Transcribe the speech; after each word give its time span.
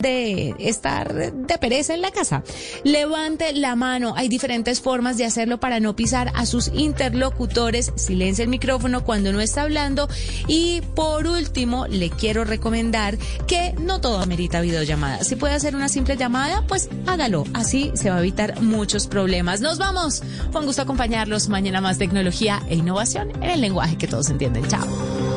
de 0.00 0.54
estar 0.60 1.12
de 1.12 1.58
pereza 1.58 1.92
en 1.92 2.02
la 2.02 2.12
casa. 2.12 2.44
Levante 2.84 3.52
la 3.52 3.74
mano. 3.74 4.14
Hay 4.16 4.28
diferentes 4.28 4.80
formas 4.80 5.18
de 5.18 5.24
hacerlo 5.24 5.58
para 5.58 5.80
no 5.80 5.96
pisar 5.96 6.30
a 6.36 6.46
sus 6.46 6.68
interlocutores. 6.72 7.90
Silencia 7.96 8.44
el 8.44 8.48
micrófono 8.48 9.02
cuando 9.02 9.32
no 9.32 9.40
está 9.40 9.62
hablando. 9.62 10.08
Y 10.46 10.82
por 10.94 11.26
último, 11.26 11.88
le 11.88 12.10
quiero 12.10 12.44
recomendar 12.44 13.18
que 13.48 13.74
no 13.80 14.00
todo 14.00 14.20
amerita 14.20 14.60
videollamada. 14.60 15.24
Si 15.24 15.34
puede 15.34 15.54
hacer 15.54 15.74
una 15.74 15.88
simple 15.88 16.16
llamada, 16.16 16.64
pues 16.68 16.88
hágalo. 17.06 17.42
Así 17.52 17.90
se 17.94 18.10
va 18.10 18.18
a 18.18 18.20
evitar 18.20 18.62
muchos 18.62 19.08
problemas. 19.08 19.60
Nos 19.60 19.78
vamos. 19.78 20.22
Fue 20.52 20.60
un 20.60 20.68
gusto 20.68 20.82
acompañarlos. 20.82 21.48
Mañana 21.48 21.80
más 21.80 21.98
tecnología 21.98 22.62
e 22.68 22.76
innovación 22.76 23.32
en 23.42 23.50
el 23.50 23.60
lenguaje 23.60 23.98
que 23.98 24.06
todos 24.06 24.30
entienden. 24.30 24.64
Chao. 24.68 25.27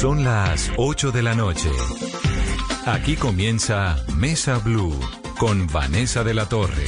Son 0.00 0.24
las 0.24 0.70
8 0.76 1.10
de 1.10 1.22
la 1.22 1.34
noche. 1.34 1.70
Aquí 2.84 3.16
comienza 3.16 3.96
Mesa 4.14 4.58
Blue 4.58 4.94
con 5.38 5.66
Vanessa 5.68 6.22
de 6.22 6.34
la 6.34 6.46
Torre. 6.46 6.84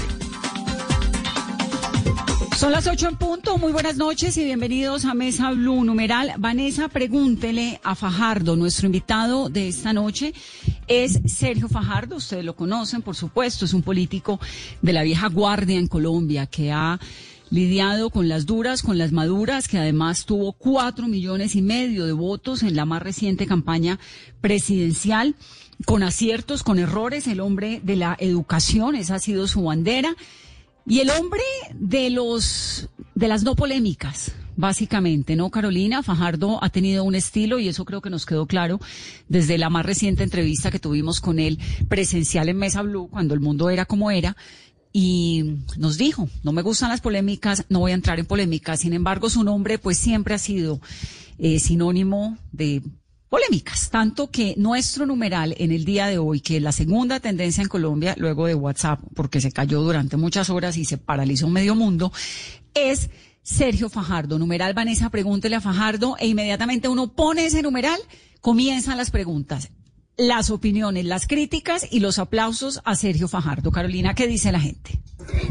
Son 2.55 2.71
las 2.71 2.87
8 2.87 3.09
en 3.09 3.17
punto. 3.17 3.57
Muy 3.57 3.73
buenas 3.73 3.97
noches 3.97 4.37
y 4.37 4.45
bienvenidos 4.45 5.07
a 5.07 5.15
Mesa 5.15 5.53
Blue. 5.53 5.85
Numeral 5.85 6.35
Vanessa, 6.37 6.89
pregúntele 6.89 7.81
a 7.83 7.95
Fajardo. 7.95 8.57
Nuestro 8.57 8.85
invitado 8.85 9.49
de 9.49 9.69
esta 9.69 9.95
noche 9.95 10.35
es 10.87 11.19
Sergio 11.25 11.69
Fajardo. 11.69 12.17
Ustedes 12.17 12.45
lo 12.45 12.57
conocen, 12.57 13.01
por 13.01 13.17
supuesto. 13.17 13.65
Es 13.65 13.73
un 13.73 13.83
político 13.83 14.39
de 14.83 14.93
la 14.93 15.03
vieja 15.03 15.29
guardia 15.29 15.79
en 15.79 15.87
Colombia 15.87 16.45
que 16.45 16.73
ha 16.73 17.01
lidiado 17.51 18.11
con 18.11 18.29
las 18.29 18.47
duras, 18.47 18.83
con 18.83 18.99
las 18.99 19.13
maduras, 19.13 19.69
que 19.69 19.79
además 19.79 20.27
tuvo 20.27 20.53
cuatro 20.53 21.09
millones 21.09 21.55
y 21.55 21.63
medio 21.63 22.07
de 22.07 22.13
votos 22.13 22.63
en 22.63 22.77
la 22.77 22.85
más 22.85 23.03
reciente 23.03 23.47
campaña 23.47 23.99
presidencial, 24.41 25.35
con 25.87 26.03
aciertos, 26.03 26.63
con 26.63 26.79
errores, 26.79 27.27
el 27.27 27.41
hombre 27.41 27.81
de 27.83 27.97
la 27.97 28.17
educación, 28.19 28.97
esa 28.97 29.17
ha 29.17 29.19
sido 29.21 29.47
su 29.47 29.63
bandera, 29.63 30.17
y 30.87 31.01
el 31.01 31.11
hombre 31.11 31.43
de 31.75 32.11
los 32.11 32.89
de 33.15 33.29
las 33.29 33.43
no 33.43 33.57
polémicas, 33.57 34.33
básicamente, 34.57 35.37
¿no, 35.37 35.51
Carolina? 35.51 36.03
Fajardo 36.03 36.63
ha 36.63 36.71
tenido 36.71 37.05
un 37.05 37.15
estilo 37.15 37.59
y 37.59 37.69
eso 37.69 37.85
creo 37.85 38.01
que 38.01 38.11
nos 38.11 38.27
quedó 38.27 38.47
claro 38.47 38.81
desde 39.29 39.59
la 39.59 39.71
más 39.71 39.85
reciente 39.85 40.23
entrevista 40.23 40.71
que 40.71 40.79
tuvimos 40.79 41.21
con 41.21 41.39
él 41.41 41.59
presencial 41.89 42.49
en 42.49 42.57
Mesa 42.57 42.83
Blue, 42.83 43.09
cuando 43.11 43.35
el 43.35 43.41
mundo 43.41 43.71
era 43.71 43.87
como 43.87 44.11
era 44.11 44.37
y 44.93 45.59
nos 45.77 45.99
dijo, 45.99 46.29
no 46.43 46.53
me 46.53 46.63
gustan 46.63 46.89
las 46.89 47.01
polémicas, 47.01 47.65
no 47.69 47.81
voy 47.81 47.93
a 47.93 47.95
entrar 47.95 48.19
en 48.19 48.27
polémicas. 48.27 48.81
Sin 48.81 48.93
embargo, 48.93 49.29
su 49.31 49.45
nombre 49.45 49.79
pues 49.79 49.99
siempre 49.99 50.35
ha 50.35 50.39
sido 50.39 50.81
eh, 51.39 51.61
sinónimo 51.61 52.39
de 52.53 52.83
polémicas, 53.29 53.91
tanto 53.91 54.31
que 54.31 54.55
nuestro 54.57 55.05
numeral 55.05 55.55
en 55.59 55.71
el 55.71 55.85
día 55.85 56.07
de 56.07 56.19
hoy, 56.19 56.41
que 56.41 56.61
la 56.61 56.73
segunda 56.73 57.21
tendencia 57.21 57.63
en 57.63 57.69
Colombia, 57.69 58.15
luego 58.19 58.47
de 58.47 58.55
WhatsApp, 58.55 59.01
porque 59.15 59.41
se 59.41 59.53
cayó 59.53 59.83
durante 59.83 60.17
muchas 60.17 60.49
horas 60.49 60.77
y 60.79 60.85
se 60.85 60.97
paralizó 60.97 61.49
medio 61.49 61.75
mundo, 61.75 62.11
es 62.73 63.11
Sergio 63.43 63.91
Fajardo. 63.91 64.39
Numeral 64.39 64.73
Vanessa, 64.73 65.11
pregúntele 65.11 65.57
a 65.57 65.61
Fajardo 65.61 66.17
e 66.19 66.27
inmediatamente 66.27 66.89
uno 66.89 67.13
pone 67.13 67.47
ese 67.47 67.63
numeral, 67.63 68.01
comienzan 68.41 68.97
las 68.97 69.11
preguntas 69.11 69.71
las 70.19 70.51
opiniones, 70.51 71.05
las 71.05 71.29
críticas 71.29 71.87
y 71.91 72.01
los 72.01 72.19
aplausos 72.19 72.81
a 72.85 72.97
Sergio 72.97 73.29
Fajardo. 73.29 73.71
Carolina, 73.71 74.15
¿qué 74.15 74.27
dice 74.27 74.51
la 74.51 74.61
gente? 74.61 75.01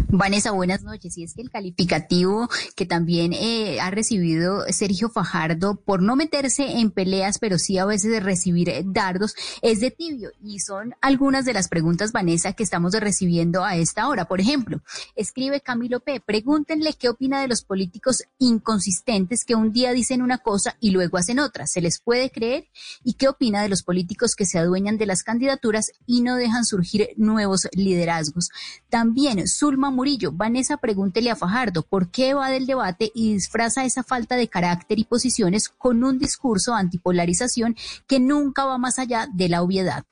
Vanessa, 0.09 0.51
buenas 0.51 0.83
noches. 0.83 1.17
Y 1.17 1.23
es 1.23 1.33
que 1.33 1.41
el 1.41 1.49
calificativo 1.49 2.49
que 2.75 2.85
también 2.85 3.33
eh, 3.33 3.79
ha 3.79 3.91
recibido 3.91 4.63
Sergio 4.69 5.09
Fajardo 5.09 5.75
por 5.75 6.01
no 6.01 6.15
meterse 6.15 6.79
en 6.79 6.91
peleas, 6.91 7.39
pero 7.39 7.57
sí 7.57 7.77
a 7.77 7.85
veces 7.85 8.11
de 8.11 8.19
recibir 8.19 8.69
eh, 8.69 8.83
dardos, 8.85 9.35
es 9.61 9.79
de 9.79 9.91
tibio. 9.91 10.31
Y 10.43 10.59
son 10.59 10.95
algunas 11.01 11.45
de 11.45 11.53
las 11.53 11.67
preguntas, 11.67 12.11
Vanessa, 12.11 12.53
que 12.53 12.63
estamos 12.63 12.93
recibiendo 12.93 13.63
a 13.63 13.75
esta 13.75 14.07
hora. 14.07 14.25
Por 14.25 14.41
ejemplo, 14.41 14.81
escribe 15.15 15.61
Camilo 15.61 15.99
P. 15.99 16.19
Pregúntenle 16.19 16.93
qué 16.93 17.09
opina 17.09 17.41
de 17.41 17.47
los 17.47 17.63
políticos 17.63 18.23
inconsistentes 18.39 19.45
que 19.45 19.55
un 19.55 19.71
día 19.71 19.91
dicen 19.93 20.21
una 20.21 20.39
cosa 20.39 20.77
y 20.79 20.91
luego 20.91 21.17
hacen 21.17 21.39
otra. 21.39 21.67
¿Se 21.67 21.81
les 21.81 21.99
puede 21.99 22.31
creer? 22.31 22.67
¿Y 23.03 23.13
qué 23.13 23.27
opina 23.27 23.61
de 23.61 23.69
los 23.69 23.83
políticos 23.83 24.35
que 24.35 24.45
se 24.45 24.56
adueñan 24.59 24.97
de 24.97 25.05
las 25.05 25.23
candidaturas 25.23 25.91
y 26.05 26.21
no 26.21 26.35
dejan 26.35 26.65
surgir 26.65 27.09
nuevos 27.17 27.67
liderazgos? 27.73 28.49
También 28.89 29.47
Zulma 29.47 29.91
Murillo, 29.91 30.31
Vanessa, 30.31 30.77
pregúntele 30.77 31.31
a 31.31 31.35
Fajardo 31.35 31.83
por 31.83 32.09
qué 32.09 32.33
va 32.33 32.49
del 32.49 32.65
debate 32.65 33.11
y 33.13 33.33
disfraza 33.33 33.85
esa 33.85 34.03
falta 34.03 34.35
de 34.35 34.47
carácter 34.47 34.99
y 34.99 35.03
posiciones 35.03 35.69
con 35.69 36.03
un 36.03 36.19
discurso 36.19 36.73
antipolarización 36.73 37.75
que 38.07 38.19
nunca 38.19 38.65
va 38.65 38.77
más 38.77 38.99
allá 38.99 39.27
de 39.33 39.49
la 39.49 39.61
obviedad. 39.61 40.05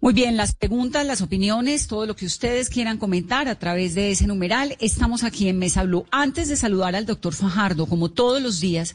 Muy 0.00 0.12
bien, 0.12 0.36
las 0.36 0.54
preguntas, 0.54 1.06
las 1.06 1.22
opiniones, 1.22 1.86
todo 1.86 2.06
lo 2.06 2.14
que 2.14 2.26
ustedes 2.26 2.68
quieran 2.68 2.98
comentar 2.98 3.48
a 3.48 3.58
través 3.58 3.94
de 3.94 4.10
ese 4.10 4.26
numeral. 4.26 4.76
Estamos 4.78 5.24
aquí 5.24 5.48
en 5.48 5.58
Mesa 5.58 5.82
Blue. 5.84 6.06
Antes 6.10 6.48
de 6.48 6.56
saludar 6.56 6.94
al 6.94 7.06
doctor 7.06 7.34
Fajardo, 7.34 7.86
como 7.86 8.10
todos 8.10 8.40
los 8.42 8.60
días, 8.60 8.94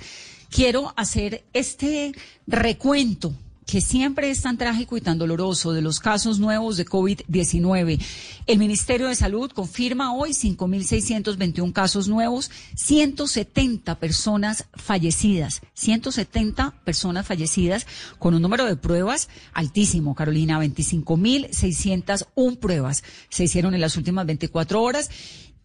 quiero 0.50 0.94
hacer 0.96 1.44
este 1.54 2.14
recuento 2.46 3.34
que 3.72 3.80
siempre 3.80 4.30
es 4.30 4.42
tan 4.42 4.58
trágico 4.58 4.98
y 4.98 5.02
tan 5.02 5.18
doloroso 5.18 5.72
de 5.72 5.82
los 5.82 6.02
casos 6.02 6.40
nuevos 6.40 6.76
de 6.76 6.86
COVID-19. 6.86 8.02
El 8.46 8.60
Ministerio 8.60 9.08
de 9.08 9.16
Salud 9.16 9.50
confirma 9.50 10.14
hoy 10.14 10.32
5.621 10.32 11.72
casos 11.72 12.10
nuevos, 12.10 12.52
170 12.76 13.96
personas 13.98 14.66
fallecidas, 14.74 15.62
170 15.74 16.72
personas 16.84 17.26
fallecidas 17.26 17.88
con 18.20 18.34
un 18.34 18.42
número 18.42 18.66
de 18.66 18.76
pruebas 18.76 19.30
altísimo, 19.54 20.16
Carolina, 20.16 20.60
25.601 20.60 22.58
pruebas 22.58 23.06
se 23.30 23.46
hicieron 23.46 23.74
en 23.74 23.80
las 23.80 23.96
últimas 23.96 24.26
24 24.26 24.84
horas 24.84 25.10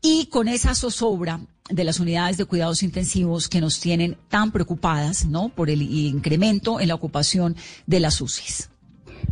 y 0.02 0.26
con 0.26 0.48
esa 0.48 0.74
zozobra 0.74 1.40
de 1.68 1.84
las 1.84 1.98
unidades 2.00 2.36
de 2.36 2.44
cuidados 2.44 2.82
intensivos 2.82 3.48
que 3.48 3.60
nos 3.60 3.80
tienen 3.80 4.16
tan 4.28 4.52
preocupadas, 4.52 5.26
¿no? 5.26 5.48
Por 5.48 5.70
el 5.70 5.82
incremento 5.82 6.80
en 6.80 6.88
la 6.88 6.94
ocupación 6.94 7.56
de 7.86 8.00
las 8.00 8.20
UCIs. 8.20 8.70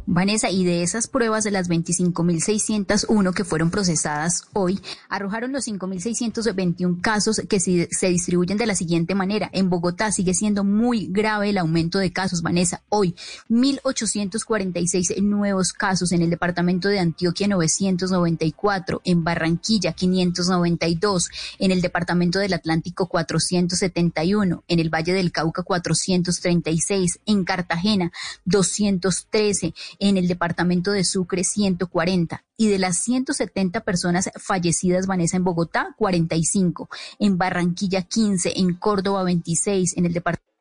Vanessa, 0.07 0.51
y 0.51 0.65
de 0.65 0.83
esas 0.83 1.07
pruebas 1.07 1.45
de 1.45 1.51
las 1.51 1.69
25.601 1.69 3.33
que 3.33 3.45
fueron 3.45 3.71
procesadas 3.71 4.45
hoy, 4.53 4.81
arrojaron 5.09 5.53
los 5.53 5.67
5.621 5.67 7.01
casos 7.01 7.41
que 7.49 7.59
se, 7.59 8.09
distribuyen 8.09 8.59
de 8.59 8.67
la 8.67 8.75
siguiente 8.75 9.15
manera. 9.15 9.49
En 9.53 9.71
Bogotá 9.71 10.13
sigue 10.13 10.35
siendo 10.35 10.63
muy 10.63 11.09
grave 11.11 11.51
el 11.51 11.59
aumento 11.59 11.99
de 11.99 12.13
casos, 12.13 12.43
Vanessa. 12.43 12.83
Hoy, 12.91 13.15
1.846 13.49 15.23
nuevos 15.23 15.73
casos 15.73 16.13
en 16.13 16.23
el 16.23 16.31
departamento 16.31 16.89
de 16.89 16.99
Antioquia, 16.99 17.49
994, 17.49 19.01
en 19.05 19.25
Barranquilla, 19.25 19.93
592, 19.93 21.31
en 21.59 21.71
el 21.71 21.81
departamento 21.81 22.39
del 22.39 22.53
Atlántico, 22.53 23.09
471, 23.09 24.65
en 24.69 24.79
el 24.81 24.91
Valle 24.91 25.15
del 25.15 25.33
Cauca, 25.33 25.63
436, 25.63 27.21
en 27.27 27.45
Cartagena, 27.45 28.13
213, 28.45 29.74
en 29.99 30.17
el 30.17 30.29
departamento 30.29 30.91
de 30.91 31.05
Sucre 31.05 31.45
140 31.45 32.45
y 32.57 32.69
de 32.69 32.79
las 32.79 33.03
170 33.03 33.81
personas 33.81 34.31
fallecidas, 34.37 35.07
Vanessa, 35.07 35.37
en 35.37 35.45
Bogotá 35.45 35.95
45, 35.99 36.89
en 37.19 37.39
Barranquilla 37.39 38.03
15, 38.03 38.53
en 38.57 38.75
Córdoba 38.75 39.25
26, 39.25 39.97
en 39.97 40.07
el 40.07 40.13
departamento 40.13 40.55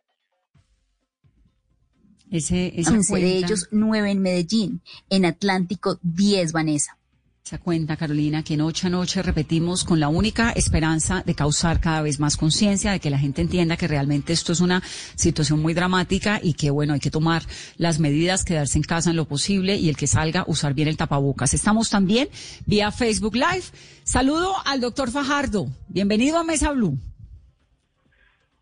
ese, 2.34 2.72
15 2.72 3.16
de 3.16 3.38
ellos, 3.38 3.68
9 3.69 4.09
en 4.09 4.19
Medellín, 4.19 4.81
en 5.09 5.25
Atlántico 5.25 6.00
10, 6.01 6.51
Vanessa. 6.51 6.97
Se 7.43 7.59
cuenta, 7.59 7.97
Carolina, 7.97 8.41
que 8.41 8.55
noche 8.55 8.87
a 8.87 8.89
noche 8.89 9.21
repetimos 9.21 9.83
con 9.83 9.99
la 9.99 10.07
única 10.07 10.51
esperanza 10.51 11.23
de 11.25 11.35
causar 11.35 11.81
cada 11.81 12.01
vez 12.01 12.17
más 12.17 12.37
conciencia, 12.37 12.93
de 12.93 13.01
que 13.01 13.09
la 13.09 13.19
gente 13.19 13.41
entienda 13.41 13.75
que 13.75 13.85
realmente 13.85 14.31
esto 14.31 14.53
es 14.53 14.61
una 14.61 14.81
situación 15.15 15.61
muy 15.61 15.73
dramática 15.73 16.39
y 16.41 16.53
que, 16.53 16.69
bueno, 16.69 16.93
hay 16.93 17.01
que 17.01 17.11
tomar 17.11 17.43
las 17.75 17.99
medidas, 17.99 18.45
quedarse 18.45 18.77
en 18.77 18.85
casa 18.85 19.09
en 19.09 19.17
lo 19.17 19.25
posible 19.25 19.75
y 19.75 19.89
el 19.89 19.97
que 19.97 20.07
salga, 20.07 20.45
usar 20.47 20.73
bien 20.73 20.88
el 20.88 20.95
tapabocas. 20.95 21.53
Estamos 21.53 21.89
también 21.89 22.29
vía 22.65 22.91
Facebook 22.91 23.35
Live. 23.35 23.65
Saludo 24.06 24.56
al 24.63 24.79
doctor 24.79 25.12
Fajardo. 25.12 25.68
Bienvenido 25.89 26.38
a 26.38 26.45
Mesa 26.45 26.71
Blue. 26.71 26.97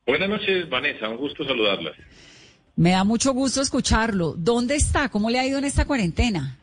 Buenas 0.08 0.28
noches, 0.28 0.68
Vanessa. 0.72 1.08
Un 1.08 1.18
gusto 1.18 1.46
saludarlas. 1.46 1.94
Me 2.76 2.90
da 2.90 3.04
mucho 3.04 3.32
gusto 3.32 3.62
escucharlo. 3.62 4.34
¿Dónde 4.36 4.74
está? 4.74 5.10
¿Cómo 5.10 5.30
le 5.30 5.38
ha 5.38 5.46
ido 5.46 5.60
en 5.60 5.66
esta 5.66 5.86
cuarentena? 5.86 6.58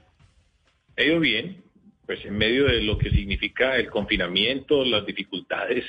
He 0.96 1.06
ido 1.06 1.20
bien 1.20 1.67
pues 2.08 2.24
en 2.24 2.38
medio 2.38 2.64
de 2.64 2.80
lo 2.80 2.96
que 2.96 3.10
significa 3.10 3.76
el 3.76 3.90
confinamiento, 3.90 4.82
las 4.82 5.04
dificultades 5.04 5.84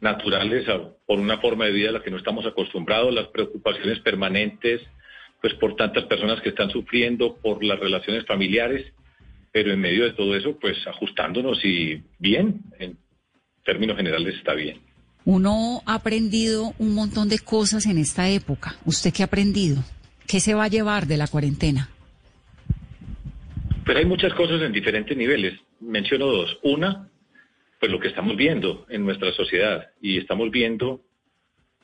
naturales 0.00 0.66
por 1.06 1.20
una 1.20 1.38
forma 1.38 1.66
de 1.66 1.70
vida 1.70 1.90
a 1.90 1.92
la 1.92 2.02
que 2.02 2.10
no 2.10 2.16
estamos 2.16 2.44
acostumbrados, 2.46 3.14
las 3.14 3.28
preocupaciones 3.28 4.00
permanentes, 4.00 4.80
pues 5.40 5.54
por 5.54 5.76
tantas 5.76 6.06
personas 6.06 6.40
que 6.40 6.48
están 6.48 6.68
sufriendo, 6.70 7.36
por 7.36 7.62
las 7.62 7.78
relaciones 7.78 8.26
familiares, 8.26 8.92
pero 9.52 9.72
en 9.72 9.78
medio 9.78 10.02
de 10.02 10.14
todo 10.14 10.34
eso, 10.34 10.58
pues 10.60 10.84
ajustándonos 10.84 11.64
y 11.64 12.02
bien, 12.18 12.62
en 12.80 12.98
términos 13.64 13.96
generales 13.96 14.34
está 14.34 14.54
bien. 14.54 14.80
Uno 15.24 15.80
ha 15.86 15.94
aprendido 15.94 16.74
un 16.80 16.92
montón 16.92 17.28
de 17.28 17.38
cosas 17.38 17.86
en 17.86 17.98
esta 17.98 18.28
época. 18.28 18.74
¿Usted 18.84 19.12
qué 19.12 19.22
ha 19.22 19.26
aprendido? 19.26 19.84
¿Qué 20.26 20.40
se 20.40 20.54
va 20.54 20.64
a 20.64 20.68
llevar 20.68 21.06
de 21.06 21.18
la 21.18 21.28
cuarentena? 21.28 21.88
Pero 23.84 23.98
hay 23.98 24.04
muchas 24.04 24.32
cosas 24.34 24.62
en 24.62 24.72
diferentes 24.72 25.16
niveles. 25.16 25.58
Menciono 25.80 26.26
dos. 26.26 26.58
Una, 26.62 27.08
pues 27.80 27.90
lo 27.90 27.98
que 27.98 28.08
estamos 28.08 28.36
viendo 28.36 28.86
en 28.88 29.04
nuestra 29.04 29.32
sociedad 29.32 29.90
y 30.00 30.18
estamos 30.18 30.50
viendo 30.50 31.00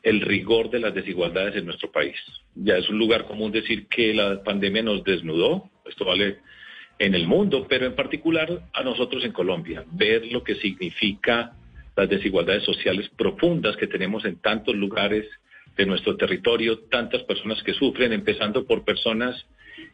el 0.03 0.21
rigor 0.21 0.71
de 0.71 0.79
las 0.79 0.95
desigualdades 0.95 1.57
en 1.57 1.67
nuestro 1.67 1.91
país. 1.91 2.17
Ya 2.55 2.77
es 2.77 2.89
un 2.89 2.99
lugar 2.99 3.25
común 3.25 3.51
decir 3.51 3.89
que 3.89 4.15
la 4.15 4.43
pandemia 4.45 4.83
nos 4.83 5.03
desnudó, 5.03 5.71
esto 5.87 6.05
vale 6.05 6.39
en 7.01 7.15
el 7.15 7.27
mundo, 7.27 7.67
pero 7.69 7.87
en 7.87 7.95
particular 7.95 8.63
a 8.73 8.83
nosotros 8.83 9.25
en 9.25 9.33
Colombia, 9.33 9.85
ver 9.93 10.27
lo 10.27 10.45
que 10.45 10.55
significa 10.57 11.53
las 11.97 12.09
desigualdades 12.09 12.63
sociales 12.63 13.11
profundas 13.17 13.77
que 13.77 13.89
tenemos 13.89 14.25
en 14.25 14.37
tantos 14.37 14.75
lugares 14.77 15.27
de 15.77 15.87
nuestro 15.87 16.17
territorio, 16.17 16.79
tantas 16.91 17.23
personas 17.25 17.63
que 17.63 17.75
sufren, 17.75 18.13
empezando 18.13 18.67
por 18.67 18.85
personas 18.85 19.47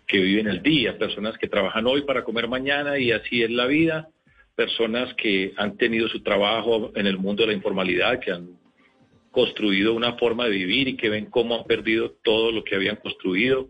que 0.06 0.20
viven 0.20 0.48
el 0.48 0.62
día, 0.62 0.98
personas 0.98 1.36
que 1.38 1.48
trabajan 1.48 1.86
hoy 1.86 2.02
para 2.02 2.24
comer 2.24 2.48
mañana 2.48 2.98
y 2.98 3.12
así 3.12 3.42
es 3.42 3.50
la 3.50 3.66
vida, 3.66 4.08
personas 4.54 5.14
que 5.14 5.52
han 5.56 5.76
tenido 5.76 6.08
su 6.08 6.22
trabajo 6.22 6.92
en 6.94 7.06
el 7.06 7.18
mundo 7.18 7.42
de 7.42 7.48
la 7.48 7.54
informalidad, 7.54 8.20
que 8.20 8.32
han 8.32 8.50
construido 9.30 9.94
una 9.94 10.14
forma 10.14 10.44
de 10.44 10.52
vivir 10.52 10.88
y 10.88 10.96
que 10.96 11.08
ven 11.08 11.26
cómo 11.26 11.56
han 11.56 11.64
perdido 11.64 12.12
todo 12.22 12.52
lo 12.52 12.62
que 12.62 12.76
habían 12.76 12.96
construido, 12.96 13.68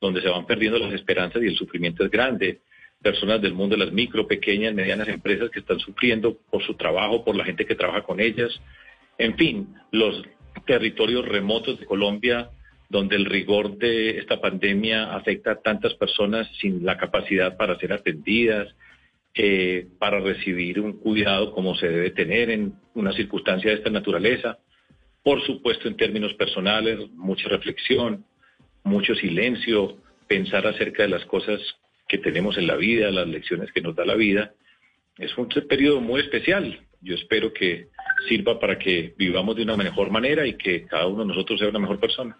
donde 0.00 0.20
se 0.20 0.28
van 0.28 0.46
perdiendo 0.46 0.78
las 0.78 0.92
esperanzas 0.92 1.42
y 1.42 1.46
el 1.46 1.56
sufrimiento 1.56 2.04
es 2.04 2.10
grande. 2.10 2.60
Personas 3.00 3.40
del 3.40 3.54
mundo 3.54 3.76
de 3.76 3.84
las 3.84 3.94
micro, 3.94 4.26
pequeñas, 4.26 4.74
medianas 4.74 5.08
empresas 5.08 5.50
que 5.50 5.60
están 5.60 5.78
sufriendo 5.80 6.36
por 6.50 6.62
su 6.64 6.74
trabajo, 6.74 7.24
por 7.24 7.34
la 7.34 7.44
gente 7.44 7.64
que 7.64 7.74
trabaja 7.74 8.02
con 8.02 8.20
ellas. 8.20 8.60
En 9.16 9.36
fin, 9.36 9.74
los 9.90 10.22
territorios 10.66 11.26
remotos 11.26 11.78
de 11.78 11.86
Colombia 11.86 12.50
donde 12.88 13.16
el 13.16 13.24
rigor 13.24 13.78
de 13.78 14.18
esta 14.18 14.40
pandemia 14.40 15.14
afecta 15.14 15.52
a 15.52 15.60
tantas 15.60 15.94
personas 15.94 16.48
sin 16.60 16.84
la 16.84 16.96
capacidad 16.96 17.56
para 17.56 17.78
ser 17.78 17.92
atendidas, 17.92 18.74
eh, 19.34 19.86
para 19.98 20.20
recibir 20.20 20.80
un 20.80 20.94
cuidado 20.94 21.52
como 21.52 21.74
se 21.74 21.88
debe 21.88 22.10
tener 22.10 22.50
en 22.50 22.74
una 22.94 23.12
circunstancia 23.12 23.70
de 23.70 23.76
esta 23.76 23.90
naturaleza. 23.90 24.58
Por 25.22 25.44
supuesto, 25.44 25.88
en 25.88 25.96
términos 25.96 26.32
personales, 26.34 27.10
mucha 27.12 27.48
reflexión, 27.48 28.24
mucho 28.84 29.14
silencio, 29.14 29.98
pensar 30.28 30.66
acerca 30.66 31.02
de 31.02 31.08
las 31.08 31.24
cosas 31.26 31.60
que 32.08 32.18
tenemos 32.18 32.56
en 32.56 32.66
la 32.66 32.76
vida, 32.76 33.10
las 33.10 33.26
lecciones 33.26 33.72
que 33.72 33.80
nos 33.80 33.96
da 33.96 34.04
la 34.04 34.14
vida. 34.14 34.54
Es 35.18 35.36
un 35.36 35.48
periodo 35.48 36.00
muy 36.00 36.20
especial. 36.20 36.80
Yo 37.00 37.14
espero 37.14 37.52
que 37.52 37.88
sirva 38.28 38.58
para 38.58 38.78
que 38.78 39.14
vivamos 39.16 39.56
de 39.56 39.62
una 39.62 39.76
mejor 39.76 40.10
manera 40.10 40.46
y 40.46 40.54
que 40.54 40.86
cada 40.86 41.06
uno 41.06 41.22
de 41.22 41.28
nosotros 41.28 41.58
sea 41.58 41.68
una 41.68 41.78
mejor 41.78 42.00
persona. 42.00 42.36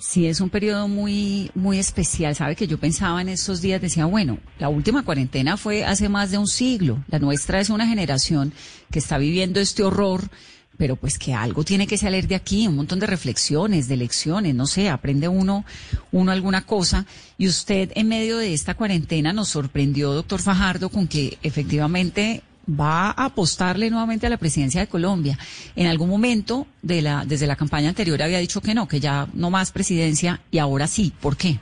Sí, 0.00 0.26
es 0.26 0.40
un 0.40 0.48
periodo 0.48 0.88
muy, 0.88 1.50
muy 1.54 1.78
especial. 1.78 2.34
Sabe 2.34 2.56
que 2.56 2.66
yo 2.66 2.78
pensaba 2.78 3.20
en 3.20 3.28
estos 3.28 3.60
días, 3.60 3.82
decía, 3.82 4.06
bueno, 4.06 4.38
la 4.58 4.70
última 4.70 5.04
cuarentena 5.04 5.58
fue 5.58 5.84
hace 5.84 6.08
más 6.08 6.30
de 6.30 6.38
un 6.38 6.46
siglo. 6.46 7.04
La 7.08 7.18
nuestra 7.18 7.60
es 7.60 7.68
una 7.68 7.86
generación 7.86 8.54
que 8.90 8.98
está 8.98 9.18
viviendo 9.18 9.60
este 9.60 9.82
horror, 9.82 10.30
pero 10.78 10.96
pues 10.96 11.18
que 11.18 11.34
algo 11.34 11.64
tiene 11.64 11.86
que 11.86 11.98
salir 11.98 12.26
de 12.26 12.34
aquí, 12.34 12.66
un 12.66 12.76
montón 12.76 12.98
de 12.98 13.06
reflexiones, 13.06 13.88
de 13.88 13.98
lecciones, 13.98 14.54
no 14.54 14.66
sé, 14.66 14.88
aprende 14.88 15.28
uno, 15.28 15.66
uno 16.12 16.32
alguna 16.32 16.64
cosa. 16.64 17.04
Y 17.36 17.46
usted 17.46 17.92
en 17.94 18.08
medio 18.08 18.38
de 18.38 18.54
esta 18.54 18.74
cuarentena 18.74 19.34
nos 19.34 19.48
sorprendió, 19.48 20.14
doctor 20.14 20.40
Fajardo, 20.40 20.88
con 20.88 21.08
que 21.08 21.36
efectivamente 21.42 22.42
va 22.78 23.10
a 23.10 23.26
apostarle 23.26 23.90
nuevamente 23.90 24.26
a 24.26 24.30
la 24.30 24.36
presidencia 24.36 24.80
de 24.80 24.86
Colombia. 24.86 25.38
En 25.76 25.86
algún 25.86 26.08
momento 26.08 26.66
de 26.82 27.02
la, 27.02 27.24
desde 27.26 27.46
la 27.46 27.56
campaña 27.56 27.88
anterior 27.88 28.22
había 28.22 28.38
dicho 28.38 28.60
que 28.60 28.74
no, 28.74 28.86
que 28.86 29.00
ya 29.00 29.26
no 29.34 29.50
más 29.50 29.72
presidencia 29.72 30.40
y 30.50 30.58
ahora 30.58 30.86
sí. 30.86 31.12
¿Por 31.20 31.36
qué? 31.36 31.58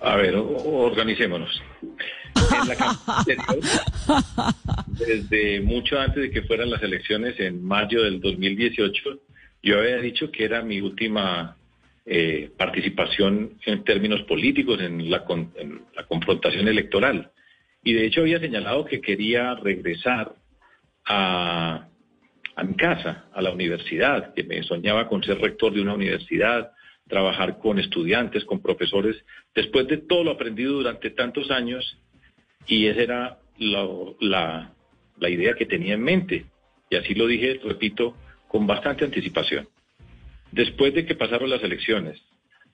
A 0.00 0.16
ver, 0.16 0.34
organicémonos. 0.36 1.62
desde 4.98 5.60
mucho 5.60 5.98
antes 5.98 6.22
de 6.22 6.30
que 6.30 6.42
fueran 6.42 6.70
las 6.70 6.82
elecciones 6.82 7.38
en 7.38 7.64
mayo 7.64 8.02
del 8.02 8.20
2018, 8.20 9.20
yo 9.62 9.78
había 9.78 9.98
dicho 9.98 10.30
que 10.30 10.44
era 10.44 10.62
mi 10.62 10.80
última 10.80 11.56
eh, 12.04 12.50
participación 12.56 13.58
en 13.64 13.84
términos 13.84 14.22
políticos 14.22 14.80
en 14.80 15.08
la, 15.08 15.24
en 15.56 15.82
la 15.94 16.04
confrontación 16.06 16.66
electoral. 16.66 17.30
Y 17.84 17.92
de 17.94 18.06
hecho 18.06 18.20
había 18.20 18.38
señalado 18.38 18.84
que 18.84 19.00
quería 19.00 19.54
regresar 19.54 20.34
a, 21.04 21.88
mi 22.64 22.74
casa, 22.74 23.26
a 23.32 23.42
la 23.42 23.50
universidad, 23.50 24.34
que 24.34 24.44
me 24.44 24.62
soñaba 24.62 25.08
con 25.08 25.22
ser 25.22 25.38
rector 25.40 25.72
de 25.72 25.80
una 25.80 25.94
universidad, 25.94 26.72
trabajar 27.08 27.58
con 27.58 27.78
estudiantes, 27.78 28.44
con 28.44 28.62
profesores, 28.62 29.16
después 29.54 29.88
de 29.88 29.98
todo 29.98 30.22
lo 30.24 30.30
aprendido 30.32 30.74
durante 30.74 31.10
tantos 31.10 31.50
años, 31.50 31.98
y 32.66 32.86
esa 32.86 33.02
era 33.02 33.38
la, 33.58 34.72
la 35.18 35.28
idea 35.28 35.54
que 35.54 35.66
tenía 35.66 35.94
en 35.94 36.02
mente. 36.02 36.46
Y 36.88 36.96
así 36.96 37.14
lo 37.14 37.26
dije, 37.26 37.60
repito, 37.64 38.16
con 38.46 38.66
bastante 38.66 39.04
anticipación. 39.04 39.68
Después 40.52 40.94
de 40.94 41.04
que 41.04 41.16
pasaron 41.16 41.50
las 41.50 41.62
elecciones, 41.62 42.22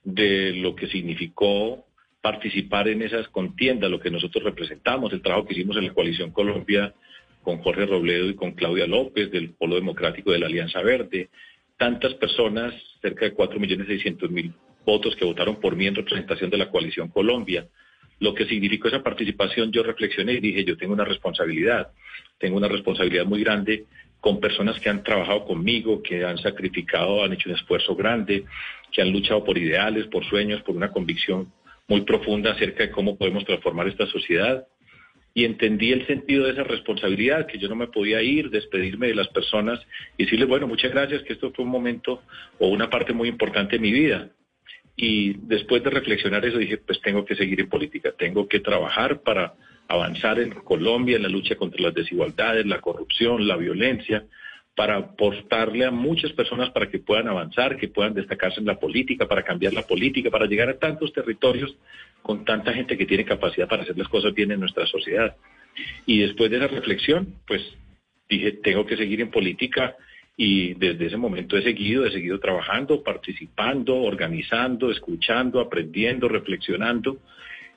de 0.05 0.53
lo 0.53 0.75
que 0.75 0.89
significó 0.89 1.88
participar 2.31 2.89
en 2.89 3.01
esas 3.01 3.27
contiendas, 3.29 3.91
lo 3.91 4.01
que 4.01 4.11
nosotros 4.11 4.45
representamos, 4.45 5.11
el 5.15 5.23
trabajo 5.23 5.47
que 5.47 5.55
hicimos 5.55 5.79
en 5.79 5.87
la 5.87 5.95
coalición 5.95 6.31
Colombia 6.31 6.93
con 7.43 7.57
Jorge 7.63 7.87
Robledo 7.87 8.29
y 8.29 8.35
con 8.35 8.53
Claudia 8.53 8.87
López 8.87 9.31
del 9.31 9.55
Polo 9.55 9.77
Democrático 9.77 10.31
de 10.31 10.39
la 10.39 10.45
Alianza 10.45 10.83
Verde, 10.83 11.31
tantas 11.79 12.13
personas, 12.15 12.75
cerca 13.01 13.25
de 13.25 13.35
4.600.000 13.35 14.53
votos 14.85 15.17
que 15.17 15.25
votaron 15.25 15.57
por 15.57 15.75
mí 15.75 15.87
en 15.87 15.95
representación 15.95 16.51
de 16.51 16.59
la 16.59 16.69
coalición 16.69 17.09
Colombia. 17.09 17.67
Lo 18.21 18.35
que 18.35 18.45
significó 18.45 18.89
esa 18.89 19.03
participación, 19.03 19.73
yo 19.73 19.83
reflexioné 19.83 20.35
y 20.35 20.41
dije, 20.41 20.65
yo 20.65 20.77
tengo 20.77 20.93
una 20.93 21.07
responsabilidad, 21.07 21.93
tengo 22.39 22.59
una 22.59 22.69
responsabilidad 22.69 23.25
muy 23.25 23.43
grande 23.43 23.87
con 24.21 24.39
personas 24.39 24.79
que 24.81 24.91
han 24.91 25.03
trabajado 25.03 25.47
conmigo, 25.47 26.03
que 26.03 26.27
han 26.27 26.37
sacrificado, 26.37 27.25
han 27.25 27.33
hecho 27.33 27.49
un 27.49 27.55
esfuerzo 27.55 27.97
grande, 27.97 28.45
que 28.93 29.01
han 29.01 29.13
luchado 29.13 29.45
por 29.45 29.57
ideales, 29.57 30.09
por 30.09 30.27
sueños, 30.27 30.61
por 30.61 30.77
una 30.77 30.91
convicción 30.91 31.53
muy 31.89 32.03
profunda 32.03 32.53
acerca 32.53 32.85
de 32.85 32.91
cómo 32.91 33.17
podemos 33.17 33.45
transformar 33.45 33.89
esta 33.89 34.07
sociedad 34.07 34.67
y 35.35 35.45
entendí 35.45 35.93
el 35.93 36.07
sentido 36.07 36.45
de 36.45 36.53
esa 36.53 36.65
responsabilidad, 36.65 37.47
que 37.47 37.59
yo 37.59 37.69
no 37.69 37.77
me 37.77 37.87
podía 37.87 38.23
ir, 38.23 38.51
despedirme 38.51 39.09
de 39.09 39.15
las 39.15 39.29
personas 39.29 39.81
y 40.17 40.25
decirles, 40.25 40.49
bueno, 40.49 40.67
muchas 40.67 40.91
gracias, 40.91 41.23
que 41.23 41.35
esto 41.35 41.53
fue 41.53 41.65
un 41.65 41.71
momento 41.71 42.23
o 42.59 42.69
una 42.69 42.91
parte 42.91 43.13
muy 43.13 43.29
importante 43.29 43.77
de 43.77 43.83
mi 43.83 43.93
vida. 43.93 44.31
Y 44.97 45.35
después 45.47 45.85
de 45.85 45.91
reflexionar 45.91 46.45
eso 46.45 46.59
dije, 46.59 46.79
pues 46.79 47.01
tengo 47.01 47.25
que 47.25 47.37
seguir 47.37 47.61
en 47.61 47.69
política, 47.69 48.13
tengo 48.19 48.49
que 48.49 48.59
trabajar 48.59 49.23
para 49.23 49.55
avanzar 49.87 50.41
en 50.41 50.51
Colombia 50.51 51.17
en 51.17 51.23
la 51.23 51.29
lucha 51.29 51.55
contra 51.55 51.81
las 51.81 51.95
desigualdades, 51.95 52.67
la 52.67 52.81
corrupción, 52.81 53.47
la 53.47 53.57
violencia, 53.57 54.25
para 54.79 54.95
aportarle 54.95 55.85
a 55.85 55.91
muchas 55.91 56.31
personas 56.35 56.71
para 56.71 56.89
que 56.89 57.01
puedan 57.01 57.27
avanzar, 57.27 57.77
que 57.77 57.89
puedan 57.89 58.15
destacarse 58.15 58.61
en 58.61 58.67
la 58.67 58.79
política, 58.79 59.27
para 59.27 59.43
cambiar 59.43 59.73
la 59.73 59.83
política, 59.83 60.31
para 60.31 60.47
llegar 60.47 60.69
a 60.69 60.79
tantos 60.79 61.13
territorios 61.13 61.77
con 62.23 62.45
tanta 62.45 62.73
gente 62.73 62.97
que 62.97 63.05
tiene 63.05 63.25
capacidad 63.25 63.67
para 63.67 63.83
hacer 63.83 63.99
las 63.99 64.07
cosas 64.07 64.33
bien 64.35 64.53
en 64.53 64.61
nuestra 64.61 64.87
sociedad. 64.87 65.35
Y 66.07 66.21
después 66.21 66.49
de 66.53 66.59
esa 66.59 66.69
reflexión, 66.69 67.35
pues 67.45 67.61
dije, 68.29 68.53
tengo 68.53 68.87
que 68.87 68.97
seguir 68.97 69.21
en 69.21 69.33
política 69.33 69.97
y 70.37 70.75
desde 70.75 71.07
ese 71.07 71.17
momento 71.17 71.57
he 71.59 71.63
seguido, 71.65 72.07
he 72.07 72.13
seguido 72.13 72.39
trabajando, 72.39 73.03
participando, 73.03 73.97
organizando, 73.97 74.93
escuchando, 74.93 75.59
aprendiendo, 75.59 76.29
reflexionando 76.29 77.19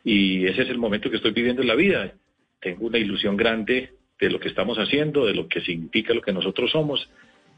y 0.04 0.46
ese 0.46 0.62
es 0.62 0.70
el 0.70 0.78
momento 0.78 1.10
que 1.10 1.16
estoy 1.16 1.32
viviendo 1.32 1.64
en 1.64 1.68
la 1.68 1.76
vida. 1.76 2.14
Tengo 2.60 2.86
una 2.86 3.00
ilusión 3.00 3.36
grande 3.36 3.90
de 4.28 4.32
lo 4.32 4.40
que 4.40 4.50
estamos 4.50 4.78
haciendo, 4.78 5.26
de 5.26 5.34
lo 5.34 5.48
que 5.48 5.62
significa 5.62 6.14
lo 6.14 6.22
que 6.22 6.32
nosotros 6.32 6.72
somos. 6.72 7.10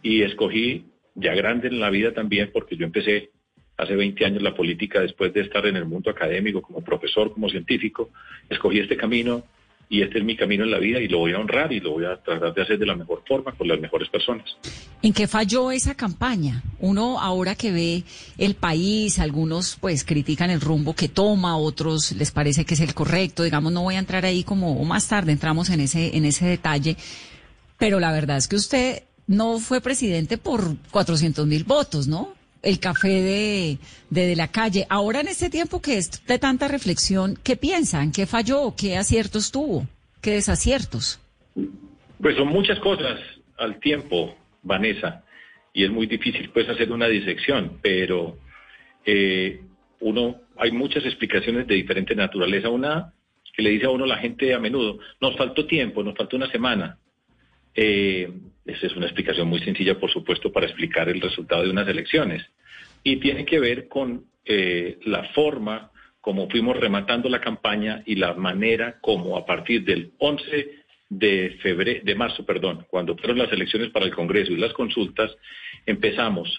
Y 0.01 0.22
escogí 0.22 0.86
ya 1.13 1.36
grande 1.36 1.67
en 1.67 1.79
la 1.79 1.89
vida 1.89 2.13
también, 2.13 2.50
porque 2.51 2.77
yo 2.77 2.86
empecé 2.86 3.32
hace 3.77 3.96
20 3.96 4.25
años 4.25 4.41
la 4.41 4.55
política 4.55 5.01
después 5.01 5.34
de 5.34 5.41
estar 5.41 5.65
en 5.65 5.75
el 5.75 5.86
mundo 5.86 6.10
académico 6.10 6.62
como 6.62 6.82
profesor, 6.82 7.34
como 7.34 7.50
científico. 7.50 8.10
Escogí 8.50 8.79
este 8.79 8.96
camino 8.96 9.43
y 9.90 10.02
este 10.02 10.20
es 10.20 10.24
mi 10.24 10.36
camino 10.36 10.63
en 10.63 10.72
la 10.72 10.80
vida 10.80 11.00
y 11.00 11.08
lo 11.08 11.20
voy 11.20 11.34
a 11.34 11.40
honrar 11.40 11.72
y 11.72 11.80
lo 11.80 11.92
voy 11.92 12.06
a 12.06 12.18
tratar 12.18 12.54
de 12.54 12.62
hacer 12.62 12.80
de 12.80 12.86
la 12.86 12.96
mejor 12.96 13.24
forma 13.28 13.52
con 13.52 13.68
las 13.68 13.80
mejores 13.80 14.10
personas. 14.10 14.58
¿En 15.02 15.13
qué 15.13 15.28
falló 15.28 15.72
esa 15.72 15.96
campaña? 15.96 16.63
Uno 16.80 17.20
ahora 17.20 17.56
que 17.56 17.72
ve 17.72 18.04
el 18.38 18.56
país, 18.56 19.20
algunos 19.20 19.78
pues 19.80 20.04
critican 20.04 20.50
el 20.50 20.62
rumbo 20.62 20.96
que 20.96 21.10
toma, 21.10 21.58
otros 21.58 22.13
les 22.13 22.32
parece 22.32 22.66
que 22.66 22.74
es 22.74 22.80
el 22.80 22.94
correcto, 22.94 23.44
digamos, 23.44 23.72
no 23.72 23.84
voy 23.84 23.96
a 23.96 24.00
entrar 24.00 24.25
ahí 24.25 24.44
como 24.44 24.84
más 24.86 25.08
tarde 25.08 25.32
entramos 25.32 25.70
en 25.70 25.82
ese 25.82 26.16
en 26.16 26.25
ese 26.25 26.46
detalle, 26.46 26.98
pero 27.78 28.00
la 28.00 28.12
verdad 28.12 28.38
es 28.38 28.48
que 28.48 28.56
usted 28.56 29.04
no 29.28 29.60
fue 29.60 29.82
presidente 29.82 30.38
por 30.38 30.75
400 30.92 31.46
mil 31.48 31.63
votos, 31.63 32.08
¿no? 32.08 32.34
El 32.63 32.79
café 32.79 33.22
de, 33.22 33.77
de, 34.10 34.36
la 34.36 34.48
calle. 34.48 34.88
Ahora 34.89 35.20
en 35.22 35.27
este 35.27 35.50
tiempo 35.50 35.82
que 35.82 35.98
es 35.98 36.25
de 36.25 36.39
tanta 36.39 36.67
reflexión, 36.67 37.38
¿qué 37.43 37.55
piensan? 37.55 38.12
¿Qué 38.12 38.25
falló? 38.25 38.74
¿Qué 38.75 38.98
aciertos 38.98 39.51
tuvo? 39.51 39.86
¿Qué 40.22 40.32
desaciertos? 40.32 41.20
Pues 42.22 42.36
son 42.38 42.48
muchas 42.48 42.79
cosas 42.79 43.20
al 43.58 43.79
tiempo, 43.79 44.36
Vanessa, 44.63 45.24
y 45.74 45.84
es 45.84 45.91
muy 45.91 46.08
difícil 46.08 46.50
pues 46.51 46.67
hacer 46.70 46.91
una 46.91 47.08
disección, 47.08 47.79
pero 47.82 48.38
eh, 49.05 49.62
uno, 50.00 50.38
hay 50.58 50.72
muchas 50.72 51.05
explicaciones 51.05 51.67
de 51.67 51.75
diferente 51.75 52.15
naturaleza. 52.15 52.70
Una 52.70 53.13
que 53.53 53.62
le 53.62 53.70
dice 53.70 53.86
a 53.86 53.89
uno 53.91 54.05
la 54.05 54.17
gente 54.17 54.53
a 54.53 54.60
menudo, 54.60 55.00
nos 55.22 55.38
faltó 55.38 55.67
tiempo, 55.67 56.03
nos 56.03 56.15
faltó 56.15 56.38
una 56.38 56.50
semana. 56.50 56.98
Eh, 57.75 58.32
esa 58.65 58.88
es 58.88 58.96
una 58.96 59.05
explicación 59.05 59.48
muy 59.48 59.60
sencilla, 59.60 60.00
por 60.00 60.12
supuesto, 60.12 60.51
para 60.51 60.65
explicar 60.65 61.10
el 61.10 61.22
resultado 61.22 61.63
de 61.63 61.70
unas 61.70 61.88
elecciones. 61.88 62.43
Y 63.03 63.17
tiene 63.17 63.45
que 63.45 63.60
ver 63.60 63.88
con 63.88 64.25
eh, 64.45 64.98
la 65.05 65.24
forma 65.33 65.91
como 66.24 66.50
fuimos 66.50 66.77
rematando 66.77 67.27
la 67.27 67.41
campaña 67.41 68.01
y 68.05 68.15
la 68.15 68.33
manera 68.33 68.98
como 69.01 69.36
a 69.36 69.45
partir 69.45 69.83
del 69.83 70.13
11 70.19 70.69
de 71.10 71.57
febrero, 71.62 72.00
de 72.01 72.15
marzo, 72.15 72.45
perdón, 72.45 72.86
cuando 72.89 73.17
fueron 73.17 73.39
las 73.39 73.51
elecciones 73.51 73.89
para 73.89 74.05
el 74.05 74.15
Congreso 74.15 74.53
y 74.53 74.55
las 74.55 74.72
consultas, 74.72 75.36
empezamos 75.86 76.50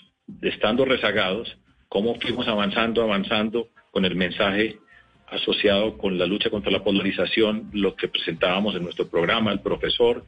estando 0.42 0.84
rezagados, 0.84 1.56
cómo 1.88 2.14
fuimos 2.20 2.46
avanzando, 2.46 3.02
avanzando 3.02 3.68
con 3.90 4.04
el 4.04 4.16
mensaje 4.16 4.78
asociado 5.28 5.96
con 5.96 6.18
la 6.18 6.26
lucha 6.26 6.50
contra 6.50 6.70
la 6.70 6.84
polarización, 6.84 7.70
lo 7.72 7.96
que 7.96 8.08
presentábamos 8.08 8.76
en 8.76 8.84
nuestro 8.84 9.08
programa, 9.08 9.50
el 9.50 9.60
profesor, 9.60 10.26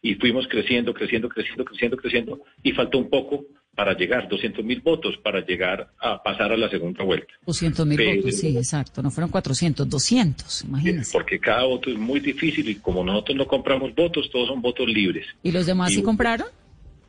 y 0.00 0.14
fuimos 0.14 0.48
creciendo, 0.48 0.94
creciendo, 0.94 1.28
creciendo, 1.28 1.64
creciendo, 1.66 1.96
creciendo, 1.98 2.40
y 2.62 2.72
faltó 2.72 2.96
un 2.96 3.10
poco 3.10 3.44
para 3.78 3.96
llegar, 3.96 4.26
200 4.28 4.64
mil 4.64 4.80
votos 4.80 5.16
para 5.18 5.46
llegar 5.46 5.92
a 6.00 6.20
pasar 6.20 6.50
a 6.50 6.56
la 6.56 6.68
segunda 6.68 7.04
vuelta. 7.04 7.32
200 7.46 7.86
mil 7.86 8.16
votos, 8.16 8.36
sí, 8.36 8.56
exacto, 8.56 9.04
no 9.04 9.12
fueron 9.12 9.30
400, 9.30 9.88
200, 9.88 10.64
imagínense. 10.64 11.12
Porque 11.12 11.38
cada 11.38 11.62
voto 11.62 11.88
es 11.88 11.96
muy 11.96 12.18
difícil 12.18 12.68
y 12.68 12.74
como 12.74 13.04
nosotros 13.04 13.36
no 13.36 13.46
compramos 13.46 13.94
votos, 13.94 14.28
todos 14.32 14.48
son 14.48 14.60
votos 14.60 14.88
libres. 14.88 15.28
¿Y 15.44 15.52
los 15.52 15.64
demás 15.64 15.92
sí 15.94 16.02
compraron? 16.02 16.48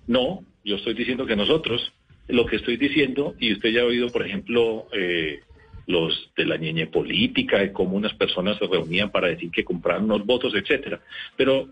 No, 0.05 0.43
yo 0.63 0.75
estoy 0.75 0.93
diciendo 0.93 1.25
que 1.25 1.35
nosotros, 1.35 1.91
lo 2.27 2.45
que 2.45 2.57
estoy 2.57 2.77
diciendo, 2.77 3.33
y 3.39 3.51
usted 3.53 3.69
ya 3.71 3.81
ha 3.81 3.85
oído, 3.85 4.09
por 4.09 4.23
ejemplo, 4.23 4.85
eh, 4.93 5.39
los 5.87 6.29
de 6.37 6.45
la 6.45 6.57
ñeñe 6.57 6.85
política, 6.85 7.57
de 7.57 7.73
cómo 7.73 7.97
unas 7.97 8.13
personas 8.13 8.59
se 8.59 8.67
reunían 8.67 9.09
para 9.09 9.29
decir 9.29 9.49
que 9.49 9.63
compraron 9.63 10.03
unos 10.03 10.23
votos, 10.23 10.53
etcétera. 10.53 11.01
Pero 11.35 11.67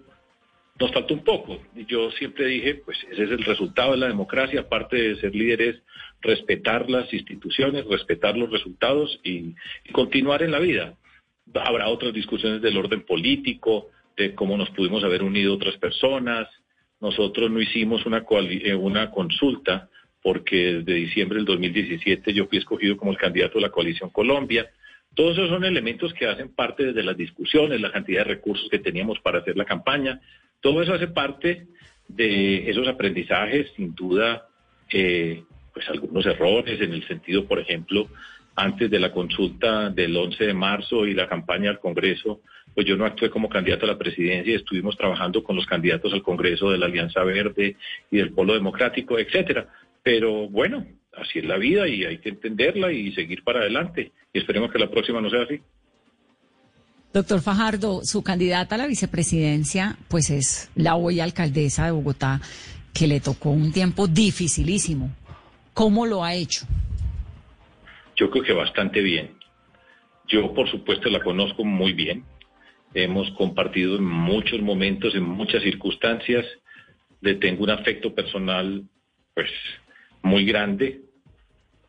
nos 0.79 0.91
falta 0.91 1.13
un 1.13 1.23
poco. 1.23 1.59
Yo 1.87 2.11
siempre 2.11 2.45
dije, 2.47 2.75
pues 2.75 2.97
ese 3.11 3.23
es 3.23 3.31
el 3.31 3.43
resultado 3.43 3.91
de 3.91 3.97
la 3.97 4.07
democracia, 4.07 4.61
aparte 4.61 4.95
de 4.95 5.15
ser 5.17 5.35
líderes, 5.35 5.81
respetar 6.21 6.89
las 6.89 7.11
instituciones, 7.13 7.85
respetar 7.85 8.37
los 8.37 8.51
resultados 8.51 9.19
y, 9.23 9.55
continuar 9.91 10.43
en 10.43 10.51
la 10.51 10.59
vida. 10.59 10.95
Habrá 11.53 11.87
otras 11.87 12.13
discusiones 12.13 12.61
del 12.61 12.77
orden 12.77 13.01
político, 13.03 13.89
de 14.15 14.35
cómo 14.35 14.57
nos 14.57 14.69
pudimos 14.71 15.03
haber 15.03 15.23
unido 15.23 15.53
otras 15.53 15.77
personas. 15.77 16.47
Nosotros 16.99 17.49
no 17.49 17.61
hicimos 17.61 18.05
una, 18.05 18.25
eh, 18.49 18.75
una 18.75 19.11
consulta 19.11 19.89
porque 20.21 20.81
desde 20.81 20.93
diciembre 20.93 21.37
del 21.37 21.45
2017 21.45 22.33
yo 22.33 22.47
fui 22.47 22.57
escogido 22.57 22.97
como 22.97 23.11
el 23.11 23.17
candidato 23.17 23.55
de 23.55 23.61
la 23.61 23.69
coalición 23.69 24.09
Colombia. 24.09 24.69
Todos 25.15 25.37
esos 25.37 25.49
son 25.49 25.63
elementos 25.63 26.13
que 26.13 26.27
hacen 26.27 26.53
parte 26.53 26.91
de 26.91 27.03
las 27.03 27.15
discusiones, 27.15 27.79
la 27.79 27.91
cantidad 27.91 28.19
de 28.19 28.35
recursos 28.35 28.69
que 28.69 28.79
teníamos 28.79 29.19
para 29.19 29.39
hacer 29.39 29.55
la 29.55 29.65
campaña. 29.65 30.19
Todo 30.61 30.81
eso 30.81 30.93
hace 30.93 31.07
parte 31.07 31.67
de 32.07 32.69
esos 32.69 32.87
aprendizajes, 32.87 33.71
sin 33.75 33.93
duda, 33.93 34.47
eh, 34.91 35.43
pues 35.73 35.87
algunos 35.89 36.25
errores 36.25 36.79
en 36.81 36.93
el 36.93 37.05
sentido, 37.07 37.45
por 37.45 37.59
ejemplo, 37.59 38.07
antes 38.55 38.89
de 38.89 38.99
la 38.99 39.11
consulta 39.11 39.91
del 39.91 40.17
11 40.17 40.47
de 40.47 40.53
marzo 40.53 41.05
y 41.05 41.13
la 41.13 41.27
campaña 41.27 41.69
al 41.69 41.79
Congreso, 41.79 42.41
pues 42.73 42.87
yo 42.87 42.97
no 42.97 43.05
actué 43.05 43.29
como 43.29 43.49
candidato 43.49 43.85
a 43.85 43.89
la 43.89 43.97
presidencia 43.97 44.55
estuvimos 44.55 44.97
trabajando 44.97 45.43
con 45.43 45.55
los 45.55 45.67
candidatos 45.67 46.11
al 46.13 46.23
Congreso 46.23 46.71
de 46.71 46.79
la 46.79 46.87
Alianza 46.87 47.23
Verde 47.23 47.75
y 48.09 48.17
del 48.17 48.31
Polo 48.31 48.53
Democrático, 48.53 49.19
etcétera. 49.19 49.67
Pero 50.01 50.49
bueno, 50.49 50.87
así 51.13 51.39
es 51.39 51.45
la 51.45 51.57
vida 51.57 51.87
y 51.87 52.05
hay 52.05 52.17
que 52.17 52.29
entenderla 52.29 52.91
y 52.91 53.11
seguir 53.11 53.43
para 53.43 53.59
adelante. 53.59 54.11
Y 54.33 54.39
esperemos 54.39 54.71
que 54.71 54.79
la 54.79 54.89
próxima 54.89 55.21
no 55.21 55.29
sea 55.29 55.43
así. 55.43 55.59
Doctor 57.13 57.41
Fajardo, 57.41 58.01
su 58.03 58.21
candidata 58.21 58.75
a 58.75 58.77
la 58.79 58.87
vicepresidencia, 58.87 59.97
pues 60.09 60.29
es 60.29 60.69
la 60.75 60.95
hoy 60.95 61.19
alcaldesa 61.19 61.85
de 61.85 61.91
Bogotá, 61.91 62.41
que 62.93 63.07
le 63.07 63.21
tocó 63.21 63.49
un 63.49 63.71
tiempo 63.71 64.07
dificilísimo. 64.07 65.15
¿Cómo 65.73 66.05
lo 66.05 66.23
ha 66.23 66.33
hecho? 66.33 66.65
Yo 68.15 68.29
creo 68.29 68.43
que 68.43 68.53
bastante 68.53 69.01
bien. 69.01 69.37
Yo, 70.27 70.53
por 70.53 70.69
supuesto, 70.69 71.09
la 71.09 71.23
conozco 71.23 71.63
muy 71.63 71.93
bien. 71.93 72.25
Hemos 72.93 73.31
compartido 73.31 73.95
en 73.95 74.03
muchos 74.03 74.61
momentos, 74.61 75.15
en 75.15 75.23
muchas 75.23 75.63
circunstancias. 75.63 76.45
Le 77.21 77.35
tengo 77.35 77.63
un 77.63 77.69
afecto 77.69 78.13
personal, 78.13 78.83
pues, 79.33 79.49
muy 80.21 80.45
grande. 80.45 81.01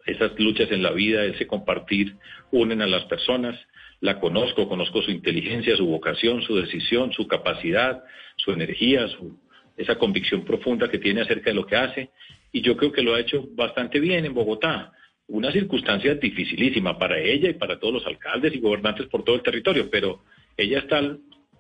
Esas 0.07 0.39
luchas 0.39 0.71
en 0.71 0.83
la 0.83 0.93
vida, 0.93 1.25
ese 1.25 1.47
compartir, 1.47 2.17
unen 2.53 2.83
a 2.83 2.87
las 2.87 3.05
personas 3.07 3.59
la 4.01 4.21
conozco, 4.21 4.69
conozco 4.69 5.03
su 5.03 5.11
inteligencia, 5.11 5.77
su 5.77 5.87
vocación, 5.87 6.43
su 6.43 6.57
decisión, 6.57 7.13
su 7.13 7.27
capacidad, 7.27 8.05
su 8.37 8.53
energía, 8.53 9.09
su, 9.09 9.39
esa 9.77 9.97
convicción 9.97 10.45
profunda 10.45 10.89
que 10.89 10.99
tiene 10.99 11.23
acerca 11.23 11.51
de 11.51 11.55
lo 11.55 11.67
que 11.67 11.77
hace. 11.77 12.11
Y 12.53 12.61
yo 12.63 12.77
creo 12.77 12.93
que 12.93 13.03
lo 13.03 13.15
ha 13.15 13.21
hecho 13.21 13.49
bastante 13.53 14.01
bien 14.01 14.25
en 14.25 14.35
Bogotá. 14.35 14.93
Una 15.27 15.53
circunstancia 15.53 16.15
dificilísima 16.15 16.99
para 16.99 17.19
ella 17.19 17.51
y 17.51 17.55
para 17.55 17.79
todos 17.79 17.95
los 17.95 18.07
alcaldes 18.07 18.55
y 18.55 18.61
gobernantes 18.61 19.07
por 19.07 19.25
todo 19.25 19.37
el 19.37 19.43
territorio, 19.43 19.91
pero 19.91 20.23
ella 20.57 20.79
está 20.79 21.01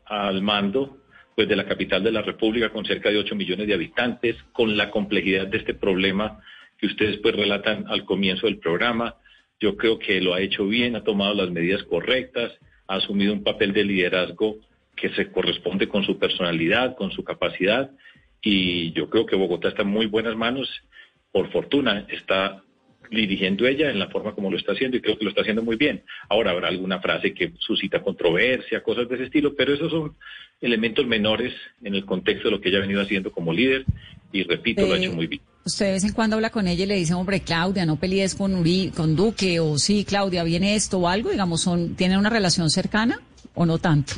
al, 0.06 0.42
mando 0.42 0.98
pues, 1.36 1.48
de 1.48 1.56
la 1.56 1.66
capital 1.66 2.02
de 2.02 2.12
la 2.12 2.22
República 2.22 2.70
con 2.70 2.84
cerca 2.84 3.10
de 3.10 3.18
8 3.18 3.34
millones 3.34 3.66
de 3.66 3.74
habitantes, 3.74 4.36
con 4.52 4.76
la 4.76 4.90
complejidad 4.90 5.46
de 5.46 5.58
este 5.58 5.74
problema 5.74 6.40
que 6.78 6.86
ustedes 6.86 7.18
pues 7.18 7.34
relatan 7.34 7.84
al 7.88 8.04
comienzo 8.04 8.46
del 8.46 8.58
programa, 8.58 9.16
yo 9.60 9.76
creo 9.76 9.98
que 9.98 10.20
lo 10.20 10.34
ha 10.34 10.40
hecho 10.40 10.66
bien, 10.66 10.96
ha 10.96 11.04
tomado 11.04 11.34
las 11.34 11.50
medidas 11.50 11.82
correctas, 11.84 12.52
ha 12.86 12.96
asumido 12.96 13.32
un 13.32 13.42
papel 13.42 13.72
de 13.72 13.84
liderazgo 13.84 14.56
que 14.96 15.10
se 15.10 15.30
corresponde 15.30 15.88
con 15.88 16.04
su 16.04 16.18
personalidad, 16.18 16.96
con 16.96 17.10
su 17.10 17.24
capacidad, 17.24 17.90
y 18.42 18.92
yo 18.92 19.08
creo 19.10 19.26
que 19.26 19.36
Bogotá 19.36 19.68
está 19.68 19.82
en 19.82 19.88
muy 19.88 20.06
buenas 20.06 20.36
manos. 20.36 20.68
Por 21.32 21.50
fortuna 21.50 22.06
está 22.08 22.62
dirigiendo 23.10 23.66
ella 23.66 23.90
en 23.90 23.98
la 23.98 24.08
forma 24.08 24.34
como 24.34 24.50
lo 24.50 24.56
está 24.56 24.72
haciendo 24.72 24.96
y 24.96 25.00
creo 25.00 25.16
que 25.16 25.24
lo 25.24 25.30
está 25.30 25.42
haciendo 25.42 25.62
muy 25.62 25.76
bien. 25.76 26.02
Ahora 26.28 26.50
habrá 26.50 26.68
alguna 26.68 27.00
frase 27.00 27.32
que 27.32 27.52
suscita 27.58 28.02
controversia, 28.02 28.82
cosas 28.82 29.08
de 29.08 29.16
ese 29.16 29.24
estilo, 29.24 29.54
pero 29.56 29.72
esos 29.72 29.90
son 29.90 30.14
elementos 30.60 31.06
menores 31.06 31.54
en 31.82 31.94
el 31.94 32.04
contexto 32.04 32.48
de 32.48 32.52
lo 32.52 32.60
que 32.60 32.68
ella 32.68 32.78
ha 32.78 32.82
venido 32.82 33.00
haciendo 33.00 33.32
como 33.32 33.52
líder 33.52 33.84
y 34.32 34.42
repito, 34.42 34.86
lo 34.86 34.94
ha 34.94 34.98
hecho 34.98 35.12
muy 35.12 35.26
bien. 35.26 35.42
Usted 35.68 35.84
de 35.84 35.92
vez 35.92 36.04
en 36.04 36.14
cuando 36.14 36.36
habla 36.36 36.48
con 36.48 36.66
ella 36.66 36.84
y 36.84 36.86
le 36.86 36.94
dice, 36.94 37.12
hombre, 37.12 37.42
Claudia, 37.42 37.84
no 37.84 37.96
pelees 37.96 38.34
con, 38.34 38.54
Uri, 38.54 38.90
con 38.96 39.14
Duque, 39.14 39.60
o 39.60 39.76
sí, 39.76 40.02
Claudia, 40.02 40.42
viene 40.42 40.74
esto 40.74 40.96
o 40.96 41.08
algo, 41.08 41.30
digamos, 41.30 41.60
son, 41.60 41.94
¿tienen 41.94 42.16
una 42.16 42.30
relación 42.30 42.70
cercana 42.70 43.20
o 43.52 43.66
no 43.66 43.76
tanto? 43.76 44.14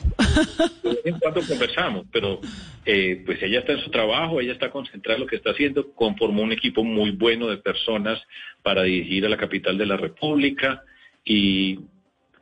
Vez 0.85 1.01
en 1.05 1.19
cuando 1.19 1.41
conversamos, 1.43 2.07
pero 2.13 2.41
eh, 2.87 3.21
pues 3.27 3.43
ella 3.43 3.59
está 3.59 3.73
en 3.73 3.81
su 3.81 3.91
trabajo, 3.91 4.41
ella 4.41 4.53
está 4.53 4.71
concentrada 4.71 5.17
en 5.17 5.23
lo 5.23 5.27
que 5.27 5.35
está 5.35 5.51
haciendo, 5.51 5.91
conformó 5.93 6.43
un 6.43 6.53
equipo 6.53 6.85
muy 6.85 7.11
bueno 7.11 7.49
de 7.49 7.57
personas 7.57 8.23
para 8.63 8.85
dirigir 8.85 9.27
a 9.27 9.29
la 9.29 9.37
capital 9.37 9.77
de 9.77 9.87
la 9.87 9.97
República 9.97 10.85
y 11.25 11.81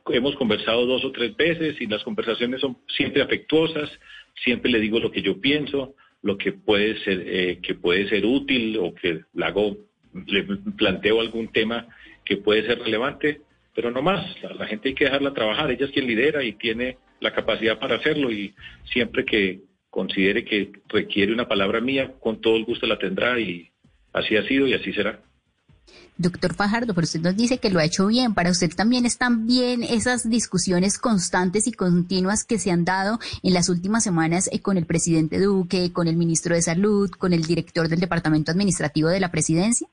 hemos 0.09 0.35
conversado 0.35 0.85
dos 0.85 1.03
o 1.03 1.11
tres 1.11 1.35
veces 1.35 1.81
y 1.81 1.87
las 1.87 2.03
conversaciones 2.03 2.61
son 2.61 2.77
siempre 2.95 3.23
afectuosas, 3.23 3.89
siempre 4.43 4.69
le 4.69 4.79
digo 4.79 4.99
lo 4.99 5.09
que 5.11 5.23
yo 5.23 5.41
pienso, 5.41 5.95
lo 6.21 6.37
que 6.37 6.51
puede 6.51 6.99
ser 7.03 7.23
eh, 7.25 7.59
que 7.61 7.75
puede 7.75 8.07
ser 8.09 8.25
útil 8.25 8.77
o 8.77 8.93
que 8.93 9.21
le 9.33 9.45
hago 9.45 9.77
le 10.25 10.43
planteo 10.77 11.21
algún 11.21 11.51
tema 11.51 11.87
que 12.25 12.37
puede 12.37 12.65
ser 12.65 12.79
relevante, 12.79 13.41
pero 13.75 13.91
no 13.91 14.01
más, 14.01 14.25
la, 14.41 14.67
gente 14.67 14.89
hay 14.89 14.95
que 14.95 15.05
dejarla 15.05 15.33
trabajar, 15.33 15.71
ella 15.71 15.85
es 15.85 15.91
quien 15.91 16.07
lidera 16.07 16.43
y 16.43 16.53
tiene 16.53 16.97
la 17.19 17.33
capacidad 17.33 17.79
para 17.79 17.95
hacerlo 17.95 18.31
y 18.31 18.53
siempre 18.91 19.25
que 19.25 19.61
considere 19.89 20.45
que 20.45 20.71
requiere 20.87 21.33
una 21.33 21.47
palabra 21.47 21.81
mía, 21.81 22.13
con 22.19 22.41
todo 22.41 22.57
el 22.57 22.65
gusto 22.65 22.85
la 22.87 22.99
tendrá 22.99 23.39
y 23.39 23.69
así 24.13 24.35
ha 24.35 24.43
sido 24.47 24.67
y 24.67 24.73
así 24.73 24.93
será. 24.93 25.21
Doctor 26.17 26.53
Fajardo, 26.53 26.93
pero 26.93 27.05
usted 27.05 27.21
nos 27.21 27.37
dice 27.37 27.59
que 27.59 27.69
lo 27.69 27.79
ha 27.79 27.85
hecho 27.85 28.07
bien. 28.07 28.33
Para 28.33 28.51
usted 28.51 28.69
también 28.75 29.05
están 29.05 29.47
bien 29.47 29.83
esas 29.83 30.29
discusiones 30.29 30.97
constantes 30.97 31.65
y 31.65 31.71
continuas 31.71 32.43
que 32.43 32.59
se 32.59 32.71
han 32.71 32.83
dado 32.83 33.19
en 33.41 33.53
las 33.53 33.69
últimas 33.69 34.03
semanas 34.03 34.49
eh, 34.51 34.61
con 34.61 34.77
el 34.77 34.85
presidente 34.85 35.39
Duque, 35.39 35.93
con 35.93 36.07
el 36.07 36.17
ministro 36.17 36.55
de 36.55 36.61
Salud, 36.61 37.09
con 37.09 37.31
el 37.31 37.43
director 37.43 37.87
del 37.87 38.01
Departamento 38.01 38.51
Administrativo 38.51 39.07
de 39.07 39.21
la 39.21 39.31
Presidencia. 39.31 39.87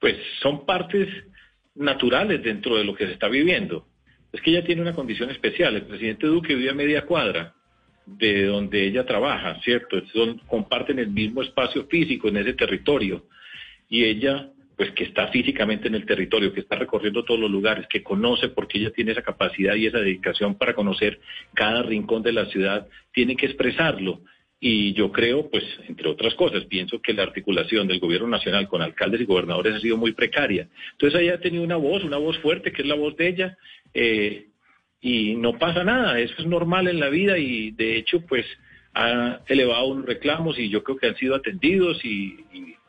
Pues 0.00 0.16
son 0.42 0.66
partes 0.66 1.08
naturales 1.76 2.42
dentro 2.42 2.76
de 2.76 2.84
lo 2.84 2.94
que 2.94 3.06
se 3.06 3.12
está 3.12 3.28
viviendo. 3.28 3.86
Es 4.32 4.40
que 4.40 4.50
ella 4.50 4.64
tiene 4.64 4.82
una 4.82 4.94
condición 4.94 5.30
especial. 5.30 5.76
El 5.76 5.86
presidente 5.86 6.26
Duque 6.26 6.54
vive 6.54 6.70
a 6.70 6.74
media 6.74 7.06
cuadra 7.06 7.54
de 8.06 8.46
donde 8.46 8.86
ella 8.86 9.04
trabaja, 9.04 9.60
¿cierto? 9.62 10.00
Son, 10.12 10.38
comparten 10.46 10.98
el 10.98 11.10
mismo 11.10 11.42
espacio 11.42 11.86
físico 11.86 12.28
en 12.28 12.38
ese 12.38 12.54
territorio. 12.54 13.26
Y 13.88 14.04
ella 14.04 14.50
pues 14.76 14.90
que 14.92 15.04
está 15.04 15.28
físicamente 15.28 15.88
en 15.88 15.94
el 15.94 16.04
territorio, 16.04 16.52
que 16.52 16.60
está 16.60 16.76
recorriendo 16.76 17.24
todos 17.24 17.40
los 17.40 17.50
lugares, 17.50 17.86
que 17.88 18.02
conoce 18.02 18.48
porque 18.48 18.78
ella 18.78 18.90
tiene 18.90 19.12
esa 19.12 19.22
capacidad 19.22 19.74
y 19.74 19.86
esa 19.86 19.98
dedicación 19.98 20.56
para 20.56 20.74
conocer 20.74 21.18
cada 21.54 21.82
rincón 21.82 22.22
de 22.22 22.32
la 22.32 22.46
ciudad, 22.46 22.86
tiene 23.12 23.36
que 23.36 23.46
expresarlo. 23.46 24.20
Y 24.60 24.94
yo 24.94 25.12
creo, 25.12 25.50
pues, 25.50 25.64
entre 25.88 26.08
otras 26.08 26.34
cosas, 26.34 26.64
pienso 26.64 27.00
que 27.00 27.12
la 27.12 27.22
articulación 27.22 27.86
del 27.88 28.00
gobierno 28.00 28.28
nacional 28.28 28.68
con 28.68 28.82
alcaldes 28.82 29.20
y 29.20 29.24
gobernadores 29.24 29.74
ha 29.74 29.80
sido 29.80 29.96
muy 29.96 30.12
precaria. 30.12 30.68
Entonces 30.92 31.20
ella 31.20 31.34
ha 31.34 31.40
tenido 31.40 31.62
una 31.62 31.76
voz, 31.76 32.04
una 32.04 32.16
voz 32.16 32.38
fuerte, 32.38 32.72
que 32.72 32.82
es 32.82 32.88
la 32.88 32.94
voz 32.94 33.16
de 33.16 33.28
ella. 33.28 33.58
Eh, 33.94 34.46
y 35.00 35.36
no 35.36 35.58
pasa 35.58 35.84
nada, 35.84 36.18
eso 36.18 36.34
es 36.38 36.46
normal 36.46 36.88
en 36.88 36.98
la 37.00 37.08
vida 37.10 37.38
y 37.38 37.70
de 37.70 37.96
hecho 37.96 38.26
pues 38.26 38.44
ha 38.94 39.40
elevado 39.46 39.88
unos 39.88 40.06
reclamos 40.06 40.58
y 40.58 40.68
yo 40.68 40.82
creo 40.82 40.96
que 40.96 41.06
han 41.06 41.16
sido 41.16 41.34
atendidos 41.34 42.04
y, 42.04 42.36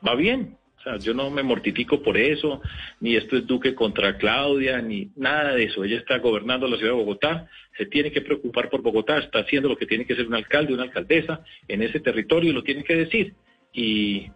va 0.05 0.15
bien. 0.15 0.56
Sea, 0.87 0.97
yo 0.97 1.13
no 1.13 1.29
me 1.29 1.43
mortifico 1.43 2.01
por 2.01 2.17
eso, 2.17 2.61
ni 2.99 3.15
esto 3.15 3.35
es 3.37 3.45
Duque 3.45 3.75
contra 3.75 4.17
Claudia, 4.17 4.81
ni 4.81 5.11
nada 5.15 5.53
de 5.53 5.65
eso. 5.65 5.83
Ella 5.83 5.97
está 5.97 6.17
gobernando 6.19 6.67
la 6.67 6.77
ciudad 6.77 6.93
de 6.93 6.99
Bogotá, 6.99 7.47
se 7.77 7.85
tiene 7.85 8.11
que 8.11 8.21
preocupar 8.21 8.69
por 8.69 8.81
Bogotá, 8.81 9.17
está 9.17 9.39
haciendo 9.39 9.67
lo 9.69 9.77
que 9.77 9.85
tiene 9.85 10.05
que 10.05 10.15
ser 10.15 10.27
un 10.27 10.35
alcalde, 10.35 10.73
una 10.73 10.83
alcaldesa 10.83 11.41
en 11.67 11.81
ese 11.81 11.99
territorio, 11.99 12.53
lo 12.53 12.63
tiene 12.63 12.83
que 12.83 12.95
decir. 12.95 13.33
Y 13.73 14.27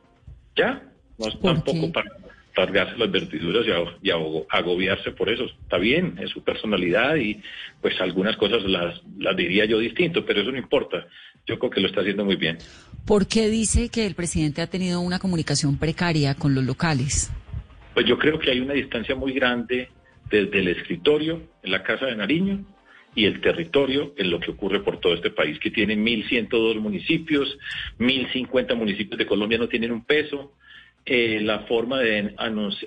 ya, 0.55 0.83
no 1.17 1.27
es 1.27 1.39
tampoco 1.39 1.91
para 1.91 2.11
largarse 2.55 2.97
las 2.97 3.09
vertiduras 3.09 3.65
y, 4.01 4.09
agobiarse 4.49 5.11
por 5.11 5.29
eso. 5.29 5.45
Está 5.45 5.77
bien, 5.77 6.17
es 6.19 6.31
su 6.31 6.43
personalidad 6.43 7.15
y 7.15 7.41
pues 7.81 7.99
algunas 8.01 8.35
cosas 8.35 8.63
las, 8.63 9.01
las 9.17 9.35
diría 9.35 9.65
yo 9.65 9.79
distinto, 9.79 10.25
pero 10.25 10.41
eso 10.41 10.51
no 10.51 10.57
importa. 10.57 11.07
Yo 11.45 11.57
creo 11.57 11.71
que 11.71 11.81
lo 11.81 11.87
está 11.87 12.01
haciendo 12.01 12.25
muy 12.25 12.35
bien. 12.35 12.57
¿Por 13.05 13.27
qué 13.27 13.49
dice 13.49 13.89
que 13.89 14.05
el 14.05 14.15
presidente 14.15 14.61
ha 14.61 14.67
tenido 14.67 15.01
una 15.01 15.19
comunicación 15.19 15.77
precaria 15.77 16.35
con 16.35 16.53
los 16.53 16.63
locales? 16.63 17.31
Pues 17.93 18.05
yo 18.05 18.17
creo 18.17 18.39
que 18.39 18.51
hay 18.51 18.59
una 18.59 18.73
distancia 18.73 19.15
muy 19.15 19.33
grande 19.33 19.89
desde 20.29 20.59
el 20.59 20.67
escritorio 20.69 21.41
en 21.63 21.71
la 21.71 21.83
Casa 21.83 22.05
de 22.05 22.15
Nariño 22.15 22.63
y 23.13 23.25
el 23.25 23.41
territorio 23.41 24.13
en 24.17 24.29
lo 24.29 24.39
que 24.39 24.51
ocurre 24.51 24.81
por 24.81 24.99
todo 24.99 25.13
este 25.13 25.31
país, 25.31 25.59
que 25.59 25.71
tiene 25.71 25.97
1.102 25.97 26.79
municipios, 26.79 27.57
1.050 27.99 28.75
municipios 28.75 29.17
de 29.17 29.25
Colombia 29.25 29.57
no 29.57 29.67
tienen 29.67 29.91
un 29.91 30.05
peso, 30.05 30.53
eh, 31.03 31.39
la 31.41 31.61
forma 31.61 31.99
de 31.99 32.35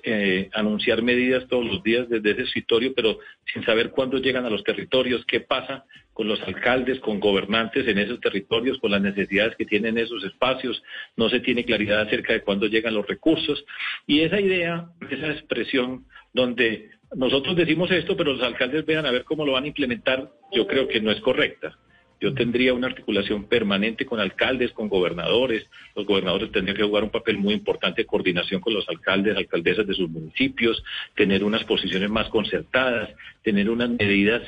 eh, 0.04 0.48
anunciar 0.52 1.02
medidas 1.02 1.48
todos 1.48 1.66
los 1.66 1.82
días 1.82 2.08
desde 2.08 2.30
ese 2.30 2.42
escritorio, 2.42 2.94
pero 2.94 3.18
sin 3.52 3.64
saber 3.64 3.90
cuándo 3.90 4.18
llegan 4.18 4.46
a 4.46 4.50
los 4.50 4.62
territorios, 4.62 5.24
qué 5.26 5.40
pasa 5.40 5.84
con 6.14 6.28
los 6.28 6.40
alcaldes, 6.42 7.00
con 7.00 7.20
gobernantes 7.20 7.86
en 7.86 7.98
esos 7.98 8.20
territorios, 8.20 8.78
con 8.78 8.92
las 8.92 9.02
necesidades 9.02 9.56
que 9.56 9.66
tienen 9.66 9.98
esos 9.98 10.24
espacios, 10.24 10.82
no 11.16 11.28
se 11.28 11.40
tiene 11.40 11.64
claridad 11.64 12.02
acerca 12.02 12.32
de 12.32 12.42
cuándo 12.42 12.66
llegan 12.66 12.94
los 12.94 13.06
recursos. 13.06 13.64
Y 14.06 14.20
esa 14.20 14.40
idea, 14.40 14.88
esa 15.10 15.32
expresión 15.32 16.06
donde 16.32 16.90
nosotros 17.16 17.56
decimos 17.56 17.90
esto, 17.90 18.16
pero 18.16 18.32
los 18.32 18.42
alcaldes 18.42 18.86
vean 18.86 19.06
a 19.06 19.10
ver 19.10 19.24
cómo 19.24 19.44
lo 19.44 19.52
van 19.52 19.64
a 19.64 19.68
implementar, 19.68 20.30
yo 20.52 20.66
creo 20.66 20.88
que 20.88 21.00
no 21.00 21.10
es 21.10 21.20
correcta. 21.20 21.76
Yo 22.20 22.32
tendría 22.32 22.72
una 22.72 22.86
articulación 22.86 23.44
permanente 23.44 24.06
con 24.06 24.20
alcaldes, 24.20 24.72
con 24.72 24.88
gobernadores. 24.88 25.66
Los 25.94 26.06
gobernadores 26.06 26.52
tendrían 26.52 26.76
que 26.76 26.84
jugar 26.84 27.04
un 27.04 27.10
papel 27.10 27.36
muy 27.38 27.54
importante 27.54 28.02
de 28.02 28.06
coordinación 28.06 28.60
con 28.60 28.72
los 28.72 28.88
alcaldes, 28.88 29.36
alcaldesas 29.36 29.86
de 29.86 29.94
sus 29.94 30.08
municipios, 30.08 30.82
tener 31.16 31.44
unas 31.44 31.64
posiciones 31.64 32.08
más 32.08 32.28
concertadas, 32.28 33.10
tener 33.42 33.68
unas 33.68 33.90
medidas 33.90 34.42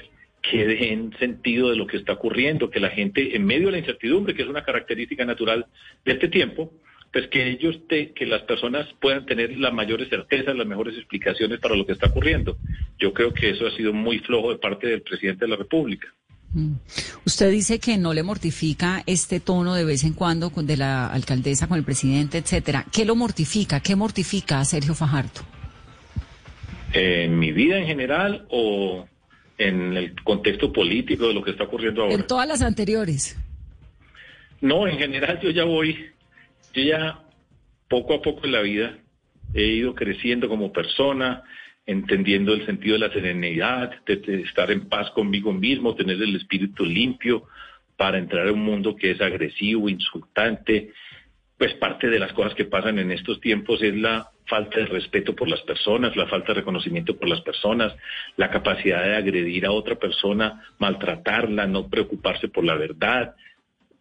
que 0.51 0.67
den 0.67 1.13
sentido 1.19 1.71
de 1.71 1.77
lo 1.77 1.87
que 1.87 1.97
está 1.97 2.15
ocurriendo, 2.15 2.71
que 2.71 2.81
la 2.81 2.91
gente, 2.91 3.37
en 3.37 3.45
medio 3.45 3.67
de 3.67 3.73
la 3.73 3.79
incertidumbre, 3.79 4.35
que 4.35 4.43
es 4.43 4.49
una 4.49 4.65
característica 4.65 5.25
natural 5.25 5.67
de 6.05 6.13
este 6.13 6.29
tiempo, 6.29 6.73
pues 7.13 7.29
que 7.29 7.49
ellos, 7.49 7.81
te, 7.89 8.13
que 8.13 8.27
las 8.27 8.43
personas 8.43 8.87
puedan 9.01 9.25
tener 9.25 9.57
las 9.59 9.73
mayores 9.73 10.09
certezas, 10.09 10.57
las 10.57 10.67
mejores 10.67 10.97
explicaciones 10.97 11.61
para 11.61 11.75
lo 11.75 11.87
que 11.87 11.93
está 11.93 12.09
ocurriendo. 12.09 12.59
Yo 12.99 13.13
creo 13.13 13.33
que 13.33 13.51
eso 13.51 13.67
ha 13.67 13.71
sido 13.71 13.93
muy 13.93 14.19
flojo 14.19 14.51
de 14.51 14.59
parte 14.59 14.87
del 14.87 15.03
presidente 15.03 15.47
de 15.47 15.51
la 15.51 15.57
República. 15.57 16.09
Mm. 16.53 16.75
Usted 17.25 17.51
dice 17.51 17.79
que 17.79 17.97
no 17.97 18.13
le 18.13 18.23
mortifica 18.23 19.03
este 19.07 19.41
tono 19.41 19.75
de 19.75 19.85
vez 19.85 20.05
en 20.05 20.13
cuando 20.13 20.51
de 20.51 20.77
la 20.77 21.07
alcaldesa 21.09 21.69
con 21.69 21.79
el 21.79 21.85
presidente, 21.85 22.39
etcétera. 22.39 22.85
¿Qué 22.93 23.05
lo 23.05 23.17
mortifica? 23.17 23.81
¿Qué 23.81 23.97
mortifica 23.97 24.61
a 24.61 24.65
Sergio 24.65 24.95
Fajardo? 24.95 25.41
¿En 26.93 27.39
mi 27.39 27.53
vida 27.53 27.79
en 27.79 27.87
general 27.87 28.47
o 28.49 29.07
en 29.59 29.97
el 29.97 30.23
contexto 30.23 30.73
político 30.73 31.29
de 31.29 31.35
lo 31.35 31.43
que 31.43 31.53
está 31.53 31.65
ocurriendo 31.65 32.03
ahora? 32.03 32.15
En 32.15 32.27
todas 32.27 32.47
las 32.47 32.63
anteriores. 32.63 33.39
No, 34.61 34.87
en 34.87 34.99
general 34.99 35.41
yo 35.41 35.51
ya 35.51 35.65
voy, 35.65 36.07
yo 36.73 36.83
ya 36.83 37.21
poco 37.89 38.15
a 38.15 38.23
poco 38.23 38.47
en 38.47 38.53
la 38.53 38.63
vida 38.63 38.99
he 39.55 39.65
ido 39.65 39.95
creciendo 39.95 40.49
como 40.49 40.73
persona, 40.73 41.43
entendiendo 41.87 42.53
el 42.53 42.67
sentido 42.67 42.95
de 42.95 43.07
la 43.07 43.13
serenidad, 43.13 44.05
de, 44.05 44.43
estar 44.43 44.71
en 44.71 44.89
paz 44.89 45.11
conmigo 45.11 45.53
mismo, 45.53 45.95
tener 45.95 46.21
el 46.21 46.37
espíritu 46.37 46.85
limpio 46.85 47.45
para 47.97 48.19
entrar 48.19 48.49
a 48.49 48.53
un 48.53 48.63
mundo 48.63 48.97
que 48.97 49.13
es 49.13 49.21
agresivo, 49.21 49.89
insultante. 49.89 50.93
Pues 51.57 51.75
parte 51.75 52.09
de 52.09 52.19
las 52.19 52.33
cosas 52.33 52.55
que 52.55 52.67
pasan 52.67 52.99
en 52.99 53.13
estos 53.13 53.41
tiempos 53.41 53.83
es 53.83 53.95
la 53.95 54.31
falta 54.47 54.79
de 54.79 54.87
respeto 54.87 55.35
por 55.35 55.49
las 55.49 55.61
personas, 55.63 56.17
la 56.17 56.27
falta 56.27 56.49
de 56.49 56.61
reconocimiento 56.61 57.17
por 57.17 57.29
las 57.29 57.41
personas, 57.41 57.95
la 58.37 58.51
capacidad 58.51 59.05
de 59.05 59.17
agredir 59.17 59.67
a 59.67 59.73
otra 59.73 59.97
persona, 59.97 60.63
maltratarla, 60.79 61.67
no 61.67 61.89
preocuparse 61.89 62.49
por 62.49 62.65
la 62.65 62.75
verdad, 62.75 63.35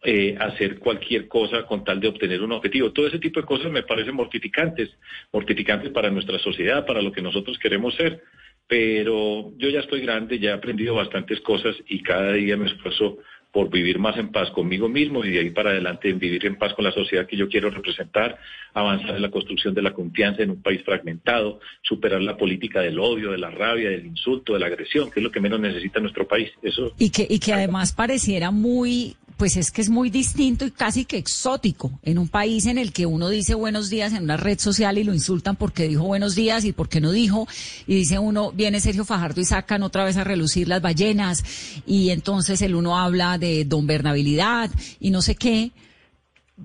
eh, 0.02 0.36
hacer 0.38 0.78
cualquier 0.78 1.26
cosa 1.26 1.64
con 1.64 1.82
tal 1.82 1.98
de 2.00 2.08
obtener 2.08 2.42
un 2.42 2.52
objetivo. 2.52 2.92
Todo 2.92 3.08
ese 3.08 3.18
tipo 3.18 3.40
de 3.40 3.46
cosas 3.46 3.72
me 3.72 3.82
parecen 3.82 4.14
mortificantes, 4.14 4.90
mortificantes 5.32 5.90
para 5.90 6.10
nuestra 6.10 6.38
sociedad, 6.38 6.86
para 6.86 7.02
lo 7.02 7.10
que 7.10 7.22
nosotros 7.22 7.58
queremos 7.58 7.94
ser. 7.94 8.22
Pero 8.68 9.52
yo 9.56 9.68
ya 9.68 9.80
estoy 9.80 10.02
grande, 10.02 10.38
ya 10.38 10.50
he 10.50 10.52
aprendido 10.52 10.94
bastantes 10.94 11.40
cosas 11.40 11.76
y 11.88 12.02
cada 12.02 12.32
día 12.32 12.56
me 12.56 12.66
esfuerzo 12.66 13.18
por 13.52 13.70
vivir 13.70 13.98
más 13.98 14.16
en 14.18 14.30
paz 14.32 14.50
conmigo 14.50 14.88
mismo 14.88 15.24
y 15.24 15.30
de 15.30 15.40
ahí 15.40 15.50
para 15.50 15.70
adelante 15.70 16.10
en 16.10 16.18
vivir 16.18 16.44
en 16.46 16.56
paz 16.56 16.74
con 16.74 16.84
la 16.84 16.92
sociedad 16.92 17.26
que 17.26 17.36
yo 17.36 17.48
quiero 17.48 17.70
representar, 17.70 18.38
avanzar 18.74 19.16
en 19.16 19.22
la 19.22 19.30
construcción 19.30 19.72
de 19.74 19.82
la 19.82 19.94
confianza 19.94 20.42
en 20.42 20.50
un 20.50 20.62
país 20.62 20.82
fragmentado, 20.84 21.60
superar 21.82 22.20
la 22.20 22.36
política 22.36 22.80
del 22.80 22.98
odio, 22.98 23.32
de 23.32 23.38
la 23.38 23.50
rabia, 23.50 23.90
del 23.90 24.06
insulto, 24.06 24.52
de 24.52 24.60
la 24.60 24.66
agresión, 24.66 25.10
que 25.10 25.20
es 25.20 25.24
lo 25.24 25.30
que 25.30 25.40
menos 25.40 25.60
necesita 25.60 26.00
nuestro 26.00 26.28
país. 26.28 26.50
Eso. 26.62 26.92
Y 26.98 27.10
que, 27.10 27.26
y 27.28 27.38
que 27.38 27.52
además 27.52 27.92
pareciera 27.92 28.50
muy 28.50 29.16
pues 29.36 29.56
es 29.56 29.70
que 29.70 29.82
es 29.82 29.90
muy 29.90 30.08
distinto 30.08 30.64
y 30.64 30.70
casi 30.70 31.04
que 31.04 31.18
exótico 31.18 31.98
en 32.02 32.18
un 32.18 32.28
país 32.28 32.66
en 32.66 32.78
el 32.78 32.92
que 32.92 33.06
uno 33.06 33.28
dice 33.28 33.54
buenos 33.54 33.90
días 33.90 34.12
en 34.12 34.24
una 34.24 34.36
red 34.36 34.58
social 34.58 34.96
y 34.96 35.04
lo 35.04 35.12
insultan 35.12 35.56
porque 35.56 35.88
dijo 35.88 36.04
buenos 36.04 36.34
días 36.34 36.64
y 36.64 36.72
porque 36.72 37.00
no 37.00 37.12
dijo 37.12 37.46
y 37.86 37.96
dice 37.96 38.18
uno 38.18 38.52
viene 38.52 38.80
Sergio 38.80 39.04
Fajardo 39.04 39.40
y 39.40 39.44
sacan 39.44 39.82
otra 39.82 40.04
vez 40.04 40.16
a 40.16 40.24
relucir 40.24 40.68
las 40.68 40.80
ballenas 40.80 41.44
y 41.86 42.10
entonces 42.10 42.62
el 42.62 42.74
uno 42.74 42.98
habla 42.98 43.36
de 43.36 43.64
don 43.64 43.86
Bernabilidad 43.86 44.70
y 45.00 45.10
no 45.10 45.22
sé 45.22 45.34
qué. 45.34 45.72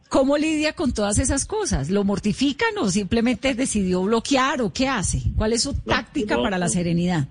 ¿Cómo 0.07 0.37
lidia 0.37 0.71
con 0.71 0.93
todas 0.93 1.19
esas 1.19 1.43
cosas? 1.43 1.89
¿Lo 1.89 2.05
mortifican 2.05 2.77
o 2.77 2.89
simplemente 2.89 3.53
decidió 3.55 4.01
bloquear 4.03 4.61
o 4.61 4.71
qué 4.71 4.87
hace? 4.87 5.21
¿Cuál 5.35 5.51
es 5.51 5.63
su 5.63 5.73
táctica 5.73 6.41
para 6.41 6.57
la 6.57 6.69
serenidad? 6.69 7.27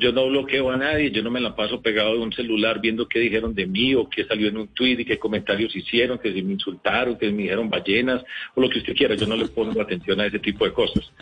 Yo 0.00 0.12
no 0.12 0.28
bloqueo 0.28 0.70
a 0.70 0.76
nadie, 0.76 1.10
yo 1.10 1.22
no 1.22 1.30
me 1.30 1.40
la 1.40 1.54
paso 1.54 1.82
pegado 1.82 2.14
de 2.14 2.20
un 2.20 2.32
celular 2.32 2.80
viendo 2.80 3.06
qué 3.06 3.20
dijeron 3.20 3.54
de 3.54 3.66
mí 3.66 3.94
o 3.94 4.08
qué 4.08 4.24
salió 4.24 4.48
en 4.48 4.56
un 4.56 4.68
tweet 4.68 5.00
y 5.00 5.04
qué 5.04 5.18
comentarios 5.18 5.76
hicieron, 5.76 6.18
que 6.18 6.32
si 6.32 6.42
me 6.42 6.54
insultaron, 6.54 7.18
que 7.18 7.30
me 7.30 7.42
dijeron 7.42 7.68
ballenas 7.68 8.24
o 8.54 8.60
lo 8.60 8.70
que 8.70 8.78
usted 8.78 8.96
quiera. 8.96 9.14
Yo 9.14 9.26
no 9.26 9.36
le 9.36 9.46
pongo 9.48 9.80
atención 9.82 10.20
a 10.20 10.26
ese 10.26 10.38
tipo 10.38 10.64
de 10.64 10.72
cosas. 10.72 11.12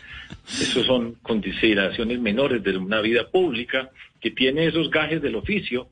Eso 0.47 0.83
son 0.83 1.15
consideraciones 1.21 2.19
menores 2.19 2.63
de 2.63 2.77
una 2.77 3.01
vida 3.01 3.29
pública 3.29 3.91
que 4.21 4.31
tiene 4.31 4.65
esos 4.65 4.89
gajes 4.89 5.21
del 5.21 5.35
oficio 5.35 5.89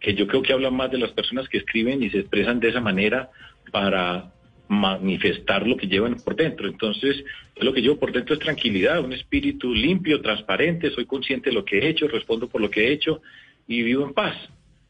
que 0.00 0.14
yo 0.14 0.26
creo 0.26 0.42
que 0.42 0.52
hablan 0.52 0.74
más 0.74 0.90
de 0.90 0.98
las 0.98 1.10
personas 1.10 1.48
que 1.48 1.58
escriben 1.58 2.02
y 2.02 2.10
se 2.10 2.20
expresan 2.20 2.60
de 2.60 2.68
esa 2.68 2.80
manera 2.80 3.30
para 3.72 4.32
manifestar 4.68 5.66
lo 5.66 5.76
que 5.76 5.88
llevan 5.88 6.16
por 6.16 6.36
dentro. 6.36 6.68
Entonces, 6.68 7.24
lo 7.56 7.72
que 7.72 7.80
llevo 7.80 7.98
por 7.98 8.12
dentro 8.12 8.34
es 8.34 8.40
tranquilidad, 8.40 9.02
un 9.02 9.12
espíritu 9.12 9.74
limpio, 9.74 10.20
transparente, 10.20 10.90
soy 10.90 11.06
consciente 11.06 11.50
de 11.50 11.54
lo 11.54 11.64
que 11.64 11.78
he 11.78 11.88
hecho, 11.88 12.06
respondo 12.06 12.48
por 12.48 12.60
lo 12.60 12.70
que 12.70 12.86
he 12.86 12.92
hecho 12.92 13.22
y 13.66 13.82
vivo 13.82 14.04
en 14.04 14.12
paz. 14.12 14.36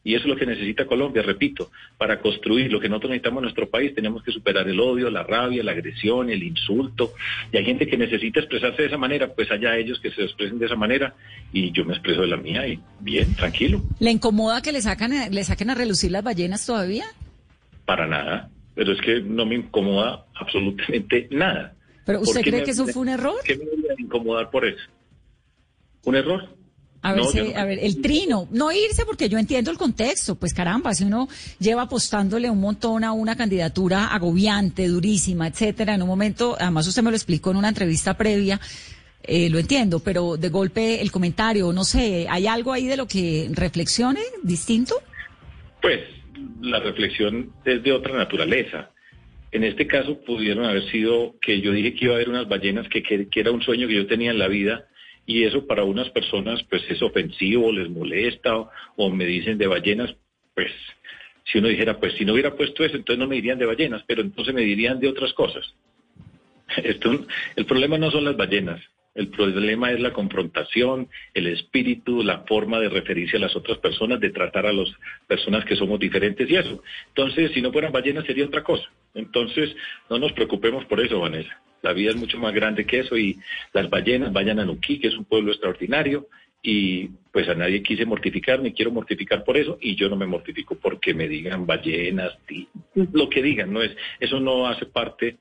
Y 0.01 0.15
eso 0.15 0.23
es 0.23 0.29
lo 0.29 0.37
que 0.37 0.45
necesita 0.45 0.85
Colombia, 0.85 1.21
repito, 1.21 1.71
para 1.97 2.21
construir 2.21 2.71
lo 2.71 2.79
que 2.79 2.87
nosotros 2.87 3.11
necesitamos 3.11 3.41
en 3.41 3.43
nuestro 3.43 3.69
país, 3.69 3.93
tenemos 3.93 4.23
que 4.23 4.31
superar 4.31 4.67
el 4.67 4.79
odio, 4.79 5.09
la 5.09 5.23
rabia, 5.23 5.61
la 5.61 5.73
agresión, 5.73 6.29
el 6.29 6.41
insulto. 6.41 7.13
Y 7.51 7.57
hay 7.57 7.65
gente 7.65 7.85
que 7.85 7.97
necesita 7.97 8.39
expresarse 8.39 8.81
de 8.81 8.87
esa 8.87 8.97
manera, 8.97 9.27
pues 9.27 9.51
allá 9.51 9.75
ellos 9.75 9.99
que 9.99 10.09
se 10.11 10.23
expresen 10.23 10.57
de 10.57 10.67
esa 10.67 10.77
manera 10.77 11.13
y 11.51 11.71
yo 11.71 11.83
me 11.83 11.93
expreso 11.93 12.21
de 12.21 12.27
la 12.27 12.37
mía 12.37 12.65
y 12.65 12.79
bien, 13.01 13.35
tranquilo. 13.35 13.81
¿Le 13.99 14.11
incomoda 14.11 14.61
que 14.61 14.71
le, 14.71 14.81
sacan, 14.81 15.11
le 15.31 15.43
saquen 15.43 15.69
a 15.69 15.75
relucir 15.75 16.11
las 16.11 16.23
ballenas 16.23 16.65
todavía? 16.65 17.05
Para 17.85 18.07
nada 18.07 18.49
pero 18.79 18.93
es 18.93 19.01
que 19.01 19.19
no 19.19 19.45
me 19.45 19.55
incomoda 19.55 20.25
absolutamente 20.35 21.27
nada. 21.31 21.75
¿Pero 22.05 22.21
usted 22.21 22.39
cree 22.39 22.63
que 22.63 22.71
eso 22.71 22.87
fue 22.87 23.01
un 23.01 23.09
error? 23.09 23.35
¿Qué 23.43 23.57
me 23.57 23.65
voy 23.65 23.89
a 23.89 24.01
incomodar 24.01 24.49
por 24.49 24.65
eso? 24.65 24.79
¿Un 26.05 26.15
error? 26.15 26.47
A 27.01 27.11
ver, 27.11 27.57
a 27.57 27.65
ver, 27.65 27.79
el 27.81 28.01
trino, 28.01 28.47
no 28.51 28.71
irse 28.71 29.03
porque 29.05 29.27
yo 29.27 29.37
entiendo 29.37 29.69
el 29.69 29.77
contexto, 29.77 30.35
pues 30.35 30.53
caramba, 30.53 30.93
si 30.93 31.03
uno 31.03 31.27
lleva 31.59 31.81
apostándole 31.81 32.49
un 32.49 32.61
montón 32.61 33.03
a 33.03 33.11
una 33.11 33.35
candidatura 33.35 34.13
agobiante, 34.13 34.87
durísima, 34.87 35.47
etcétera, 35.47 35.95
en 35.95 36.01
un 36.01 36.07
momento, 36.07 36.55
además 36.57 36.87
usted 36.87 37.03
me 37.03 37.11
lo 37.11 37.17
explicó 37.17 37.51
en 37.51 37.57
una 37.57 37.67
entrevista 37.67 38.13
previa, 38.15 38.61
eh, 39.23 39.49
lo 39.49 39.59
entiendo, 39.59 39.99
pero 39.99 40.37
de 40.37 40.47
golpe 40.47 41.01
el 41.01 41.11
comentario, 41.11 41.73
no 41.73 41.83
sé, 41.83 42.27
¿hay 42.29 42.47
algo 42.47 42.71
ahí 42.71 42.87
de 42.87 42.95
lo 42.95 43.07
que 43.07 43.49
reflexione 43.51 44.21
distinto? 44.41 44.95
Pues 45.81 45.99
la 46.61 46.79
reflexión 46.79 47.51
es 47.65 47.83
de 47.83 47.91
otra 47.91 48.15
naturaleza. 48.15 48.91
En 49.51 49.63
este 49.63 49.87
caso 49.87 50.21
pudieron 50.23 50.65
haber 50.65 50.83
sido 50.91 51.35
que 51.41 51.59
yo 51.61 51.71
dije 51.71 51.93
que 51.93 52.05
iba 52.05 52.13
a 52.13 52.17
haber 52.17 52.29
unas 52.29 52.47
ballenas, 52.47 52.87
que, 52.89 53.01
que, 53.01 53.39
era 53.39 53.51
un 53.51 53.61
sueño 53.61 53.87
que 53.87 53.95
yo 53.95 54.07
tenía 54.07 54.31
en 54.31 54.39
la 54.39 54.47
vida 54.47 54.87
y 55.25 55.43
eso 55.43 55.65
para 55.65 55.83
unas 55.83 56.09
personas 56.09 56.63
pues 56.69 56.83
es 56.89 57.01
ofensivo, 57.01 57.71
les 57.71 57.89
molesta 57.89 58.55
o, 58.95 59.09
me 59.09 59.25
dicen 59.25 59.57
de 59.57 59.67
ballenas, 59.67 60.15
pues 60.53 60.71
si 61.45 61.57
uno 61.57 61.67
dijera, 61.67 61.99
pues 61.99 62.13
si 62.13 62.25
no 62.25 62.33
hubiera 62.33 62.55
puesto 62.55 62.83
eso, 62.83 62.95
entonces 62.95 63.19
no 63.19 63.27
me 63.27 63.35
dirían 63.35 63.57
de 63.57 63.65
ballenas, 63.65 64.03
pero 64.07 64.21
entonces 64.21 64.53
me 64.53 64.61
dirían 64.61 64.99
de 64.99 65.07
otras 65.07 65.33
cosas. 65.33 65.73
El 67.55 67.65
problema 67.65 67.97
no 67.97 68.11
son 68.11 68.25
las 68.25 68.37
ballenas, 68.37 68.81
el 69.19 69.27
problema 69.27 69.91
es 69.91 69.99
la 69.99 70.13
confrontación, 70.13 71.09
el 71.33 71.47
espíritu, 71.47 72.23
la 72.23 72.39
forma 72.47 72.79
de 72.79 72.87
referirse 72.87 73.35
a 73.35 73.41
las 73.41 73.53
otras 73.53 73.77
personas, 73.79 74.21
de 74.21 74.29
tratar 74.29 74.65
a 74.65 74.71
las 74.71 74.87
personas 75.27 75.65
que 75.65 75.75
somos 75.75 75.99
diferentes 75.99 76.49
y 76.49 76.55
eso. 76.55 76.81
Entonces, 77.09 77.51
si 77.53 77.61
no 77.61 77.73
fueran 77.73 77.91
ballenas 77.91 78.23
sería 78.25 78.45
otra 78.45 78.63
cosa. 78.63 78.85
Entonces, 79.13 79.75
no 80.09 80.19
nos 80.19 80.31
preocupemos 80.31 80.85
por 80.85 81.01
eso, 81.01 81.19
Vanessa. 81.19 81.61
La 81.81 81.91
vida 81.91 82.11
es 82.11 82.15
mucho 82.15 82.37
más 82.37 82.53
grande 82.53 82.85
que 82.85 82.99
eso 82.99 83.17
y 83.17 83.37
las 83.73 83.89
ballenas 83.89 84.31
vayan 84.31 84.59
a 84.59 84.65
Nuquí, 84.65 84.99
que 84.99 85.09
es 85.09 85.15
un 85.15 85.25
pueblo 85.25 85.51
extraordinario, 85.51 86.27
y 86.63 87.09
pues 87.33 87.49
a 87.49 87.55
nadie 87.55 87.83
quise 87.83 88.05
mortificar, 88.05 88.61
ni 88.61 88.71
quiero 88.71 88.91
mortificar 88.91 89.43
por 89.43 89.57
eso, 89.57 89.77
y 89.81 89.95
yo 89.95 90.07
no 90.07 90.15
me 90.15 90.27
mortifico 90.27 90.75
porque 90.75 91.13
me 91.13 91.27
digan 91.27 91.65
ballenas, 91.65 92.37
lo 92.93 93.27
que 93.27 93.41
digan, 93.41 93.73
no 93.73 93.81
es, 93.81 93.91
eso 94.21 94.39
no 94.39 94.65
hace 94.65 94.85
parte 94.85 95.35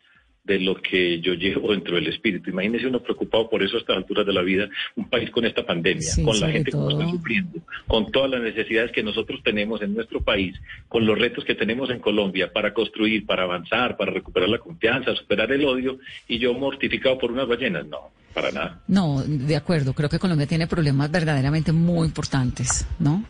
de 0.49 0.59
lo 0.59 0.81
que 0.81 1.21
yo 1.21 1.35
llevo 1.35 1.73
dentro 1.73 1.97
del 1.97 2.07
espíritu. 2.09 2.51
Imagínese 2.51 2.87
uno 2.87 3.01
preocupado 3.01 3.51
por 3.51 3.63
eso 3.63 3.77
a 3.77 3.81
estas 3.81 3.99
alturas 3.99 4.27
de 4.27 4.33
la 4.33 4.41
vida, 4.41 4.69
un 4.97 5.09
país 5.09 5.31
con 5.31 5.45
esta 5.45 5.65
pandemia, 5.65 6.09
con 6.25 6.41
la 6.41 6.49
gente 6.49 6.73
que 6.73 6.79
está 6.79 7.11
sufriendo, 7.11 7.61
con 7.87 8.11
todas 8.11 8.31
las 8.31 8.41
necesidades 8.41 8.91
que 8.91 9.03
nosotros 9.03 9.41
tenemos 9.45 9.83
en 9.83 9.95
nuestro 9.95 10.23
país, 10.23 10.59
con 10.89 11.05
los 11.05 11.19
retos 11.19 11.45
que 11.45 11.55
tenemos 11.55 11.91
en 11.91 12.01
Colombia 12.01 12.51
para 12.51 12.73
construir, 12.73 13.27
para 13.27 13.43
avanzar, 13.43 13.99
para 13.99 14.11
recuperar 14.11 14.49
la 14.49 14.59
confianza, 14.59 15.15
superar 15.15 15.53
el 15.53 15.67
odio, 15.67 15.99
y 16.27 16.39
yo 16.39 16.55
mortificado 16.55 17.19
por 17.19 17.31
unas 17.31 17.47
ballenas, 17.47 17.87
no, 17.87 18.11
para 18.33 18.51
nada. 18.51 18.81
No, 18.89 19.23
de 19.23 19.55
acuerdo, 19.55 19.93
creo 19.93 20.09
que 20.09 20.19
Colombia 20.19 20.47
tiene 20.47 20.67
problemas 20.67 21.11
verdaderamente 21.11 21.73
muy 21.73 22.07
importantes, 22.07 22.87
¿no? 22.99 23.23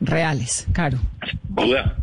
Reales, 0.00 0.66
claro. 0.72 0.98
Duda 1.46 1.98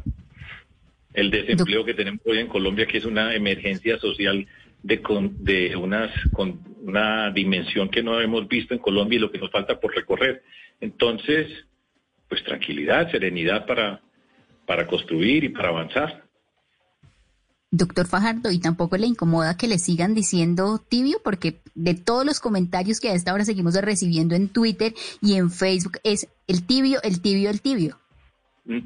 el 1.18 1.32
desempleo 1.32 1.84
que 1.84 1.96
tenemos 1.96 2.22
hoy 2.28 2.38
en 2.38 2.48
Colombia, 2.48 2.86
que 2.86 3.00
es 3.00 3.06
una 3.06 3.34
emergencia 3.34 3.98
social 3.98 4.46
de, 4.84 5.02
de 5.40 5.76
unas, 5.76 6.12
con 6.32 6.60
una 6.84 7.32
dimensión 7.32 7.90
que 7.90 8.04
no 8.04 8.22
hemos 8.22 8.48
visto 8.48 8.76
en 8.76 8.80
Colombia 8.80 9.18
y 9.18 9.20
lo 9.20 9.32
que 9.32 9.40
nos 9.40 9.50
falta 9.50 9.80
por 9.80 9.96
recorrer. 9.96 10.44
Entonces, 10.80 11.48
pues 12.30 12.44
tranquilidad, 12.44 13.10
serenidad 13.10 13.66
para, 13.66 14.00
para 14.68 14.86
construir 14.86 15.44
y 15.44 15.50
para 15.50 15.70
avanzar. 15.70 16.24
Doctor 17.72 18.06
Fajardo, 18.06 18.52
¿y 18.52 18.60
tampoco 18.60 18.96
le 18.96 19.08
incomoda 19.08 19.58
que 19.58 19.68
le 19.68 19.80
sigan 19.80 20.14
diciendo 20.14 20.80
tibio? 20.88 21.18
Porque 21.24 21.62
de 21.74 21.96
todos 21.96 22.28
los 22.28 22.40
comentarios 22.40 23.00
que 23.00 23.10
a 23.10 23.14
esta 23.14 23.34
hora 23.34 23.44
seguimos 23.44 23.74
recibiendo 23.82 24.36
en 24.36 24.50
Twitter 24.50 24.94
y 25.20 25.34
en 25.34 25.50
Facebook 25.50 25.98
es 26.04 26.30
el 26.46 26.68
tibio, 26.68 27.02
el 27.02 27.24
tibio, 27.24 27.50
el 27.50 27.60
tibio. 27.60 27.98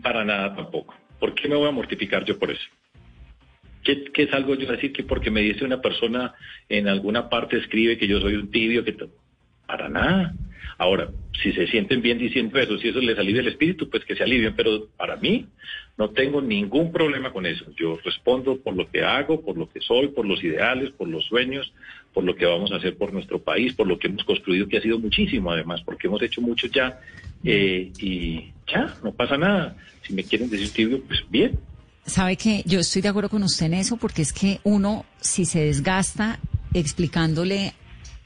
Para 0.01 0.23
nada 0.23 0.55
tampoco. 0.55 1.00
¿Por 1.21 1.35
qué 1.35 1.47
me 1.47 1.55
voy 1.55 1.69
a 1.69 1.71
mortificar 1.71 2.25
yo 2.25 2.39
por 2.39 2.49
eso? 2.49 2.65
¿Qué, 3.83 4.11
es 4.11 4.33
algo 4.33 4.55
yo 4.55 4.65
decir 4.65 4.91
que 4.91 5.03
porque 5.03 5.29
me 5.29 5.41
dice 5.41 5.63
una 5.63 5.79
persona 5.79 6.33
en 6.67 6.87
alguna 6.87 7.29
parte 7.29 7.57
escribe 7.57 7.99
que 7.99 8.07
yo 8.07 8.19
soy 8.19 8.33
un 8.33 8.49
tibio? 8.49 8.83
que 8.83 8.95
Para 9.67 9.87
nada. 9.87 10.33
Ahora, 10.79 11.11
si 11.43 11.53
se 11.53 11.67
sienten 11.67 12.01
bien 12.01 12.17
diciendo 12.17 12.57
eso, 12.57 12.75
si 12.79 12.87
eso 12.87 12.99
les 12.99 13.19
alivia 13.19 13.41
el 13.41 13.49
espíritu, 13.49 13.87
pues 13.87 14.03
que 14.03 14.15
se 14.15 14.23
alivien, 14.23 14.55
pero 14.55 14.87
para 14.97 15.15
mí 15.17 15.45
no 15.95 16.09
tengo 16.09 16.41
ningún 16.41 16.91
problema 16.91 17.31
con 17.31 17.45
eso. 17.45 17.65
Yo 17.77 17.99
respondo 18.03 18.59
por 18.59 18.75
lo 18.75 18.89
que 18.89 19.03
hago, 19.03 19.45
por 19.45 19.59
lo 19.59 19.69
que 19.69 19.79
soy, 19.79 20.07
por 20.07 20.25
los 20.25 20.43
ideales, 20.43 20.89
por 20.89 21.07
los 21.07 21.23
sueños, 21.25 21.71
por 22.15 22.23
lo 22.23 22.35
que 22.35 22.47
vamos 22.47 22.71
a 22.71 22.77
hacer 22.77 22.97
por 22.97 23.13
nuestro 23.13 23.37
país, 23.37 23.75
por 23.75 23.85
lo 23.85 23.99
que 23.99 24.07
hemos 24.07 24.23
construido, 24.23 24.67
que 24.67 24.77
ha 24.77 24.81
sido 24.81 24.97
muchísimo 24.97 25.51
además, 25.51 25.83
porque 25.83 26.07
hemos 26.07 26.23
hecho 26.23 26.41
mucho 26.41 26.65
ya 26.65 26.99
eh, 27.43 27.91
y 27.99 28.51
ya, 28.71 28.95
no 29.03 29.11
pasa 29.11 29.37
nada. 29.37 29.75
Si 30.05 30.13
me 30.13 30.23
quieren 30.23 30.49
decir 30.49 30.71
tibio, 30.71 31.03
pues 31.03 31.19
bien. 31.29 31.59
Sabe 32.05 32.35
que 32.35 32.63
yo 32.65 32.79
estoy 32.79 33.01
de 33.01 33.09
acuerdo 33.09 33.29
con 33.29 33.43
usted 33.43 33.67
en 33.67 33.75
eso, 33.75 33.97
porque 33.97 34.21
es 34.21 34.33
que 34.33 34.59
uno, 34.63 35.05
si 35.19 35.45
se 35.45 35.65
desgasta 35.65 36.39
explicándole 36.73 37.73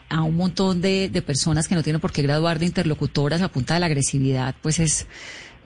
a 0.09 0.21
un 0.21 0.35
montón 0.35 0.81
de, 0.81 1.09
personas 1.25 1.67
que 1.67 1.75
no 1.75 1.83
tienen 1.83 1.99
por 1.99 2.11
qué 2.11 2.21
graduar 2.21 2.59
de 2.59 2.67
interlocutoras 2.67 3.41
a 3.41 3.49
punta 3.49 3.73
de 3.73 3.79
la 3.79 3.87
agresividad, 3.87 4.55
pues 4.61 4.79
es, 4.79 5.07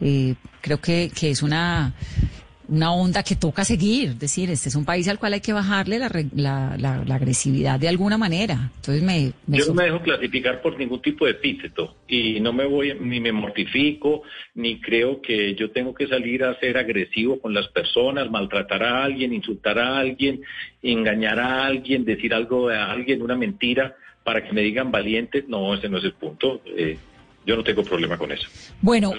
eh, 0.02 0.36
creo 0.62 0.80
que, 0.80 1.12
que 1.14 1.30
es 1.30 1.44
una 1.44 1.94
una 2.70 2.94
onda 2.94 3.24
que 3.24 3.36
toca 3.36 3.66
seguir, 3.66 4.10
es 4.10 4.20
decir, 4.20 4.50
este 4.50 4.70
es 4.70 4.76
un 4.76 4.86
país 4.86 5.08
al 5.08 5.20
cual 5.20 5.34
hay 5.34 5.42
que 5.42 5.54
bajarle 5.54 6.00
la, 6.00 6.76
la, 6.78 7.16
agresividad 7.16 7.80
de 7.80 7.88
alguna 7.88 8.18
manera. 8.18 8.72
Entonces 8.76 9.04
me, 9.04 9.34
Yo 9.48 9.66
no 9.68 9.74
me 9.74 9.86
dejo 9.86 10.02
clasificar 10.02 10.62
por 10.62 10.78
ningún 10.78 11.02
tipo 11.02 11.26
de 11.26 11.32
epíteto 11.32 11.96
y 12.08 12.40
no 12.40 12.54
me 12.54 12.66
voy, 12.66 12.96
ni 13.00 13.20
me 13.20 13.32
mortifico, 13.32 14.22
ni 14.56 14.80
creo 14.80 15.22
que 15.22 15.56
yo 15.56 15.72
tengo 15.72 15.94
que 15.94 16.08
salir 16.08 16.44
a 16.44 16.58
ser 16.60 16.78
agresivo 16.78 17.40
con 17.40 17.54
las 17.54 17.68
personas, 17.70 18.30
maltratar 18.30 18.84
a 18.84 19.04
alguien, 19.04 19.34
insultar 19.34 19.80
a 19.80 19.98
alguien, 19.98 20.42
engañar 20.82 21.40
a 21.40 21.66
alguien, 21.66 22.06
decir 22.06 22.34
algo 22.34 22.70
a 22.70 22.92
alguien, 22.92 23.22
una 23.22 23.36
mentira, 23.36 23.96
para 24.24 24.44
que 24.44 24.54
me 24.54 24.62
digan 24.62 24.92
valiente. 24.92 25.44
No, 25.48 25.74
ese 25.74 25.90
no 25.90 25.98
es 25.98 26.04
el 26.04 26.14
punto. 26.14 26.62
Eh, 26.66 26.98
yo 27.46 27.56
no 27.56 27.64
tengo 27.64 27.84
problema 27.84 28.18
con 28.18 28.32
eso. 28.32 28.48
Bueno. 28.82 29.12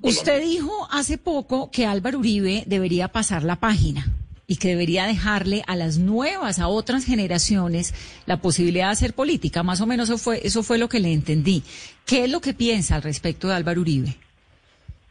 Usted 0.00 0.42
dijo 0.42 0.88
hace 0.90 1.18
poco 1.18 1.70
que 1.70 1.86
Álvaro 1.86 2.18
Uribe 2.18 2.64
debería 2.66 3.08
pasar 3.08 3.42
la 3.44 3.56
página 3.56 4.06
y 4.46 4.56
que 4.56 4.68
debería 4.68 5.06
dejarle 5.06 5.62
a 5.66 5.76
las 5.76 5.98
nuevas, 5.98 6.58
a 6.58 6.68
otras 6.68 7.04
generaciones, 7.04 7.94
la 8.26 8.40
posibilidad 8.40 8.86
de 8.86 8.92
hacer 8.92 9.14
política. 9.14 9.62
Más 9.62 9.80
o 9.80 9.86
menos 9.86 10.08
eso 10.08 10.18
fue, 10.18 10.40
eso 10.44 10.62
fue 10.62 10.78
lo 10.78 10.88
que 10.88 11.00
le 11.00 11.12
entendí. 11.12 11.62
¿Qué 12.06 12.24
es 12.24 12.30
lo 12.30 12.40
que 12.40 12.54
piensa 12.54 12.96
al 12.96 13.02
respecto 13.02 13.48
de 13.48 13.54
Álvaro 13.54 13.80
Uribe? 13.80 14.16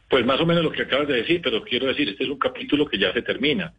Pues 0.08 0.26
más 0.26 0.40
o 0.40 0.46
menos 0.46 0.62
lo 0.62 0.70
que 0.70 0.82
acabas 0.82 1.08
de 1.08 1.14
decir, 1.14 1.40
pero 1.42 1.62
quiero 1.62 1.86
decir, 1.86 2.08
este 2.08 2.24
es 2.24 2.30
un 2.30 2.38
capítulo 2.38 2.86
que 2.86 2.98
ya 2.98 3.12
se 3.12 3.22
termina. 3.22 3.72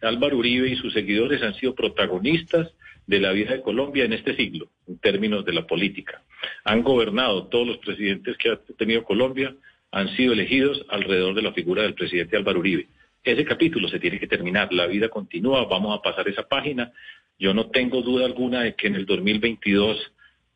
Álvaro 0.00 0.38
Uribe 0.38 0.68
y 0.68 0.76
sus 0.76 0.92
seguidores 0.92 1.42
han 1.42 1.54
sido 1.54 1.74
protagonistas 1.74 2.68
de 3.06 3.20
la 3.20 3.32
vida 3.32 3.52
de 3.52 3.62
Colombia 3.62 4.04
en 4.04 4.12
este 4.12 4.36
siglo, 4.36 4.68
en 4.86 4.98
términos 4.98 5.44
de 5.44 5.52
la 5.52 5.66
política. 5.66 6.22
Han 6.64 6.82
gobernado 6.82 7.48
todos 7.48 7.66
los 7.66 7.78
presidentes 7.78 8.36
que 8.36 8.50
ha 8.50 8.56
tenido 8.78 9.04
Colombia, 9.04 9.54
han 9.92 10.08
sido 10.16 10.32
elegidos 10.32 10.84
alrededor 10.88 11.34
de 11.34 11.42
la 11.42 11.52
figura 11.52 11.82
del 11.82 11.94
presidente 11.94 12.36
Álvaro 12.36 12.60
Uribe. 12.60 12.88
Ese 13.22 13.44
capítulo 13.44 13.88
se 13.88 14.00
tiene 14.00 14.18
que 14.18 14.26
terminar, 14.26 14.72
la 14.72 14.86
vida 14.86 15.08
continúa, 15.08 15.66
vamos 15.66 15.96
a 15.96 16.02
pasar 16.02 16.26
esa 16.28 16.42
página. 16.48 16.90
Yo 17.38 17.54
no 17.54 17.70
tengo 17.70 18.02
duda 18.02 18.24
alguna 18.24 18.62
de 18.62 18.74
que 18.74 18.88
en 18.88 18.96
el 18.96 19.06
2022 19.06 20.12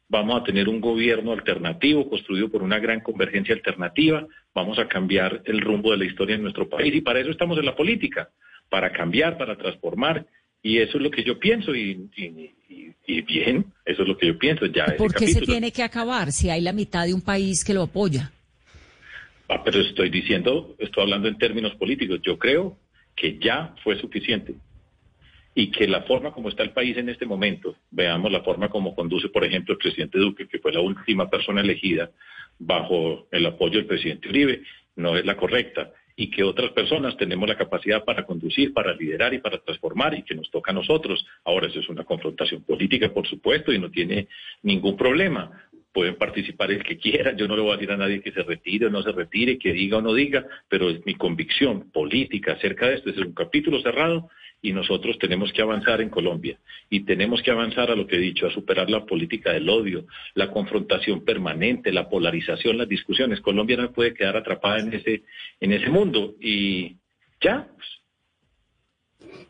vamos 0.08 0.40
a 0.40 0.44
tener 0.44 0.68
un 0.68 0.80
gobierno 0.80 1.32
alternativo 1.32 2.08
construido 2.08 2.48
por 2.48 2.62
una 2.62 2.78
gran 2.78 3.00
convergencia 3.00 3.54
alternativa, 3.54 4.26
vamos 4.54 4.78
a 4.78 4.88
cambiar 4.88 5.42
el 5.44 5.60
rumbo 5.60 5.90
de 5.90 5.98
la 5.98 6.04
historia 6.06 6.36
en 6.36 6.42
nuestro 6.42 6.68
país 6.68 6.94
y 6.94 7.00
para 7.00 7.20
eso 7.20 7.30
estamos 7.30 7.58
en 7.58 7.66
la 7.66 7.76
política, 7.76 8.30
para 8.68 8.90
cambiar, 8.92 9.36
para 9.36 9.56
transformar 9.56 10.26
y 10.62 10.78
eso 10.78 10.96
es 10.96 11.04
lo 11.04 11.10
que 11.10 11.22
yo 11.22 11.38
pienso 11.38 11.74
y, 11.74 12.08
bien, 13.06 13.66
eso 13.84 14.02
es 14.02 14.08
lo 14.08 14.16
que 14.16 14.28
yo 14.28 14.38
pienso. 14.38 14.66
Ya 14.66 14.86
¿Por 14.96 15.14
qué 15.14 15.28
se 15.28 15.42
tiene 15.42 15.70
que 15.70 15.82
acabar 15.82 16.32
si 16.32 16.50
hay 16.50 16.60
la 16.60 16.72
mitad 16.72 17.04
de 17.04 17.14
un 17.14 17.20
país 17.20 17.64
que 17.64 17.74
lo 17.74 17.82
apoya? 17.82 18.32
Ah, 19.48 19.62
pero 19.64 19.80
estoy 19.80 20.10
diciendo, 20.10 20.74
estoy 20.78 21.04
hablando 21.04 21.28
en 21.28 21.38
términos 21.38 21.74
políticos. 21.76 22.20
Yo 22.22 22.38
creo 22.38 22.78
que 23.14 23.38
ya 23.38 23.74
fue 23.82 23.98
suficiente 23.98 24.54
y 25.54 25.70
que 25.70 25.88
la 25.88 26.02
forma 26.02 26.32
como 26.32 26.50
está 26.50 26.62
el 26.62 26.72
país 26.72 26.96
en 26.98 27.08
este 27.08 27.24
momento, 27.24 27.76
veamos 27.90 28.30
la 28.30 28.42
forma 28.42 28.68
como 28.68 28.94
conduce, 28.94 29.28
por 29.30 29.42
ejemplo, 29.42 29.72
el 29.72 29.78
presidente 29.78 30.18
Duque, 30.18 30.46
que 30.46 30.58
fue 30.58 30.72
la 30.72 30.80
última 30.80 31.30
persona 31.30 31.62
elegida 31.62 32.10
bajo 32.58 33.26
el 33.30 33.46
apoyo 33.46 33.78
del 33.78 33.86
presidente 33.86 34.28
Uribe, 34.28 34.62
no 34.96 35.16
es 35.16 35.24
la 35.24 35.36
correcta 35.36 35.92
y 36.14 36.30
que 36.30 36.42
otras 36.42 36.72
personas 36.72 37.16
tenemos 37.18 37.46
la 37.46 37.56
capacidad 37.56 38.02
para 38.02 38.24
conducir, 38.24 38.72
para 38.72 38.94
liderar 38.94 39.34
y 39.34 39.38
para 39.38 39.58
transformar 39.58 40.14
y 40.14 40.22
que 40.22 40.34
nos 40.34 40.50
toca 40.50 40.72
a 40.72 40.74
nosotros. 40.74 41.26
Ahora 41.44 41.68
eso 41.68 41.80
es 41.80 41.88
una 41.90 42.04
confrontación 42.04 42.62
política, 42.62 43.12
por 43.12 43.26
supuesto, 43.26 43.70
y 43.70 43.78
no 43.78 43.90
tiene 43.90 44.28
ningún 44.62 44.96
problema 44.96 45.65
pueden 45.96 46.16
participar 46.16 46.70
el 46.70 46.84
que 46.84 46.98
quiera, 46.98 47.34
yo 47.34 47.48
no 47.48 47.56
le 47.56 47.62
voy 47.62 47.70
a 47.70 47.76
decir 47.76 47.90
a 47.90 47.96
nadie 47.96 48.20
que 48.20 48.30
se 48.30 48.42
retire 48.42 48.84
o 48.84 48.90
no 48.90 49.02
se 49.02 49.12
retire, 49.12 49.58
que 49.58 49.72
diga 49.72 49.96
o 49.96 50.02
no 50.02 50.12
diga, 50.12 50.44
pero 50.68 50.88
mi 51.06 51.14
convicción 51.14 51.90
política 51.90 52.52
acerca 52.52 52.86
de 52.86 52.96
esto 52.96 53.08
es 53.08 53.16
un 53.16 53.32
capítulo 53.32 53.80
cerrado 53.80 54.28
y 54.60 54.74
nosotros 54.74 55.18
tenemos 55.18 55.54
que 55.54 55.62
avanzar 55.62 56.02
en 56.02 56.10
Colombia 56.10 56.58
y 56.90 57.06
tenemos 57.06 57.40
que 57.40 57.50
avanzar 57.50 57.90
a 57.90 57.96
lo 57.96 58.06
que 58.06 58.16
he 58.16 58.20
dicho, 58.20 58.46
a 58.46 58.50
superar 58.50 58.90
la 58.90 59.06
política 59.06 59.54
del 59.54 59.70
odio, 59.70 60.04
la 60.34 60.50
confrontación 60.50 61.24
permanente, 61.24 61.90
la 61.90 62.10
polarización, 62.10 62.76
las 62.76 62.90
discusiones. 62.90 63.40
Colombia 63.40 63.78
no 63.78 63.90
puede 63.90 64.12
quedar 64.12 64.36
atrapada 64.36 64.80
en 64.80 64.92
ese, 64.92 65.22
en 65.60 65.72
ese 65.72 65.88
mundo 65.88 66.34
y 66.38 66.96
ya, 67.40 67.68
pues, 67.74 67.88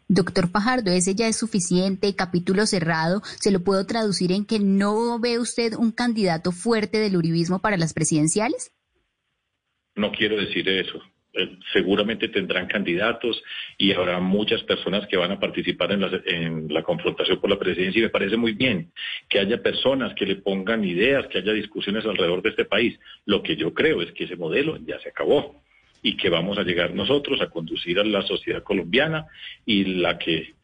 Doctor 0.09 0.51
Pajardo, 0.53 0.90
ese 0.92 1.14
ya 1.14 1.27
es 1.29 1.37
suficiente, 1.37 2.14
capítulo 2.14 2.66
cerrado. 2.66 3.22
¿Se 3.40 3.51
lo 3.51 3.64
puedo 3.64 3.85
traducir 3.87 4.33
en 4.33 4.46
que 4.46 4.59
no 4.61 5.18
ve 5.18 5.38
usted 5.38 5.75
un 5.75 5.90
candidato 5.92 6.53
fuerte 6.53 6.99
del 6.99 7.16
uribismo 7.16 7.61
para 7.61 7.77
las 7.77 7.92
presidenciales? 7.92 8.72
No 9.96 10.12
quiero 10.12 10.37
decir 10.37 10.68
eso. 10.68 11.01
eh, 11.37 11.59
seguramente 11.72 12.29
tendrán 12.29 12.66
candidatos 12.66 13.42
y 13.79 13.92
habrá 13.92 14.20
muchas 14.20 14.62
personas 14.62 15.07
que 15.07 15.16
van 15.16 15.33
a 15.33 15.38
participar 15.38 15.92
en 15.92 16.01
la, 16.01 16.20
en 16.25 16.72
la 16.72 16.83
confrontación 16.83 17.40
por 17.40 17.51
la 17.51 17.59
presidencia 17.59 18.01
y 18.01 18.05
me 18.05 18.11
parece 18.11 18.37
muy 18.37 18.53
bien 18.53 18.90
que 19.29 19.38
haya 19.38 19.62
personas 19.62 20.14
que 20.14 20.25
le 20.27 20.37
pongan 20.37 20.85
ideas, 20.85 21.27
que 21.29 21.38
haya 21.38 21.53
discusiones 21.53 22.05
alrededor 22.07 22.42
de 22.42 22.51
este 22.51 22.64
país. 22.64 22.99
Lo 23.27 23.42
que 23.42 23.57
yo 23.57 23.75
creo 23.75 24.03
es 24.03 24.12
que 24.12 24.25
ese 24.25 24.37
modelo 24.37 24.79
ya 24.79 24.99
se 25.01 25.11
acabó 25.11 25.62
y 26.03 26.17
que 26.17 26.29
vamos 26.29 26.59
a 26.59 26.63
llegar 26.63 26.95
nosotros 26.95 27.41
a 27.41 27.51
conducir 27.51 27.99
a 27.99 28.05
la 28.05 28.23
sociedad 28.23 28.63
colombiana 28.63 29.27
y 29.65 29.85
la 29.85 30.19
que 30.19 30.56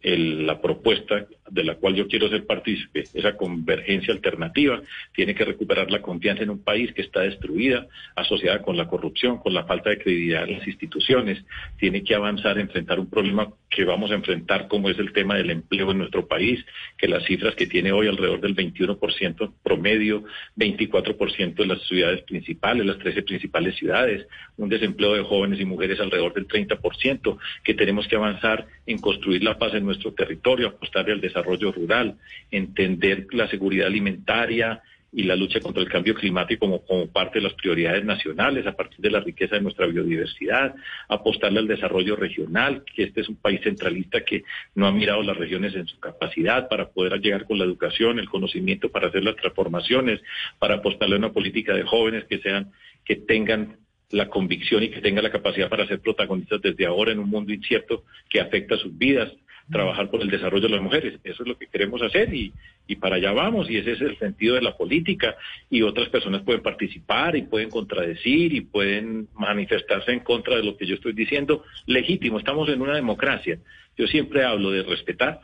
la 0.00 0.60
propuesta 0.60 1.26
de 1.50 1.64
la 1.64 1.74
cual 1.76 1.94
yo 1.94 2.06
quiero 2.06 2.28
ser 2.28 2.46
partícipe, 2.46 3.04
esa 3.14 3.36
convergencia 3.36 4.12
alternativa, 4.12 4.80
tiene 5.14 5.34
que 5.34 5.44
recuperar 5.44 5.90
la 5.90 6.02
confianza 6.02 6.42
en 6.42 6.50
un 6.50 6.62
país 6.62 6.92
que 6.92 7.02
está 7.02 7.20
destruida, 7.20 7.86
asociada 8.14 8.62
con 8.62 8.76
la 8.76 8.86
corrupción, 8.86 9.38
con 9.38 9.54
la 9.54 9.64
falta 9.64 9.90
de 9.90 9.98
credibilidad 9.98 10.44
en 10.44 10.58
las 10.58 10.66
instituciones, 10.66 11.44
tiene 11.78 12.04
que 12.04 12.14
avanzar 12.14 12.58
enfrentar 12.58 13.00
un 13.00 13.08
problema 13.08 13.48
que 13.70 13.84
vamos 13.84 14.10
a 14.10 14.14
enfrentar 14.14 14.68
como 14.68 14.88
es 14.88 14.98
el 14.98 15.12
tema 15.12 15.36
del 15.36 15.50
empleo 15.50 15.90
en 15.90 15.98
nuestro 15.98 16.26
país, 16.26 16.64
que 16.96 17.08
las 17.08 17.24
cifras 17.24 17.54
que 17.54 17.66
tiene 17.66 17.92
hoy 17.92 18.08
alrededor 18.08 18.40
del 18.40 18.54
21% 18.54 19.52
promedio, 19.62 20.24
24% 20.56 21.54
de 21.54 21.66
las 21.66 21.82
ciudades 21.82 22.22
principales, 22.22 22.86
las 22.86 22.98
13 22.98 23.22
principales 23.22 23.76
ciudades, 23.76 24.26
un 24.56 24.68
desempleo 24.68 25.14
de 25.14 25.22
jóvenes 25.22 25.60
y 25.60 25.64
mujeres 25.64 26.00
alrededor 26.00 26.34
del 26.34 26.46
30%, 26.46 27.38
que 27.64 27.74
tenemos 27.74 28.06
que 28.06 28.16
avanzar 28.16 28.66
en 28.86 28.98
construir 28.98 29.42
la 29.42 29.58
paz 29.58 29.74
en 29.74 29.87
nuestro 29.88 30.12
territorio, 30.12 30.68
apostarle 30.68 31.12
al 31.12 31.20
desarrollo 31.20 31.72
rural, 31.72 32.16
entender 32.50 33.26
la 33.32 33.48
seguridad 33.48 33.88
alimentaria 33.88 34.82
y 35.10 35.22
la 35.22 35.36
lucha 35.36 35.60
contra 35.60 35.82
el 35.82 35.88
cambio 35.88 36.14
climático 36.14 36.66
como, 36.66 36.84
como, 36.84 37.06
parte 37.06 37.38
de 37.38 37.44
las 37.44 37.54
prioridades 37.54 38.04
nacionales 38.04 38.66
a 38.66 38.76
partir 38.76 38.98
de 38.98 39.10
la 39.10 39.20
riqueza 39.20 39.56
de 39.56 39.62
nuestra 39.62 39.86
biodiversidad, 39.86 40.74
apostarle 41.08 41.60
al 41.60 41.66
desarrollo 41.66 42.14
regional, 42.14 42.84
que 42.94 43.04
este 43.04 43.22
es 43.22 43.28
un 43.28 43.36
país 43.36 43.60
centralista 43.62 44.22
que 44.22 44.44
no 44.74 44.86
ha 44.86 44.92
mirado 44.92 45.22
las 45.22 45.36
regiones 45.36 45.74
en 45.74 45.86
su 45.86 45.98
capacidad 45.98 46.68
para 46.68 46.90
poder 46.90 47.18
llegar 47.20 47.46
con 47.46 47.58
la 47.58 47.64
educación, 47.64 48.18
el 48.18 48.28
conocimiento 48.28 48.90
para 48.90 49.08
hacer 49.08 49.24
las 49.24 49.36
transformaciones, 49.36 50.20
para 50.58 50.76
apostarle 50.76 51.14
a 51.14 51.18
una 51.18 51.32
política 51.32 51.72
de 51.72 51.84
jóvenes 51.84 52.24
que 52.24 52.38
sean 52.38 52.70
que 53.04 53.16
tengan 53.16 53.78
la 54.10 54.28
convicción 54.28 54.82
y 54.82 54.90
que 54.90 55.00
tengan 55.00 55.24
la 55.24 55.30
capacidad 55.30 55.68
para 55.68 55.86
ser 55.86 56.00
protagonistas 56.00 56.60
desde 56.62 56.86
ahora 56.86 57.12
en 57.12 57.18
un 57.18 57.28
mundo 57.28 57.52
incierto 57.52 58.04
que 58.28 58.40
afecta 58.40 58.76
sus 58.76 58.96
vidas, 58.96 59.32
trabajar 59.70 60.10
por 60.10 60.22
el 60.22 60.30
desarrollo 60.30 60.66
de 60.68 60.74
las 60.74 60.82
mujeres. 60.82 61.20
Eso 61.24 61.42
es 61.42 61.48
lo 61.48 61.58
que 61.58 61.66
queremos 61.66 62.00
hacer 62.02 62.32
y, 62.34 62.52
y 62.86 62.96
para 62.96 63.16
allá 63.16 63.32
vamos 63.32 63.70
y 63.70 63.76
ese 63.76 63.92
es 63.92 64.00
el 64.00 64.18
sentido 64.18 64.54
de 64.54 64.62
la 64.62 64.76
política 64.76 65.36
y 65.70 65.82
otras 65.82 66.08
personas 66.08 66.42
pueden 66.42 66.62
participar 66.62 67.36
y 67.36 67.42
pueden 67.42 67.70
contradecir 67.70 68.54
y 68.54 68.62
pueden 68.62 69.28
manifestarse 69.34 70.12
en 70.12 70.20
contra 70.20 70.56
de 70.56 70.64
lo 70.64 70.76
que 70.76 70.86
yo 70.86 70.94
estoy 70.94 71.12
diciendo. 71.12 71.64
Legítimo, 71.86 72.38
estamos 72.38 72.68
en 72.68 72.80
una 72.80 72.94
democracia. 72.94 73.58
Yo 73.96 74.06
siempre 74.06 74.44
hablo 74.44 74.70
de 74.70 74.82
respetar, 74.82 75.40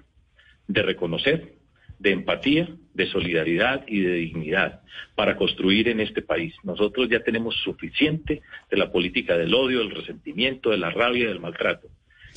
de 0.66 0.82
reconocer, 0.82 1.54
de 1.98 2.12
empatía, 2.12 2.68
de 2.92 3.06
solidaridad 3.06 3.84
y 3.86 4.00
de 4.00 4.12
dignidad 4.14 4.80
para 5.14 5.36
construir 5.36 5.88
en 5.88 6.00
este 6.00 6.22
país. 6.22 6.54
Nosotros 6.62 7.08
ya 7.08 7.20
tenemos 7.20 7.56
suficiente 7.56 8.42
de 8.70 8.76
la 8.76 8.90
política 8.90 9.36
del 9.36 9.54
odio, 9.54 9.80
del 9.80 9.90
resentimiento, 9.90 10.70
de 10.70 10.78
la 10.78 10.90
rabia, 10.90 11.28
del 11.28 11.40
maltrato. 11.40 11.88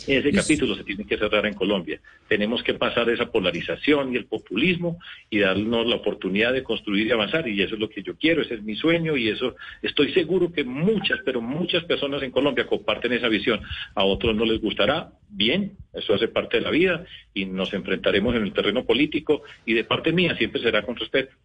Ese 0.05 0.31
capítulo 0.31 0.75
se 0.75 0.83
tiene 0.83 1.05
que 1.05 1.17
cerrar 1.17 1.45
en 1.45 1.53
Colombia. 1.53 1.99
Tenemos 2.27 2.61
que 2.63 2.73
pasar 2.75 3.09
esa 3.09 3.31
polarización 3.31 4.13
y 4.13 4.17
el 4.17 4.25
populismo 4.25 4.99
y 5.29 5.39
darnos 5.39 5.87
la 5.87 5.95
oportunidad 5.95 6.53
de 6.53 6.63
construir 6.63 7.07
y 7.07 7.11
avanzar. 7.11 7.47
Y 7.47 7.61
eso 7.61 7.75
es 7.75 7.79
lo 7.79 7.89
que 7.89 8.03
yo 8.03 8.15
quiero, 8.15 8.41
ese 8.41 8.55
es 8.55 8.63
mi 8.63 8.75
sueño 8.75 9.17
y 9.17 9.29
eso 9.29 9.55
estoy 9.81 10.13
seguro 10.13 10.51
que 10.51 10.63
muchas, 10.63 11.19
pero 11.25 11.41
muchas 11.41 11.83
personas 11.85 12.21
en 12.23 12.31
Colombia 12.31 12.67
comparten 12.67 13.13
esa 13.13 13.27
visión. 13.27 13.59
A 13.95 14.03
otros 14.03 14.35
no 14.35 14.45
les 14.45 14.61
gustará, 14.61 15.11
bien, 15.29 15.73
eso 15.93 16.13
hace 16.13 16.27
parte 16.27 16.57
de 16.57 16.63
la 16.63 16.71
vida 16.71 17.05
y 17.33 17.45
nos 17.45 17.73
enfrentaremos 17.73 18.35
en 18.35 18.43
el 18.43 18.53
terreno 18.53 18.85
político 18.85 19.43
y 19.65 19.73
de 19.73 19.83
parte 19.83 20.13
mía 20.13 20.35
siempre 20.37 20.61
será 20.61 20.83
con 20.83 20.95
respeto. 20.95 21.35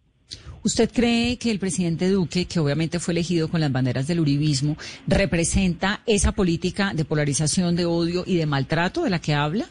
¿Usted 0.63 0.89
cree 0.89 1.37
que 1.37 1.51
el 1.51 1.59
presidente 1.59 2.09
Duque, 2.09 2.45
que 2.45 2.59
obviamente 2.59 2.99
fue 2.99 3.13
elegido 3.13 3.49
con 3.49 3.59
las 3.59 3.71
banderas 3.71 4.07
del 4.07 4.21
uribismo, 4.21 4.77
representa 5.07 6.01
esa 6.05 6.31
política 6.31 6.93
de 6.93 7.03
polarización, 7.03 7.75
de 7.75 7.85
odio 7.85 8.23
y 8.25 8.37
de 8.37 8.45
maltrato 8.45 9.03
de 9.03 9.09
la 9.09 9.19
que 9.19 9.33
habla 9.33 9.65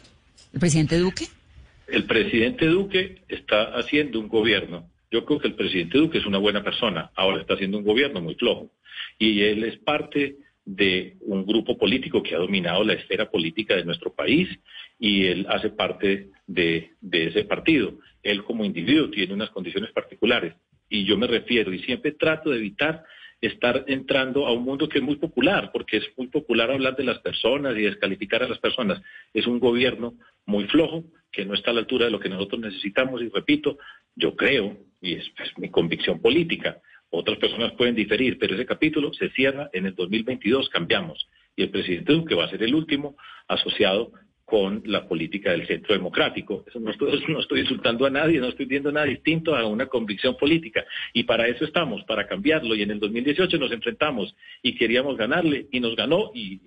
el 0.53 0.59
presidente 0.59 0.99
Duque? 0.99 1.25
El 1.87 2.05
presidente 2.05 2.67
Duque 2.67 3.23
está 3.27 3.75
haciendo 3.75 4.19
un 4.19 4.27
gobierno. 4.27 4.87
Yo 5.11 5.25
creo 5.25 5.39
que 5.39 5.47
el 5.47 5.55
presidente 5.55 5.97
Duque 5.97 6.19
es 6.19 6.25
una 6.25 6.37
buena 6.37 6.63
persona. 6.63 7.11
Ahora 7.15 7.41
está 7.41 7.55
haciendo 7.55 7.77
un 7.79 7.83
gobierno 7.83 8.21
muy 8.21 8.35
flojo. 8.35 8.69
Y 9.17 9.41
él 9.41 9.63
es 9.63 9.77
parte 9.79 10.37
de 10.65 11.17
un 11.21 11.45
grupo 11.45 11.77
político 11.77 12.23
que 12.23 12.35
ha 12.35 12.39
dominado 12.39 12.83
la 12.83 12.93
esfera 12.93 13.29
política 13.29 13.75
de 13.75 13.85
nuestro 13.85 14.13
país 14.13 14.47
y 14.97 15.25
él 15.25 15.45
hace 15.49 15.69
parte 15.69 16.29
de, 16.47 16.91
ese 17.11 17.43
partido 17.43 17.97
él 18.23 18.43
como 18.43 18.65
individuo 18.65 19.09
tiene 19.09 19.33
unas 19.33 19.49
condiciones 19.51 19.91
particulares. 19.91 20.55
Y 20.89 21.05
yo 21.05 21.17
me 21.17 21.27
refiero 21.27 21.73
y 21.73 21.79
siempre 21.83 22.13
trato 22.13 22.49
de 22.49 22.57
evitar 22.57 23.03
estar 23.41 23.83
entrando 23.87 24.47
a 24.47 24.53
un 24.53 24.63
mundo 24.63 24.87
que 24.87 24.99
es 24.99 25.03
muy 25.03 25.17
popular, 25.17 25.71
porque 25.73 25.97
es 25.97 26.05
muy 26.17 26.27
popular 26.27 26.71
hablar 26.71 26.95
de 26.95 27.03
las 27.03 27.19
personas 27.19 27.75
y 27.77 27.81
descalificar 27.81 28.41
a 28.41 28.47
las 28.47 28.59
personas. 28.59 29.01
Es 29.33 29.47
un 29.47 29.59
gobierno 29.59 30.13
muy 30.45 30.65
flojo, 30.65 31.03
que 31.31 31.45
no 31.45 31.53
está 31.53 31.71
a 31.71 31.73
la 31.73 31.81
altura 31.81 32.05
de 32.05 32.11
lo 32.11 32.19
que 32.19 32.29
nosotros 32.29 32.61
necesitamos. 32.61 33.21
Y 33.21 33.29
repito, 33.29 33.77
yo 34.15 34.35
creo, 34.35 34.77
y 35.01 35.15
es, 35.15 35.29
mi 35.57 35.69
convicción 35.69 36.21
política, 36.21 36.79
otras 37.09 37.37
personas 37.37 37.73
pueden 37.73 37.95
diferir, 37.95 38.37
pero 38.39 38.55
ese 38.55 38.65
capítulo 38.65 39.13
se 39.13 39.29
cierra 39.31 39.69
en 39.73 39.87
el 39.87 39.95
2022, 39.95 40.69
cambiamos. 40.69 41.27
Y 41.55 41.63
el 41.63 41.69
presidente 41.69 42.13
Duque 42.13 42.35
va 42.35 42.45
a 42.45 42.49
ser 42.49 42.63
el 42.63 42.73
último 42.73 43.17
asociado 43.47 44.13
con 44.53 44.83
la 44.85 45.07
política 45.07 45.49
del 45.49 45.65
centro 45.65 45.95
democrático. 45.95 46.63
Eso 46.67 46.79
no, 46.79 46.91
estoy, 46.91 47.23
no 47.27 47.39
estoy 47.39 47.61
insultando 47.61 48.05
a 48.05 48.11
nadie, 48.11 48.39
no 48.39 48.49
estoy 48.49 48.67
viendo 48.67 48.91
nada 48.91 49.07
distinto 49.07 49.55
a 49.55 49.65
una 49.65 49.87
convicción 49.87 50.37
política. 50.37 50.85
Y 51.11 51.23
para 51.23 51.47
eso 51.47 51.65
estamos, 51.65 52.03
para 52.03 52.27
cambiarlo. 52.27 52.75
Y 52.75 52.83
en 52.83 52.91
el 52.91 52.99
2018 52.99 53.57
nos 53.57 53.71
enfrentamos 53.71 54.35
y 54.61 54.75
queríamos 54.75 55.17
ganarle 55.17 55.65
y 55.71 55.79
nos 55.79 55.95
ganó 55.95 56.29
y, 56.35 56.61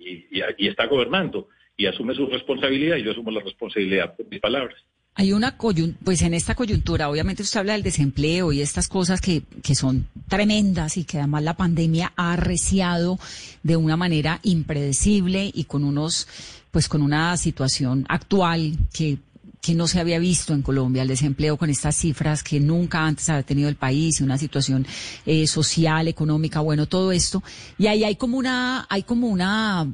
está 0.57 0.85
gobernando. 0.87 1.47
Y 1.77 1.85
asume 1.85 2.13
su 2.13 2.25
responsabilidad 2.25 2.97
y 2.97 3.03
yo 3.03 3.11
asumo 3.11 3.31
la 3.31 3.39
responsabilidad 3.39 4.17
por 4.17 4.27
mis 4.27 4.41
palabras. 4.41 4.75
Hay 5.15 5.31
una 5.31 5.55
coyuntura, 5.55 6.03
pues 6.03 6.21
en 6.23 6.33
esta 6.33 6.55
coyuntura, 6.55 7.09
obviamente 7.09 7.41
usted 7.41 7.61
habla 7.61 7.73
del 7.73 7.83
desempleo 7.83 8.51
y 8.51 8.59
estas 8.59 8.89
cosas 8.89 9.21
que, 9.21 9.43
que 9.63 9.75
son 9.75 10.07
tremendas 10.27 10.97
y 10.97 11.05
que 11.05 11.19
además 11.19 11.43
la 11.43 11.55
pandemia 11.55 12.11
ha 12.17 12.33
arreciado 12.33 13.17
de 13.63 13.77
una 13.77 13.95
manera 13.95 14.41
impredecible 14.43 15.49
y 15.53 15.63
con 15.63 15.85
unos, 15.85 16.27
pues 16.71 16.87
con 16.87 17.01
una 17.01 17.35
situación 17.37 18.05
actual 18.09 18.77
que 18.93 19.19
que 19.67 19.75
no 19.75 19.87
se 19.87 19.99
había 19.99 20.17
visto 20.17 20.53
en 20.53 20.61
Colombia, 20.61 21.01
el 21.01 21.09
desempleo 21.09 21.57
con 21.57 21.69
estas 21.69 21.95
cifras 21.95 22.41
que 22.41 22.57
nunca 22.59 23.05
antes 23.05 23.27
había 23.29 23.43
tenido 23.43 23.67
el 23.67 23.75
país, 23.75 24.21
una 24.21 24.37
situación 24.37 24.87
eh, 25.25 25.45
social, 25.45 26.07
económica, 26.07 26.61
bueno, 26.61 26.85
todo 26.85 27.11
esto. 27.11 27.43
Y 27.77 27.87
ahí 27.87 28.05
hay 28.05 28.15
como 28.15 28.37
una, 28.37 28.85
hay 28.89 29.03
como 29.03 29.27
una 29.27 29.87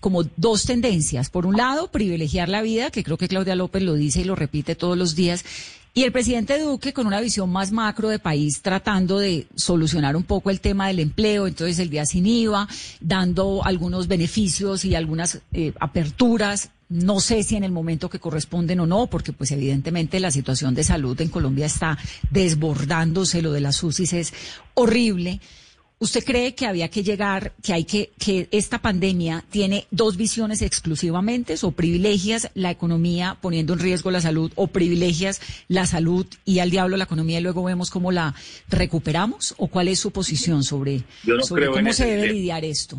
como 0.00 0.24
dos 0.36 0.64
tendencias. 0.64 1.30
Por 1.30 1.46
un 1.46 1.56
lado, 1.56 1.90
privilegiar 1.90 2.48
la 2.48 2.62
vida, 2.62 2.90
que 2.90 3.04
creo 3.04 3.16
que 3.16 3.28
Claudia 3.28 3.54
López 3.54 3.82
lo 3.82 3.94
dice 3.94 4.20
y 4.20 4.24
lo 4.24 4.34
repite 4.34 4.74
todos 4.74 4.96
los 4.96 5.14
días, 5.14 5.44
y 5.96 6.04
el 6.04 6.12
presidente 6.12 6.58
Duque 6.58 6.92
con 6.92 7.06
una 7.06 7.22
visión 7.22 7.50
más 7.50 7.72
macro 7.72 8.10
de 8.10 8.18
país 8.18 8.60
tratando 8.60 9.18
de 9.18 9.46
solucionar 9.54 10.14
un 10.14 10.24
poco 10.24 10.50
el 10.50 10.60
tema 10.60 10.88
del 10.88 10.98
empleo, 10.98 11.46
entonces 11.46 11.78
el 11.78 11.88
día 11.88 12.04
sin 12.04 12.26
IVA, 12.26 12.68
dando 13.00 13.64
algunos 13.64 14.06
beneficios 14.06 14.84
y 14.84 14.94
algunas 14.94 15.40
eh, 15.54 15.72
aperturas. 15.80 16.68
No 16.90 17.18
sé 17.18 17.42
si 17.42 17.56
en 17.56 17.64
el 17.64 17.72
momento 17.72 18.10
que 18.10 18.18
corresponden 18.18 18.80
o 18.80 18.86
no, 18.86 19.06
porque 19.06 19.32
pues 19.32 19.52
evidentemente 19.52 20.20
la 20.20 20.30
situación 20.30 20.74
de 20.74 20.84
salud 20.84 21.18
en 21.18 21.30
Colombia 21.30 21.64
está 21.64 21.96
desbordándose, 22.30 23.40
lo 23.40 23.52
de 23.52 23.62
las 23.62 23.82
UCIs 23.82 24.12
es 24.12 24.34
horrible. 24.74 25.40
¿Usted 25.98 26.24
cree 26.24 26.54
que 26.54 26.66
había 26.66 26.90
que 26.90 27.02
llegar, 27.02 27.52
que 27.64 27.72
hay 27.72 27.84
que, 27.84 28.10
que 28.22 28.48
esta 28.50 28.82
pandemia 28.82 29.42
tiene 29.50 29.86
dos 29.90 30.18
visiones 30.18 30.60
exclusivamente, 30.60 31.54
o 31.62 31.70
privilegias 31.70 32.50
la 32.54 32.70
economía 32.70 33.38
poniendo 33.40 33.72
en 33.72 33.78
riesgo 33.78 34.10
la 34.10 34.20
salud, 34.20 34.52
o 34.56 34.66
privilegias 34.66 35.40
la 35.68 35.86
salud 35.86 36.26
y 36.44 36.58
al 36.58 36.68
diablo 36.68 36.98
la 36.98 37.04
economía 37.04 37.38
y 37.38 37.42
luego 37.42 37.64
vemos 37.64 37.90
cómo 37.90 38.12
la 38.12 38.34
recuperamos? 38.68 39.54
¿O 39.56 39.68
cuál 39.68 39.88
es 39.88 39.98
su 39.98 40.12
posición 40.12 40.64
sobre, 40.64 41.00
cómo 41.24 41.92
se 41.94 42.06
debe 42.06 42.30
lidiar 42.30 42.66
esto? 42.66 42.98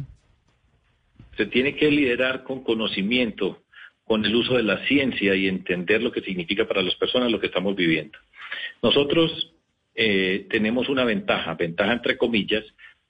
Se 1.38 1.46
tiene 1.46 1.76
que 1.76 1.92
liderar 1.92 2.44
con 2.44 2.64
conocimiento, 2.64 3.62
con 4.06 4.26
el 4.26 4.36
uso 4.36 4.56
de 4.56 4.64
la 4.64 4.84
ciencia 4.88 5.36
y 5.36 5.48
entender 5.48 6.02
lo 6.02 6.12
que 6.12 6.22
significa 6.22 6.68
para 6.68 6.82
las 6.82 6.96
personas 6.96 7.32
lo 7.32 7.40
que 7.40 7.46
estamos 7.46 7.76
viviendo. 7.76 8.18
Nosotros 8.82 9.54
eh, 9.94 10.48
tenemos 10.50 10.90
una 10.90 11.04
ventaja, 11.04 11.54
ventaja 11.54 11.94
entre 11.94 12.18
comillas, 12.18 12.64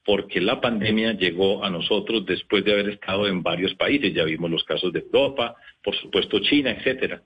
porque 0.07 0.39
la 0.39 0.61
pandemia 0.61 1.11
llegó 1.17 1.65
a 1.65 1.69
nosotros 1.69 2.25
después 2.25 2.63
de 2.63 2.71
haber 2.71 2.91
estado 2.91 3.27
en 3.27 3.43
varios 3.43 3.75
países. 3.75 4.13
Ya 4.13 4.23
vimos 4.23 4.49
los 4.49 4.63
casos 4.63 4.93
de 4.93 4.99
Europa, 4.99 5.57
por 5.83 5.93
supuesto 5.97 6.39
China, 6.39 6.71
etcétera. 6.71 7.23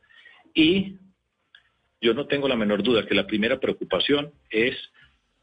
Y 0.52 0.96
yo 2.02 2.16
no 2.16 2.26
tengo 2.26 2.48
la 2.48 2.56
menor 2.56 2.82
duda 2.82 3.06
que 3.06 3.14
la 3.14 3.28
primera 3.28 3.60
preocupación 3.60 4.32
es 4.50 4.76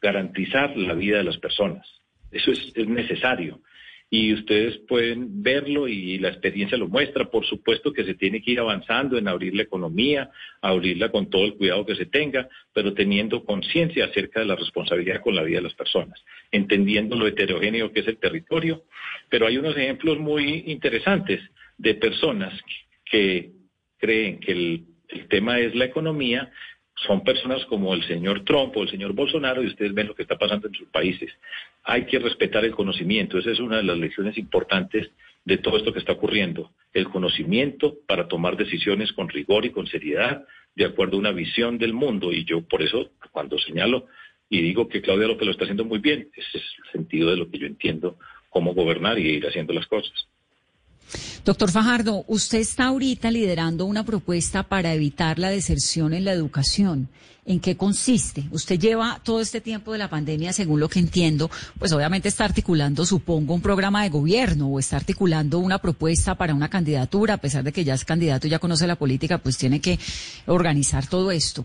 garantizar 0.03 0.77
la 0.77 0.95
vida 0.95 1.19
de 1.19 1.23
las 1.23 1.39
personas. 1.39 1.87
Eso 2.33 2.51
es, 2.51 2.73
es 2.75 2.89
necesario. 2.89 3.61
Y 4.11 4.33
ustedes 4.33 4.79
pueden 4.89 5.43
verlo 5.43 5.87
y 5.87 6.19
la 6.19 6.29
experiencia 6.29 6.79
lo 6.79 6.89
muestra. 6.89 7.31
Por 7.31 7.45
supuesto 7.45 7.93
que 7.93 8.05
se 8.05 8.15
tiene 8.15 8.41
que 8.41 8.53
ir 8.53 8.61
avanzando 8.61 9.19
en 9.19 9.29
abrir 9.29 9.55
la 9.55 9.63
economía, 9.63 10.31
abrirla 10.63 11.11
con 11.11 11.29
todo 11.29 11.45
el 11.45 11.55
cuidado 11.55 11.85
que 11.85 11.95
se 11.95 12.07
tenga, 12.07 12.49
pero 12.73 12.95
teniendo 12.95 13.45
conciencia 13.45 14.07
acerca 14.07 14.41
de 14.41 14.47
la 14.47 14.57
responsabilidad 14.57 15.21
con 15.21 15.35
la 15.35 15.43
vida 15.43 15.59
de 15.59 15.65
las 15.65 15.75
personas, 15.75 16.23
entendiendo 16.51 17.17
lo 17.17 17.27
heterogéneo 17.27 17.93
que 17.93 18.01
es 18.01 18.09
el 18.09 18.19
territorio. 18.19 18.85
Pero 19.29 19.47
hay 19.47 19.59
unos 19.59 19.77
ejemplos 19.77 20.19
muy 20.19 20.65
interesantes 20.67 21.41
de 21.77 21.95
personas 21.95 22.59
que 23.05 23.53
creen 23.99 24.41
que 24.41 24.53
el, 24.53 24.85
el 25.09 25.29
tema 25.29 25.59
es 25.59 25.75
la 25.75 25.85
economía 25.85 26.51
son 27.07 27.23
personas 27.23 27.65
como 27.67 27.95
el 27.95 28.03
señor 28.05 28.45
Trump 28.45 28.77
o 28.77 28.83
el 28.83 28.91
señor 28.91 29.13
Bolsonaro 29.13 29.63
y 29.63 29.67
ustedes 29.67 29.95
ven 29.95 30.09
lo 30.09 30.15
que 30.15 30.23
está 30.23 30.37
pasando 30.37 30.69
en 30.69 30.75
sus 30.75 30.89
países. 30.89 31.31
Hay 31.85 32.07
que 32.07 32.19
respetar 32.19 32.65
el 32.65 32.75
conocimiento. 32.75 33.39
Esa 33.39 33.53
es 33.53 33.61
una 33.61 33.77
de 33.77 33.85
las 33.85 33.99
lecciones 33.99 34.37
importantes 34.37 35.11
de 35.45 35.59
todo 35.59 35.77
esto 35.77 35.93
que 35.93 36.01
está 36.01 36.13
ocurriendo. 36.13 36.73
El 36.93 37.09
conocimiento 37.09 37.97
para 38.07 38.27
tomar 38.27 38.57
decisiones 38.57 39.13
con 39.13 39.29
rigor 39.29 39.65
y 39.65 39.71
con 39.71 39.87
seriedad, 39.87 40.45
de 40.75 40.85
acuerdo 40.85 41.17
a 41.17 41.21
una 41.21 41.33
visión 41.33 41.79
del 41.79 41.93
mundo. 41.93 42.33
Y 42.33 42.45
yo 42.45 42.63
por 42.63 42.83
eso, 42.83 43.11
cuando 43.31 43.59
señalo 43.59 44.07
y 44.51 44.61
digo 44.61 44.89
que 44.89 45.01
Claudia 45.01 45.29
López 45.29 45.47
lo 45.47 45.53
está 45.53 45.65
haciendo 45.65 45.85
muy 45.85 45.99
bien, 45.99 46.31
ese 46.35 46.59
es 46.59 46.65
el 46.85 46.93
sentido 46.93 47.31
de 47.31 47.37
lo 47.37 47.51
que 47.51 47.59
yo 47.59 47.67
entiendo 47.67 48.19
cómo 48.49 48.75
gobernar 48.75 49.19
y 49.19 49.29
ir 49.29 49.47
haciendo 49.47 49.73
las 49.73 49.87
cosas. 49.87 50.29
Doctor 51.45 51.71
Fajardo, 51.71 52.25
usted 52.29 52.59
está 52.59 52.87
ahorita 52.87 53.31
liderando 53.31 53.85
una 53.87 54.05
propuesta 54.05 54.63
para 54.63 54.93
evitar 54.93 55.39
la 55.39 55.51
deserción 55.51 56.13
en 56.13 56.25
la 56.25 56.33
educación. 56.33 57.09
¿En 57.47 57.61
qué 57.61 57.79
consiste? 57.79 58.45
Usted 58.51 58.79
lleva 58.79 59.23
todo 59.25 59.41
este 59.41 59.63
tiempo 59.63 59.93
de 59.93 59.99
la 59.99 60.11
pandemia, 60.11 60.53
según 60.53 60.81
lo 60.81 60.91
que 60.91 60.99
entiendo, 60.99 61.51
pues 61.79 61.93
obviamente 61.93 62.29
está 62.29 62.45
articulando, 62.45 63.07
supongo, 63.07 63.55
un 63.55 63.63
programa 63.63 64.03
de 64.03 64.11
gobierno 64.11 64.69
o 64.69 64.79
está 64.79 64.97
articulando 64.99 65.59
una 65.59 65.79
propuesta 65.79 66.35
para 66.35 66.53
una 66.53 66.69
candidatura, 66.69 67.35
a 67.35 67.39
pesar 67.39 67.65
de 67.65 67.73
que 67.73 67.85
ya 67.85 67.95
es 67.95 68.05
candidato 68.05 68.47
y 68.47 68.51
ya 68.51 68.59
conoce 68.59 68.87
la 68.87 68.97
política, 68.97 69.39
pues 69.39 69.57
tiene 69.57 69.81
que 69.81 69.99
organizar 70.45 71.07
todo 71.07 71.31
esto. 71.31 71.65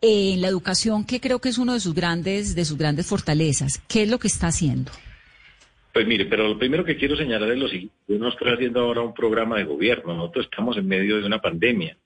En 0.00 0.40
la 0.40 0.48
educación, 0.48 1.04
que 1.04 1.20
creo 1.20 1.40
que 1.40 1.50
es 1.50 1.58
uno 1.58 1.74
de 1.74 1.80
sus 1.80 1.92
grandes, 1.92 2.54
de 2.54 2.64
sus 2.64 2.78
grandes 2.78 3.04
fortalezas, 3.04 3.82
¿qué 3.88 4.04
es 4.04 4.08
lo 4.08 4.18
que 4.18 4.28
está 4.28 4.46
haciendo? 4.46 4.90
Pues 5.92 6.06
mire, 6.06 6.24
pero 6.24 6.48
lo 6.48 6.58
primero 6.58 6.84
que 6.84 6.96
quiero 6.96 7.16
señalar 7.16 7.50
es 7.50 7.58
lo 7.58 7.68
siguiente. 7.68 7.94
Yo 8.08 8.18
no 8.18 8.28
estoy 8.28 8.50
haciendo 8.50 8.80
ahora 8.80 9.02
un 9.02 9.12
programa 9.12 9.58
de 9.58 9.64
gobierno. 9.64 10.14
Nosotros 10.14 10.46
estamos 10.46 10.76
en 10.78 10.88
medio 10.88 11.20
de 11.20 11.26
una 11.26 11.40
pandemia 11.40 11.98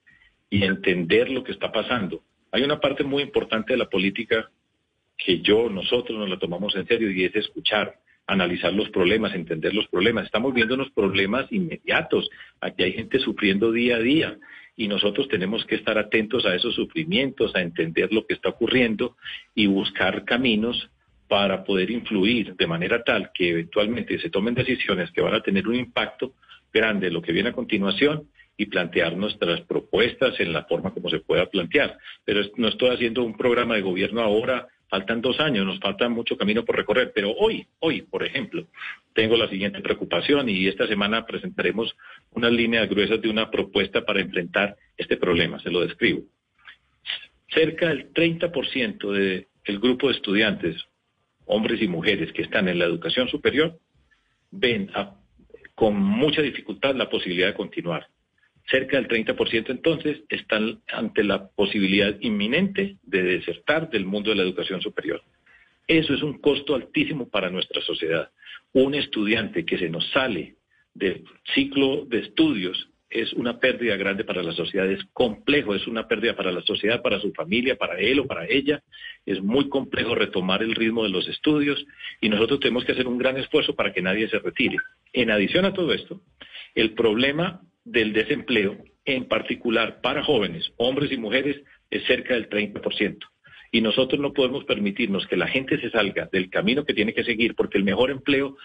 y 0.51 0.65
entender 0.65 1.31
lo 1.31 1.45
que 1.45 1.53
está 1.53 1.71
pasando. 1.71 2.23
Hay 2.51 2.63
una 2.63 2.81
parte 2.81 3.05
muy 3.05 3.23
importante 3.23 3.75
de 3.75 3.79
la 3.79 3.89
política 3.89 4.51
que 5.17 5.41
yo, 5.41 5.71
nosotros 5.71 6.19
nos 6.19 6.29
la 6.29 6.39
tomamos 6.39 6.75
en 6.75 6.87
serio 6.87 7.11
y 7.11 7.25
es 7.25 7.35
escuchar, 7.37 7.95
analizar 8.27 8.73
los 8.73 8.91
problemas, 8.91 9.35
entender 9.35 9.73
los 9.73 9.87
problemas. 9.87 10.25
Estamos 10.25 10.53
viendo 10.53 10.75
unos 10.75 10.91
problemas 10.91 11.47
inmediatos. 11.53 12.29
Aquí 12.61 12.83
hay 12.83 12.93
gente 12.93 13.21
sufriendo 13.21 13.71
día 13.71 13.97
a 13.97 14.01
día 14.01 14.37
y 14.77 14.89
nosotros 14.89 15.29
tenemos 15.29 15.65
que 15.65 15.77
estar 15.77 15.97
atentos 15.97 16.45
a 16.45 16.55
esos 16.55 16.75
sufrimientos, 16.75 17.55
a 17.55 17.63
entender 17.63 18.13
lo 18.13 18.27
que 18.27 18.35
está 18.35 18.51
ocurriendo 18.51 19.17
y 19.55 19.67
buscar 19.67 20.25
caminos 20.25 20.91
para 21.29 21.65
poder 21.65 21.91
influir 21.91 22.55
de 22.55 22.67
manera 22.67 23.03
tal 23.03 23.31
que 23.35 23.51
eventualmente 23.51 24.19
se 24.19 24.31
tomen 24.31 24.55
decisiones 24.55 25.11
que 25.11 25.21
van 25.21 25.35
a 25.35 25.43
tener 25.43 25.67
un 25.67 25.75
impacto 25.75 26.35
grande 26.73 27.11
lo 27.11 27.23
que 27.23 27.33
viene 27.33 27.51
a 27.51 27.53
continuación 27.53 28.29
y 28.57 28.67
plantear 28.67 29.17
nuestras 29.17 29.61
propuestas 29.63 30.39
en 30.41 30.53
la 30.53 30.65
forma 30.65 30.93
como 30.93 31.11
se 31.11 31.21
pueda 31.21 31.47
plantear. 31.47 31.99
Pero 32.25 32.41
no 32.57 32.69
estoy 32.69 32.91
haciendo 32.91 33.23
un 33.23 33.37
programa 33.37 33.75
de 33.75 33.83
gobierno 33.83 34.23
ahora, 34.23 34.69
faltan 34.89 35.21
dos 35.21 35.39
años, 35.41 35.67
nos 35.67 35.81
falta 35.81 36.09
mucho 36.09 36.37
camino 36.37 36.65
por 36.65 36.77
recorrer, 36.77 37.13
pero 37.15 37.33
hoy, 37.33 37.67
hoy, 37.81 38.03
por 38.03 38.25
ejemplo, 38.25 38.67
tengo 39.13 39.37
la 39.37 39.49
siguiente 39.49 39.81
preocupación 39.81 40.49
y 40.49 40.67
esta 40.69 40.87
semana 40.87 41.27
presentaremos 41.27 41.95
unas 42.31 42.53
líneas 42.53 42.89
gruesas 42.89 43.21
de 43.21 43.29
una 43.29 43.51
propuesta 43.51 44.05
para 44.05 44.21
enfrentar 44.21 44.77
este 44.97 45.17
problema, 45.17 45.59
se 45.61 45.71
lo 45.71 45.81
describo. 45.81 46.23
Cerca 47.49 47.89
del 47.89 48.13
30% 48.13 49.13
del 49.13 49.81
grupo 49.81 50.09
de 50.09 50.15
estudiantes 50.15 50.77
hombres 51.47 51.81
y 51.81 51.89
mujeres 51.89 52.33
que 52.33 52.43
están 52.43 52.69
en 52.69 52.79
la 52.79 52.85
educación 52.85 53.29
superior, 53.29 53.79
ven 54.51 54.91
con 55.75 55.97
mucha 55.97 56.43
dificultad 56.43 56.95
la 56.95 57.09
posibilidad 57.09 57.49
de 57.49 57.55
continuar. 57.55 58.07
Cerca 58.69 58.97
del 58.97 59.09
30% 59.09 59.71
entonces 59.71 60.23
están 60.29 60.83
ante 60.93 61.23
la 61.23 61.49
posibilidad 61.49 62.17
inminente 62.21 62.97
de 63.03 63.23
desertar 63.23 63.91
del 63.91 64.05
mundo 64.05 64.31
de 64.31 64.37
la 64.37 64.43
educación 64.43 64.81
superior. 64.81 65.23
Eso 65.87 66.15
es 66.15 66.23
un 66.23 66.39
costo 66.41 66.75
altísimo 66.75 67.29
para 67.29 67.49
nuestra 67.49 67.81
sociedad. 67.83 68.31
Un 68.73 68.95
estudiante 68.95 69.65
que 69.65 69.79
se 69.79 69.89
nos 69.89 70.11
sale 70.11 70.57
del 70.95 71.25
ciclo 71.55 72.07
de 72.07 72.19
estudios 72.21 72.89
es 73.09 73.33
una 73.35 73.61
pérdida 73.61 73.97
grande 73.97 74.25
para 74.25 74.43
la 74.43 74.53
sociedad, 74.53 74.91
es 74.91 75.05
complejo, 75.13 75.75
es 75.75 75.87
una 75.87 76.09
pérdida 76.09 76.35
para 76.35 76.51
la 76.51 76.63
sociedad, 76.63 77.03
para 77.03 77.21
su 77.21 77.33
familia, 77.33 77.77
para 77.77 77.99
él 77.99 78.19
o 78.21 78.27
para 78.27 78.47
ella. 78.47 78.83
Es 79.25 79.41
muy 79.43 79.69
complejo 79.69 80.15
retomar 80.15 80.63
el 80.63 80.75
ritmo 80.75 81.05
de 81.05 81.11
los 81.11 81.29
estudios 81.29 81.85
y 82.21 82.29
nosotros 82.29 82.61
tenemos 82.61 82.85
que 82.85 82.93
hacer 82.93 83.07
un 83.07 83.19
gran 83.19 83.37
esfuerzo 83.37 83.75
para 83.75 83.93
que 83.93 84.03
nadie 84.03 84.29
se 84.29 84.39
retire. 84.39 84.77
En 85.13 85.31
adición 85.31 85.65
a 85.65 85.73
todo 85.73 85.93
esto, 85.93 86.21
el 86.75 86.95
problema 86.95 87.61
del 87.85 88.13
desempleo, 88.13 88.77
en 89.05 89.27
particular 89.27 90.01
para 90.01 90.25
jóvenes, 90.25 90.73
hombres 90.77 91.13
y 91.13 91.17
mujeres, 91.17 91.63
es 91.91 92.05
cerca 92.05 92.35
del 92.35 92.49
30%. 92.49 93.19
Y 93.71 93.81
nosotros 93.81 94.21
no 94.21 94.33
podemos 94.33 94.65
permitirnos 94.65 95.27
que 95.27 95.37
la 95.37 95.49
gente 95.49 95.81
se 95.81 95.91
salga 95.91 96.29
del 96.33 96.51
camino 96.51 96.85
que 96.85 96.95
tiene 96.95 97.15
que 97.15 97.25
seguir, 97.25 97.55
porque 97.55 97.79
el 97.79 97.85
mejor 97.85 98.11
empleo 98.11 98.57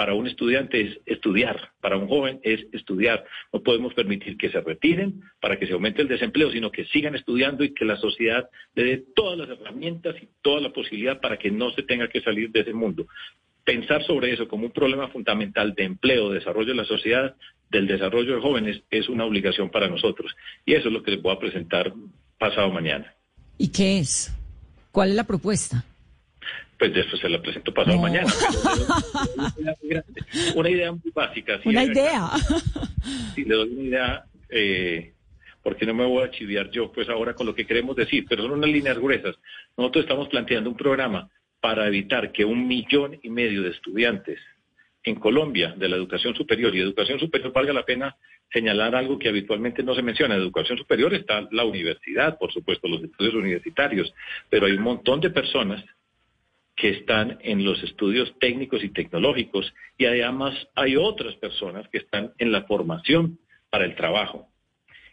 para 0.00 0.14
un 0.14 0.26
estudiante 0.26 0.80
es 0.80 0.98
estudiar, 1.04 1.72
para 1.82 1.98
un 1.98 2.08
joven 2.08 2.40
es 2.42 2.64
estudiar. 2.72 3.22
No 3.52 3.62
podemos 3.62 3.92
permitir 3.92 4.38
que 4.38 4.48
se 4.48 4.58
retiren 4.62 5.20
para 5.42 5.58
que 5.58 5.66
se 5.66 5.74
aumente 5.74 6.00
el 6.00 6.08
desempleo, 6.08 6.50
sino 6.50 6.72
que 6.72 6.86
sigan 6.86 7.14
estudiando 7.14 7.64
y 7.64 7.74
que 7.74 7.84
la 7.84 7.98
sociedad 7.98 8.48
le 8.74 8.84
dé 8.84 9.04
todas 9.14 9.36
las 9.36 9.50
herramientas 9.50 10.16
y 10.22 10.30
toda 10.40 10.62
la 10.62 10.72
posibilidad 10.72 11.20
para 11.20 11.36
que 11.38 11.50
no 11.50 11.70
se 11.72 11.82
tenga 11.82 12.08
que 12.08 12.22
salir 12.22 12.50
de 12.50 12.60
ese 12.60 12.72
mundo. 12.72 13.08
Pensar 13.62 14.02
sobre 14.04 14.32
eso 14.32 14.48
como 14.48 14.64
un 14.64 14.72
problema 14.72 15.08
fundamental 15.08 15.74
de 15.74 15.84
empleo, 15.84 16.30
de 16.30 16.38
desarrollo 16.38 16.68
de 16.68 16.76
la 16.76 16.86
sociedad, 16.86 17.36
del 17.68 17.86
desarrollo 17.86 18.36
de 18.36 18.40
jóvenes, 18.40 18.82
es 18.90 19.06
una 19.10 19.26
obligación 19.26 19.68
para 19.68 19.86
nosotros. 19.86 20.34
Y 20.64 20.72
eso 20.72 20.88
es 20.88 20.94
lo 20.94 21.02
que 21.02 21.10
les 21.10 21.20
voy 21.20 21.34
a 21.34 21.38
presentar 21.38 21.92
pasado 22.38 22.70
mañana. 22.70 23.12
¿Y 23.58 23.70
qué 23.70 23.98
es? 23.98 24.34
¿Cuál 24.92 25.10
es 25.10 25.16
la 25.16 25.24
propuesta? 25.24 25.84
Pues 26.80 26.94
después 26.94 27.20
se 27.20 27.28
la 27.28 27.42
presento 27.42 27.74
pasado 27.74 27.98
mañana. 27.98 28.26
una 30.54 30.70
idea 30.70 30.92
muy 30.92 31.12
básica. 31.14 31.60
una 31.64 31.84
idea. 31.84 32.30
Si 33.34 33.44
le 33.44 33.54
doy 33.54 33.70
una 33.70 33.82
idea, 33.82 34.24
eh, 34.48 35.12
porque 35.62 35.84
no 35.84 35.92
me 35.92 36.06
voy 36.06 36.24
a 36.24 36.30
chiviar 36.30 36.70
yo, 36.70 36.90
pues 36.90 37.08
ahora 37.08 37.34
con 37.34 37.46
lo 37.46 37.54
que 37.54 37.66
queremos 37.66 37.96
decir, 37.96 38.24
pero 38.28 38.42
son 38.42 38.52
unas 38.52 38.70
líneas 38.70 38.98
gruesas. 38.98 39.36
Nosotros 39.76 40.04
estamos 40.04 40.28
planteando 40.28 40.70
un 40.70 40.76
programa 40.76 41.28
para 41.60 41.86
evitar 41.86 42.32
que 42.32 42.46
un 42.46 42.66
millón 42.66 43.18
y 43.22 43.28
medio 43.28 43.62
de 43.62 43.70
estudiantes 43.70 44.38
en 45.02 45.16
Colombia 45.16 45.74
de 45.76 45.88
la 45.88 45.96
educación 45.96 46.34
superior, 46.34 46.74
y 46.74 46.80
educación 46.80 47.18
superior 47.18 47.52
valga 47.52 47.74
la 47.74 47.84
pena 47.84 48.16
señalar 48.50 48.94
algo 48.94 49.18
que 49.18 49.28
habitualmente 49.28 49.82
no 49.82 49.94
se 49.94 50.02
menciona. 50.02 50.34
En 50.34 50.40
educación 50.40 50.78
superior 50.78 51.12
está 51.12 51.46
la 51.50 51.64
universidad, 51.64 52.38
por 52.38 52.52
supuesto, 52.52 52.88
los 52.88 53.02
estudios 53.02 53.34
universitarios, 53.34 54.12
pero 54.48 54.66
hay 54.66 54.72
un 54.72 54.82
montón 54.82 55.20
de 55.20 55.30
personas 55.30 55.84
que 56.80 56.88
están 56.88 57.36
en 57.42 57.62
los 57.62 57.82
estudios 57.82 58.32
técnicos 58.40 58.82
y 58.82 58.88
tecnológicos 58.88 59.70
y 59.98 60.06
además 60.06 60.54
hay 60.74 60.96
otras 60.96 61.34
personas 61.36 61.86
que 61.90 61.98
están 61.98 62.32
en 62.38 62.52
la 62.52 62.62
formación 62.62 63.38
para 63.68 63.84
el 63.84 63.94
trabajo. 63.94 64.48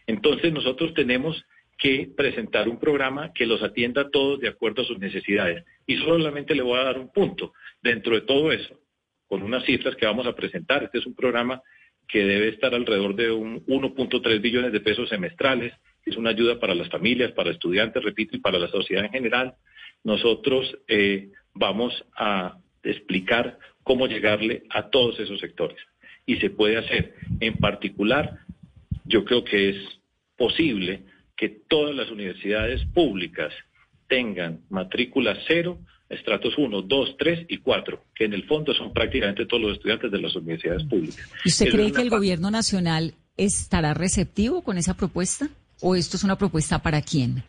Entonces 0.06 0.50
nosotros 0.50 0.94
tenemos 0.94 1.44
que 1.76 2.10
presentar 2.16 2.70
un 2.70 2.80
programa 2.80 3.34
que 3.34 3.44
los 3.44 3.62
atienda 3.62 4.02
a 4.02 4.10
todos 4.10 4.40
de 4.40 4.48
acuerdo 4.48 4.80
a 4.80 4.86
sus 4.86 4.98
necesidades. 4.98 5.62
Y 5.86 5.98
solamente 5.98 6.54
le 6.54 6.62
voy 6.62 6.78
a 6.78 6.84
dar 6.84 6.98
un 6.98 7.12
punto 7.12 7.52
dentro 7.82 8.14
de 8.14 8.22
todo 8.22 8.50
eso, 8.50 8.80
con 9.26 9.42
unas 9.42 9.62
cifras 9.64 9.94
que 9.94 10.06
vamos 10.06 10.26
a 10.26 10.34
presentar. 10.34 10.84
Este 10.84 10.98
es 10.98 11.06
un 11.06 11.14
programa 11.14 11.60
que 12.08 12.24
debe 12.24 12.48
estar 12.48 12.74
alrededor 12.74 13.14
de 13.14 13.30
un 13.30 13.66
1.3 13.66 14.40
billones 14.40 14.72
de 14.72 14.80
pesos 14.80 15.10
semestrales. 15.10 15.74
Es 16.06 16.16
una 16.16 16.30
ayuda 16.30 16.58
para 16.58 16.74
las 16.74 16.88
familias, 16.88 17.32
para 17.32 17.50
estudiantes, 17.50 18.02
repito, 18.02 18.34
y 18.34 18.40
para 18.40 18.58
la 18.58 18.68
sociedad 18.68 19.04
en 19.04 19.12
general. 19.12 19.54
Nosotros 20.02 20.78
eh, 20.88 21.28
vamos 21.58 22.04
a 22.16 22.58
explicar 22.82 23.58
cómo 23.82 24.06
llegarle 24.06 24.62
a 24.70 24.90
todos 24.90 25.18
esos 25.20 25.40
sectores. 25.40 25.78
Y 26.26 26.36
se 26.36 26.50
puede 26.50 26.76
hacer. 26.76 27.14
En 27.40 27.56
particular, 27.56 28.40
yo 29.04 29.24
creo 29.24 29.44
que 29.44 29.70
es 29.70 29.76
posible 30.36 31.04
que 31.36 31.48
todas 31.48 31.94
las 31.94 32.10
universidades 32.10 32.84
públicas 32.92 33.52
tengan 34.08 34.60
matrícula 34.68 35.36
cero, 35.46 35.78
estratos 36.08 36.56
1, 36.56 36.82
2, 36.82 37.16
3 37.18 37.46
y 37.48 37.58
4, 37.58 38.04
que 38.14 38.24
en 38.24 38.32
el 38.34 38.44
fondo 38.44 38.74
son 38.74 38.92
prácticamente 38.92 39.46
todos 39.46 39.62
los 39.62 39.72
estudiantes 39.74 40.10
de 40.10 40.20
las 40.20 40.34
universidades 40.34 40.84
públicas. 40.84 41.30
¿Y 41.44 41.48
usted 41.48 41.70
cree 41.70 41.92
que 41.92 42.02
el 42.02 42.10
gobierno 42.10 42.50
nacional 42.50 43.14
estará 43.36 43.94
receptivo 43.94 44.62
con 44.62 44.78
esa 44.78 44.96
propuesta? 44.96 45.48
¿O 45.80 45.94
esto 45.94 46.16
es 46.16 46.24
una 46.24 46.36
propuesta 46.36 46.82
para 46.82 47.02
quién? 47.02 47.42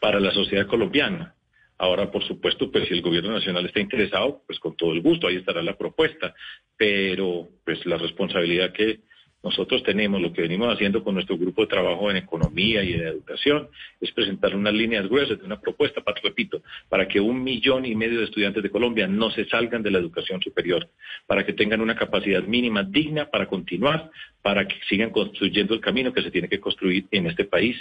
Para 0.00 0.20
la 0.20 0.32
sociedad 0.32 0.66
colombiana. 0.66 1.34
Ahora, 1.80 2.10
por 2.10 2.22
supuesto, 2.24 2.70
pues 2.70 2.88
si 2.88 2.92
el 2.92 3.00
gobierno 3.00 3.32
nacional 3.32 3.64
está 3.64 3.80
interesado, 3.80 4.42
pues 4.46 4.58
con 4.60 4.76
todo 4.76 4.92
el 4.92 5.00
gusto, 5.00 5.26
ahí 5.26 5.36
estará 5.36 5.62
la 5.62 5.78
propuesta. 5.78 6.34
pero 6.76 7.48
pues 7.64 7.84
la 7.86 7.96
responsabilidad 7.96 8.72
que 8.72 9.00
nosotros 9.42 9.82
tenemos, 9.82 10.20
lo 10.20 10.32
que 10.32 10.42
venimos 10.42 10.72
haciendo 10.72 11.02
con 11.02 11.14
nuestro 11.14 11.38
grupo 11.38 11.62
de 11.62 11.68
trabajo 11.68 12.10
en 12.10 12.18
economía 12.18 12.82
y 12.84 12.92
en 12.92 13.06
educación, 13.06 13.68
es 13.98 14.12
presentar 14.12 14.54
unas 14.54 14.74
líneas 14.74 15.08
gruesas 15.08 15.38
de 15.38 15.44
una 15.46 15.58
propuesta, 15.58 16.02
para, 16.02 16.20
repito, 16.22 16.62
para 16.90 17.08
que 17.08 17.20
un 17.20 17.42
millón 17.42 17.86
y 17.86 17.94
medio 17.94 18.18
de 18.18 18.26
estudiantes 18.26 18.62
de 18.62 18.70
Colombia 18.70 19.06
no 19.06 19.30
se 19.30 19.46
salgan 19.46 19.82
de 19.82 19.90
la 19.90 19.98
educación 19.98 20.42
superior, 20.42 20.90
para 21.26 21.46
que 21.46 21.54
tengan 21.54 21.80
una 21.80 21.94
capacidad 21.94 22.42
mínima 22.42 22.82
digna 22.82 23.30
para 23.30 23.46
continuar, 23.46 24.10
para 24.42 24.68
que 24.68 24.76
sigan 24.86 25.10
construyendo 25.10 25.72
el 25.72 25.80
camino 25.80 26.12
que 26.12 26.22
se 26.22 26.30
tiene 26.30 26.48
que 26.48 26.60
construir 26.60 27.06
en 27.10 27.26
este 27.26 27.46
país, 27.46 27.76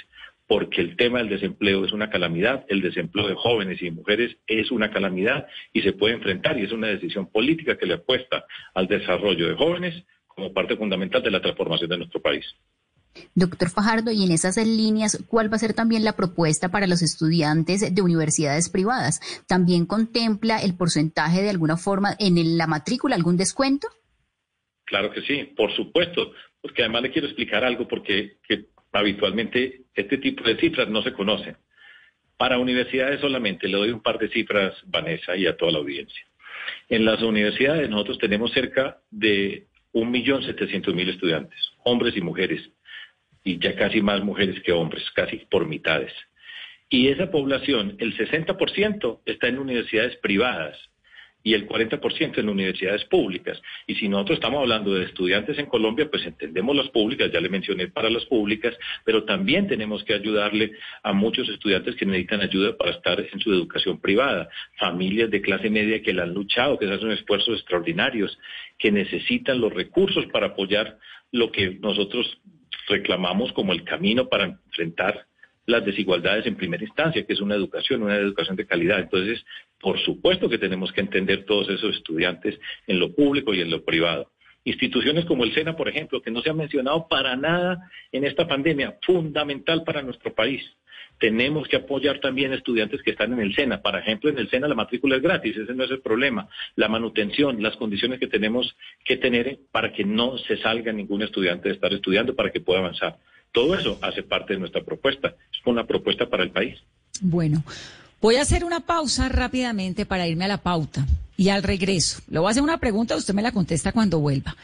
porque 0.49 0.81
el 0.81 0.97
tema 0.97 1.19
del 1.19 1.29
desempleo 1.29 1.85
es 1.85 1.93
una 1.93 2.09
calamidad, 2.09 2.65
el 2.69 2.81
desempleo 2.81 3.27
de 3.27 3.35
jóvenes 3.35 3.79
y 3.83 3.91
mujeres 3.91 4.35
es 4.47 4.71
una 4.71 4.89
calamidad 4.89 5.45
y 5.71 5.83
se 5.83 5.93
puede 5.93 6.15
enfrentar 6.15 6.57
y 6.57 6.63
es 6.63 6.71
una 6.71 6.87
decisión 6.87 7.27
política 7.27 7.77
que 7.77 7.85
le 7.85 7.93
apuesta 7.93 8.45
al 8.73 8.87
desarrollo 8.87 9.47
de 9.47 9.55
jóvenes 9.55 10.03
como 10.25 10.51
parte 10.51 10.75
fundamental 10.75 11.21
de 11.21 11.29
la 11.29 11.39
transformación 11.39 11.91
de 11.91 11.97
nuestro 11.99 12.19
país. 12.19 12.45
Doctor 13.35 13.69
Fajardo, 13.69 14.09
y 14.11 14.23
en 14.23 14.31
esas 14.31 14.57
líneas, 14.57 15.23
¿cuál 15.27 15.51
va 15.51 15.57
a 15.57 15.59
ser 15.59 15.75
también 15.75 16.03
la 16.03 16.15
propuesta 16.15 16.69
para 16.69 16.87
los 16.87 17.03
estudiantes 17.03 17.93
de 17.93 18.01
universidades 18.01 18.69
privadas? 18.69 19.19
¿También 19.47 19.85
contempla 19.85 20.57
el 20.63 20.75
porcentaje 20.75 21.43
de 21.43 21.51
alguna 21.51 21.77
forma 21.77 22.15
en 22.17 22.57
la 22.57 22.65
matrícula, 22.65 23.15
algún 23.15 23.37
descuento? 23.37 23.87
Claro 24.85 25.11
que 25.11 25.21
sí, 25.21 25.43
por 25.55 25.71
supuesto, 25.75 26.31
porque 26.59 26.81
además 26.81 27.03
le 27.03 27.11
quiero 27.11 27.27
explicar 27.27 27.63
algo 27.63 27.87
porque 27.87 28.37
habitualmente 28.91 29.81
este 29.93 30.17
tipo 30.17 30.43
de 30.43 30.57
cifras 30.57 30.89
no 30.89 31.01
se 31.01 31.13
conocen. 31.13 31.57
Para 32.37 32.57
universidades 32.57 33.19
solamente, 33.19 33.67
le 33.67 33.77
doy 33.77 33.91
un 33.91 34.01
par 34.01 34.17
de 34.17 34.29
cifras, 34.29 34.73
Vanessa, 34.85 35.35
y 35.35 35.45
a 35.45 35.57
toda 35.57 35.73
la 35.73 35.79
audiencia. 35.79 36.25
En 36.87 37.05
las 37.05 37.21
universidades 37.21 37.89
nosotros 37.89 38.17
tenemos 38.17 38.51
cerca 38.51 38.97
de 39.11 39.67
1.700.000 39.93 41.09
estudiantes, 41.09 41.59
hombres 41.83 42.15
y 42.15 42.21
mujeres, 42.21 42.69
y 43.43 43.59
ya 43.59 43.75
casi 43.75 44.01
más 44.01 44.23
mujeres 44.23 44.61
que 44.61 44.71
hombres, 44.71 45.03
casi 45.11 45.37
por 45.49 45.67
mitades. 45.67 46.13
Y 46.89 47.09
esa 47.09 47.29
población, 47.29 47.95
el 47.99 48.17
60% 48.17 49.21
está 49.25 49.47
en 49.47 49.59
universidades 49.59 50.15
privadas 50.17 50.77
y 51.49 51.55
el 51.55 51.67
40% 51.67 52.37
en 52.37 52.47
universidades 52.47 53.05
públicas. 53.05 53.59
Y 53.87 53.95
si 53.95 54.07
nosotros 54.07 54.37
estamos 54.37 54.59
hablando 54.59 54.93
de 54.93 55.05
estudiantes 55.05 55.57
en 55.57 55.65
Colombia, 55.65 56.07
pues 56.07 56.23
entendemos 56.23 56.75
las 56.75 56.89
públicas, 56.89 57.31
ya 57.31 57.41
le 57.41 57.49
mencioné 57.49 57.87
para 57.87 58.07
las 58.11 58.23
públicas, 58.25 58.77
pero 59.03 59.23
también 59.23 59.67
tenemos 59.67 60.03
que 60.03 60.13
ayudarle 60.13 60.73
a 61.01 61.11
muchos 61.11 61.49
estudiantes 61.49 61.95
que 61.95 62.05
necesitan 62.05 62.41
ayuda 62.41 62.77
para 62.77 62.91
estar 62.91 63.19
en 63.19 63.39
su 63.39 63.51
educación 63.51 63.99
privada, 63.99 64.47
familias 64.77 65.31
de 65.31 65.41
clase 65.41 65.71
media 65.71 66.03
que 66.03 66.13
la 66.13 66.21
han 66.21 66.35
luchado, 66.35 66.77
que 66.77 66.85
hacen 66.85 67.09
esfuerzos 67.09 67.57
extraordinarios, 67.57 68.37
que 68.77 68.91
necesitan 68.91 69.59
los 69.59 69.73
recursos 69.73 70.27
para 70.27 70.47
apoyar 70.47 70.99
lo 71.31 71.51
que 71.51 71.79
nosotros 71.81 72.39
reclamamos 72.87 73.53
como 73.53 73.73
el 73.73 73.83
camino 73.83 74.29
para 74.29 74.45
enfrentar 74.45 75.25
las 75.69 75.85
desigualdades 75.85 76.45
en 76.47 76.55
primera 76.55 76.83
instancia, 76.83 77.25
que 77.25 77.33
es 77.33 77.41
una 77.41 77.55
educación, 77.55 78.01
una 78.03 78.17
educación 78.17 78.55
de 78.55 78.65
calidad. 78.65 78.99
Entonces, 78.99 79.45
por 79.79 79.99
supuesto 79.99 80.49
que 80.49 80.57
tenemos 80.57 80.91
que 80.91 81.01
entender 81.01 81.45
todos 81.45 81.69
esos 81.69 81.95
estudiantes 81.95 82.59
en 82.87 82.99
lo 82.99 83.13
público 83.13 83.53
y 83.53 83.61
en 83.61 83.69
lo 83.69 83.85
privado. 83.85 84.31
Instituciones 84.65 85.25
como 85.25 85.43
el 85.43 85.53
SENA, 85.53 85.77
por 85.77 85.87
ejemplo, 85.87 86.21
que 86.21 86.31
no 86.31 86.41
se 86.41 86.49
ha 86.49 86.53
mencionado 86.53 87.07
para 87.07 87.35
nada 87.35 87.89
en 88.11 88.25
esta 88.25 88.47
pandemia, 88.47 88.97
fundamental 89.01 89.83
para 89.83 90.01
nuestro 90.01 90.33
país. 90.33 90.61
Tenemos 91.19 91.67
que 91.67 91.75
apoyar 91.75 92.19
también 92.19 92.53
estudiantes 92.53 93.01
que 93.03 93.11
están 93.11 93.33
en 93.33 93.39
el 93.39 93.53
SENA. 93.53 93.81
Por 93.81 93.95
ejemplo, 93.95 94.29
en 94.29 94.37
el 94.37 94.49
SENA 94.49 94.67
la 94.67 94.75
matrícula 94.75 95.17
es 95.17 95.21
gratis, 95.21 95.55
ese 95.55 95.73
no 95.73 95.83
es 95.83 95.91
el 95.91 96.01
problema. 96.01 96.47
La 96.75 96.87
manutención, 96.87 97.61
las 97.61 97.75
condiciones 97.75 98.19
que 98.19 98.27
tenemos 98.27 98.75
que 99.03 99.17
tener 99.17 99.59
para 99.71 99.91
que 99.91 100.03
no 100.03 100.37
se 100.39 100.57
salga 100.57 100.91
ningún 100.91 101.21
estudiante 101.21 101.69
de 101.69 101.75
estar 101.75 101.93
estudiando, 101.93 102.35
para 102.35 102.51
que 102.51 102.61
pueda 102.61 102.79
avanzar. 102.79 103.17
Todo 103.51 103.75
eso 103.75 103.97
hace 104.01 104.23
parte 104.23 104.53
de 104.53 104.59
nuestra 104.59 104.83
propuesta. 104.83 105.35
Es 105.51 105.59
una 105.65 105.85
propuesta 105.85 106.29
para 106.29 106.43
el 106.43 106.51
país. 106.51 106.79
Bueno, 107.21 107.63
voy 108.21 108.35
a 108.35 108.41
hacer 108.41 108.63
una 108.63 108.81
pausa 108.81 109.29
rápidamente 109.29 110.05
para 110.05 110.27
irme 110.27 110.45
a 110.45 110.49
la 110.49 110.61
pauta 110.61 111.05
y 111.35 111.49
al 111.49 111.63
regreso. 111.63 112.21
Le 112.29 112.39
voy 112.39 112.47
a 112.47 112.51
hacer 112.51 112.63
una 112.63 112.79
pregunta, 112.79 113.15
usted 113.15 113.33
me 113.33 113.41
la 113.41 113.51
contesta 113.51 113.91
cuando 113.91 114.19
vuelva. 114.19 114.55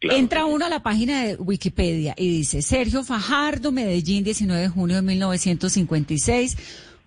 Entra 0.00 0.44
uno 0.44 0.66
a 0.66 0.68
la 0.68 0.82
página 0.82 1.24
de 1.24 1.36
Wikipedia 1.36 2.14
y 2.16 2.28
dice 2.28 2.60
Sergio 2.60 3.02
Fajardo, 3.02 3.72
Medellín, 3.72 4.24
19 4.24 4.62
de 4.62 4.68
junio 4.68 4.96
de 4.96 5.02
1956, 5.02 6.56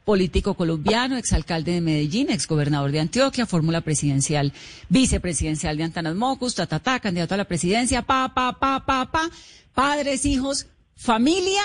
político 0.04 0.56
colombiano, 0.56 1.18
exalcalde 1.18 1.74
de 1.74 1.82
Medellín, 1.82 2.32
exgobernador 2.32 2.92
de 2.92 3.00
Antioquia, 3.00 3.46
fórmula 3.46 3.82
presidencial, 3.82 4.54
vicepresidencial 4.90 5.78
de 5.78 5.84
Antanas 5.84 6.16
Mocus, 6.16 6.56
ta, 6.56 6.66
ta, 6.66 6.80
ta, 6.80 7.00
candidato 7.00 7.36
a 7.36 7.38
la 7.38 7.46
presidencia, 7.46 8.02
pa, 8.02 8.34
pa, 8.34 8.58
pa, 8.60 8.84
pa, 8.84 9.12
pa, 9.12 9.30
padres, 9.76 10.26
hijos, 10.26 10.66
Familia, 11.00 11.62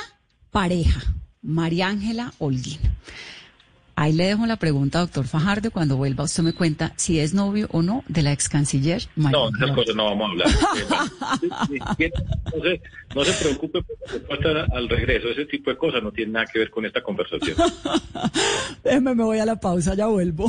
pareja. 0.52 1.00
María 1.42 1.88
Ángela 1.88 2.32
Holguín. 2.38 2.78
Ahí 3.96 4.12
le 4.12 4.26
dejo 4.26 4.46
la 4.46 4.56
pregunta, 4.56 5.00
doctor 5.00 5.26
Fajardo. 5.26 5.72
Cuando 5.72 5.96
vuelva, 5.96 6.22
usted 6.22 6.44
me 6.44 6.52
cuenta 6.52 6.92
si 6.94 7.18
es 7.18 7.34
novio 7.34 7.66
o 7.72 7.82
no 7.82 8.04
de 8.06 8.22
la 8.22 8.32
ex 8.32 8.48
canciller. 8.48 9.02
María 9.16 9.36
no, 9.36 9.48
esas 9.48 9.74
cosas 9.74 9.96
no 9.96 10.04
vamos 10.04 10.28
a 10.28 10.30
hablar. 10.30 10.48
no, 12.54 12.62
se, 12.62 12.82
no 13.12 13.24
se 13.24 13.44
preocupe 13.44 13.82
por 14.28 14.46
al 14.46 14.88
regreso. 14.88 15.28
Ese 15.28 15.46
tipo 15.46 15.68
de 15.70 15.78
cosas 15.78 16.00
no 16.00 16.12
tiene 16.12 16.30
nada 16.30 16.46
que 16.46 16.60
ver 16.60 16.70
con 16.70 16.86
esta 16.86 17.02
conversación. 17.02 17.56
Déjeme, 18.84 19.16
me 19.16 19.24
voy 19.24 19.40
a 19.40 19.46
la 19.46 19.56
pausa, 19.56 19.96
ya 19.96 20.06
vuelvo. 20.06 20.48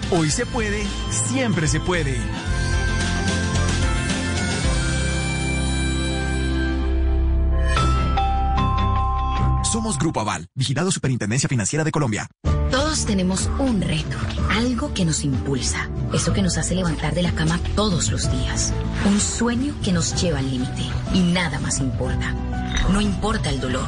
Hoy 0.13 0.29
se 0.29 0.45
puede, 0.45 0.85
siempre 1.09 1.69
se 1.69 1.79
puede. 1.79 2.17
Somos 9.71 9.97
Grupo 9.97 10.19
Aval, 10.19 10.49
vigilado 10.53 10.91
Superintendencia 10.91 11.47
Financiera 11.47 11.85
de 11.85 11.91
Colombia. 11.91 12.27
Todos 12.71 13.05
tenemos 13.05 13.49
un 13.57 13.81
reto, 13.81 14.17
algo 14.49 14.93
que 14.93 15.05
nos 15.05 15.23
impulsa, 15.23 15.89
eso 16.13 16.33
que 16.33 16.41
nos 16.41 16.57
hace 16.57 16.75
levantar 16.75 17.15
de 17.15 17.21
la 17.21 17.31
cama 17.31 17.57
todos 17.77 18.11
los 18.11 18.29
días, 18.29 18.73
un 19.05 19.17
sueño 19.17 19.73
que 19.81 19.93
nos 19.93 20.21
lleva 20.21 20.39
al 20.39 20.51
límite 20.51 20.83
y 21.13 21.21
nada 21.21 21.57
más 21.61 21.79
importa. 21.79 22.35
No 22.91 22.99
importa 22.99 23.49
el 23.49 23.61
dolor, 23.61 23.87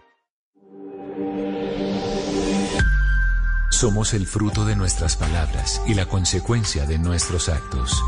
Somos 3.81 4.13
el 4.13 4.27
fruto 4.27 4.63
de 4.63 4.75
nuestras 4.75 5.15
palabras 5.15 5.81
y 5.87 5.95
la 5.95 6.05
consecuencia 6.05 6.85
de 6.85 6.99
nuestros 6.99 7.49
actos. 7.49 7.99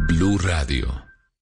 Blue 0.00 0.36
Radio. 0.38 1.05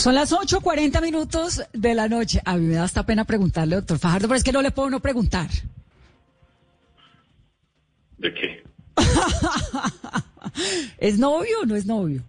Son 0.00 0.14
las 0.14 0.32
8.40 0.32 1.02
minutos 1.02 1.62
de 1.74 1.94
la 1.94 2.08
noche. 2.08 2.40
A 2.46 2.56
mí 2.56 2.66
me 2.66 2.76
da 2.76 2.84
hasta 2.84 3.04
pena 3.04 3.26
preguntarle, 3.26 3.76
doctor 3.76 3.98
Fajardo, 3.98 4.28
pero 4.28 4.38
es 4.38 4.44
que 4.44 4.50
no 4.50 4.62
le 4.62 4.70
puedo 4.70 4.88
no 4.88 5.00
preguntar. 5.00 5.50
¿De 8.16 8.32
qué? 8.32 8.62
¿Es 10.98 11.18
novio 11.18 11.60
o 11.62 11.66
no 11.66 11.76
es 11.76 11.84
novio? 11.84 12.22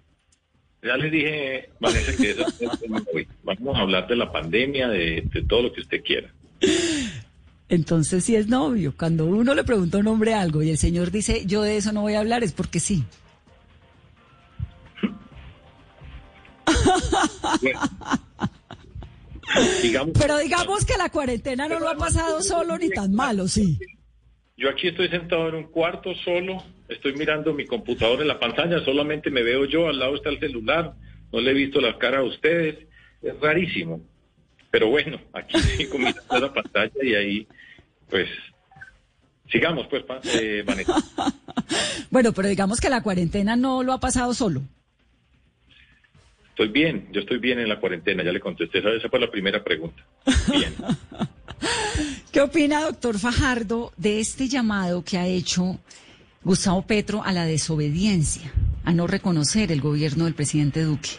Ya 0.83 0.97
le 0.97 1.09
dije, 1.09 1.69
Vanessa, 1.79 2.11
que 2.17 2.31
eso 2.31 2.45
es 2.59 3.27
Vamos 3.43 3.77
a 3.77 3.79
hablar 3.79 4.05
de 4.05 4.17
la 4.17 4.29
pandemia, 4.29 4.89
de, 4.89 5.23
de 5.33 5.41
todo 5.43 5.63
lo 5.63 5.71
que 5.71 5.79
usted 5.79 6.03
quiera. 6.03 6.29
Entonces, 7.69 8.25
si 8.25 8.35
es 8.35 8.49
novio, 8.49 8.93
cuando 8.99 9.25
uno 9.25 9.53
le 9.53 9.63
pregunta 9.63 9.95
a 9.95 10.01
un 10.01 10.07
hombre 10.07 10.33
algo 10.33 10.61
y 10.61 10.71
el 10.71 10.77
señor 10.77 11.09
dice, 11.09 11.45
yo 11.45 11.61
de 11.61 11.77
eso 11.77 11.93
no 11.93 12.01
voy 12.01 12.15
a 12.15 12.19
hablar, 12.19 12.43
es 12.43 12.51
porque 12.51 12.81
sí. 12.81 13.05
Pero 20.19 20.37
digamos 20.37 20.85
que 20.85 20.97
la 20.97 21.09
cuarentena 21.09 21.67
no 21.67 21.79
lo 21.79 21.89
ha 21.89 21.97
pasado 21.97 22.41
solo 22.41 22.77
ni 22.77 22.89
tan 22.89 23.13
malo, 23.13 23.47
sí. 23.47 23.79
Yo 24.57 24.69
aquí 24.69 24.87
estoy 24.87 25.09
sentado 25.09 25.49
en 25.49 25.55
un 25.55 25.63
cuarto 25.65 26.13
solo, 26.23 26.63
estoy 26.87 27.13
mirando 27.13 27.53
mi 27.53 27.65
computador 27.65 28.21
en 28.21 28.27
la 28.27 28.39
pantalla, 28.39 28.83
solamente 28.85 29.31
me 29.31 29.43
veo 29.43 29.65
yo, 29.65 29.87
al 29.87 29.99
lado 29.99 30.15
está 30.15 30.29
el 30.29 30.39
celular, 30.39 30.93
no 31.31 31.41
le 31.41 31.51
he 31.51 31.53
visto 31.53 31.81
la 31.81 31.97
cara 31.97 32.19
a 32.19 32.23
ustedes, 32.23 32.77
es 33.21 33.39
rarísimo. 33.39 34.01
Pero 34.69 34.89
bueno, 34.89 35.19
aquí 35.33 35.59
sigo 35.77 35.97
mirando 35.97 36.39
la 36.39 36.53
pantalla 36.53 37.03
y 37.03 37.15
ahí, 37.15 37.47
pues, 38.09 38.29
sigamos 39.51 39.87
pues, 39.87 40.03
eh, 40.35 40.63
Vanessa. 40.65 40.95
bueno, 42.09 42.31
pero 42.31 42.47
digamos 42.47 42.79
que 42.79 42.89
la 42.89 43.03
cuarentena 43.03 43.55
no 43.55 43.83
lo 43.83 43.93
ha 43.93 43.99
pasado 43.99 44.33
solo. 44.33 44.61
Estoy 46.51 46.67
bien, 46.67 47.07
yo 47.11 47.21
estoy 47.21 47.37
bien 47.39 47.59
en 47.59 47.69
la 47.69 47.79
cuarentena, 47.79 48.23
ya 48.23 48.31
le 48.31 48.41
contesté, 48.41 48.79
esa 48.79 49.09
fue 49.09 49.19
la 49.19 49.31
primera 49.31 49.63
pregunta. 49.63 50.05
Bien. 50.51 50.75
¿Qué 52.31 52.41
opina, 52.41 52.81
doctor 52.81 53.17
Fajardo, 53.17 53.93
de 53.95 54.19
este 54.19 54.47
llamado 54.47 55.03
que 55.03 55.17
ha 55.17 55.27
hecho 55.27 55.79
Gustavo 56.43 56.85
Petro 56.85 57.23
a 57.23 57.31
la 57.31 57.45
desobediencia, 57.45 58.51
a 58.83 58.91
no 58.91 59.07
reconocer 59.07 59.71
el 59.71 59.79
gobierno 59.79 60.25
del 60.25 60.33
presidente 60.33 60.83
Duque? 60.83 61.09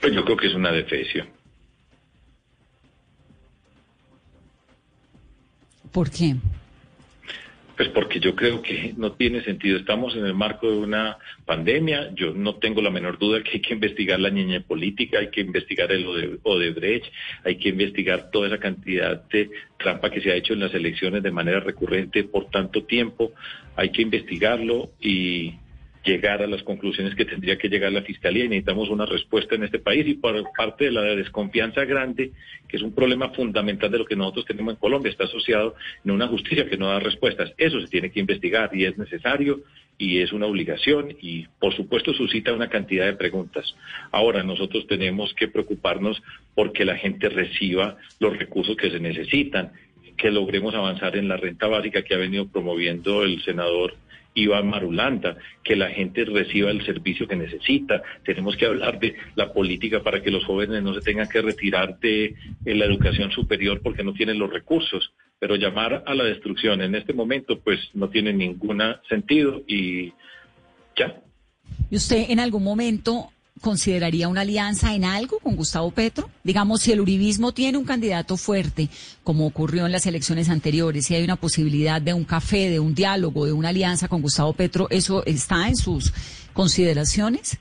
Pues 0.00 0.14
yo 0.14 0.24
creo 0.24 0.36
que 0.36 0.46
es 0.46 0.54
una 0.54 0.72
defesión. 0.72 1.28
¿Por 5.92 6.10
qué? 6.10 6.36
Pues 7.78 7.90
porque 7.90 8.18
yo 8.18 8.34
creo 8.34 8.60
que 8.60 8.92
no 8.96 9.12
tiene 9.12 9.40
sentido. 9.44 9.78
Estamos 9.78 10.16
en 10.16 10.26
el 10.26 10.34
marco 10.34 10.68
de 10.68 10.78
una 10.78 11.16
pandemia. 11.46 12.10
Yo 12.12 12.34
no 12.34 12.56
tengo 12.56 12.82
la 12.82 12.90
menor 12.90 13.20
duda 13.20 13.40
que 13.44 13.52
hay 13.52 13.60
que 13.60 13.72
investigar 13.72 14.18
la 14.18 14.30
niña 14.30 14.60
política, 14.66 15.20
hay 15.20 15.30
que 15.30 15.42
investigar 15.42 15.92
el 15.92 16.40
Odebrecht, 16.42 17.06
hay 17.44 17.56
que 17.56 17.68
investigar 17.68 18.32
toda 18.32 18.48
esa 18.48 18.58
cantidad 18.58 19.22
de 19.28 19.50
trampa 19.78 20.10
que 20.10 20.20
se 20.20 20.32
ha 20.32 20.34
hecho 20.34 20.54
en 20.54 20.60
las 20.60 20.74
elecciones 20.74 21.22
de 21.22 21.30
manera 21.30 21.60
recurrente 21.60 22.24
por 22.24 22.50
tanto 22.50 22.82
tiempo. 22.82 23.30
Hay 23.76 23.90
que 23.90 24.02
investigarlo 24.02 24.90
y 25.00 25.54
llegar 26.04 26.42
a 26.42 26.46
las 26.46 26.62
conclusiones 26.62 27.14
que 27.14 27.24
tendría 27.24 27.58
que 27.58 27.68
llegar 27.68 27.92
la 27.92 28.02
Fiscalía 28.02 28.44
y 28.44 28.48
necesitamos 28.48 28.88
una 28.88 29.06
respuesta 29.06 29.54
en 29.54 29.64
este 29.64 29.78
país 29.78 30.06
y 30.06 30.14
por 30.14 30.42
parte 30.56 30.86
de 30.86 30.92
la 30.92 31.02
desconfianza 31.02 31.84
grande, 31.84 32.32
que 32.68 32.76
es 32.76 32.82
un 32.82 32.94
problema 32.94 33.30
fundamental 33.30 33.90
de 33.90 33.98
lo 33.98 34.04
que 34.06 34.16
nosotros 34.16 34.46
tenemos 34.46 34.74
en 34.74 34.80
Colombia, 34.80 35.10
está 35.10 35.24
asociado 35.24 35.74
en 36.04 36.10
una 36.10 36.28
justicia 36.28 36.68
que 36.68 36.76
no 36.76 36.88
da 36.88 37.00
respuestas. 37.00 37.52
Eso 37.58 37.80
se 37.80 37.88
tiene 37.88 38.10
que 38.10 38.20
investigar 38.20 38.70
y 38.74 38.84
es 38.84 38.96
necesario 38.96 39.60
y 39.98 40.20
es 40.20 40.32
una 40.32 40.46
obligación 40.46 41.16
y 41.20 41.46
por 41.58 41.74
supuesto 41.74 42.14
suscita 42.14 42.52
una 42.52 42.68
cantidad 42.68 43.06
de 43.06 43.14
preguntas. 43.14 43.74
Ahora 44.12 44.42
nosotros 44.42 44.86
tenemos 44.86 45.34
que 45.34 45.48
preocuparnos 45.48 46.22
porque 46.54 46.84
la 46.84 46.96
gente 46.96 47.28
reciba 47.28 47.96
los 48.20 48.38
recursos 48.38 48.76
que 48.76 48.90
se 48.90 49.00
necesitan, 49.00 49.72
que 50.16 50.30
logremos 50.30 50.74
avanzar 50.74 51.16
en 51.16 51.28
la 51.28 51.36
renta 51.36 51.66
básica 51.66 52.02
que 52.02 52.14
ha 52.14 52.18
venido 52.18 52.48
promoviendo 52.48 53.24
el 53.24 53.42
senador 53.42 53.94
Iván 54.42 54.68
Marulanda, 54.68 55.36
que 55.62 55.76
la 55.76 55.90
gente 55.90 56.24
reciba 56.24 56.70
el 56.70 56.84
servicio 56.84 57.26
que 57.26 57.36
necesita. 57.36 58.02
Tenemos 58.24 58.56
que 58.56 58.66
hablar 58.66 58.98
de 58.98 59.16
la 59.34 59.52
política 59.52 60.02
para 60.02 60.22
que 60.22 60.30
los 60.30 60.44
jóvenes 60.44 60.82
no 60.82 60.94
se 60.94 61.00
tengan 61.00 61.28
que 61.28 61.42
retirar 61.42 61.98
de 61.98 62.34
la 62.64 62.84
educación 62.84 63.30
superior 63.30 63.80
porque 63.82 64.04
no 64.04 64.12
tienen 64.12 64.38
los 64.38 64.52
recursos. 64.52 65.12
Pero 65.38 65.56
llamar 65.56 66.04
a 66.06 66.14
la 66.14 66.24
destrucción 66.24 66.80
en 66.82 66.94
este 66.94 67.12
momento, 67.12 67.60
pues 67.60 67.78
no 67.94 68.08
tiene 68.08 68.32
ningún 68.32 68.82
sentido 69.08 69.62
y 69.66 70.12
ya. 70.96 71.20
¿Y 71.90 71.96
usted 71.96 72.30
en 72.30 72.40
algún 72.40 72.64
momento 72.64 73.30
consideraría 73.60 74.28
una 74.28 74.42
alianza 74.42 74.94
en 74.94 75.04
algo 75.04 75.38
con 75.38 75.56
Gustavo 75.56 75.90
Petro? 75.90 76.30
Digamos, 76.44 76.82
si 76.82 76.92
el 76.92 77.00
uribismo 77.00 77.52
tiene 77.52 77.78
un 77.78 77.84
candidato 77.84 78.36
fuerte, 78.36 78.88
como 79.24 79.46
ocurrió 79.46 79.86
en 79.86 79.92
las 79.92 80.06
elecciones 80.06 80.48
anteriores, 80.48 81.06
si 81.06 81.14
hay 81.14 81.24
una 81.24 81.36
posibilidad 81.36 82.00
de 82.00 82.14
un 82.14 82.24
café, 82.24 82.70
de 82.70 82.80
un 82.80 82.94
diálogo, 82.94 83.46
de 83.46 83.52
una 83.52 83.70
alianza 83.70 84.08
con 84.08 84.22
Gustavo 84.22 84.52
Petro, 84.52 84.88
¿eso 84.90 85.24
está 85.26 85.68
en 85.68 85.76
sus 85.76 86.12
consideraciones? 86.52 87.58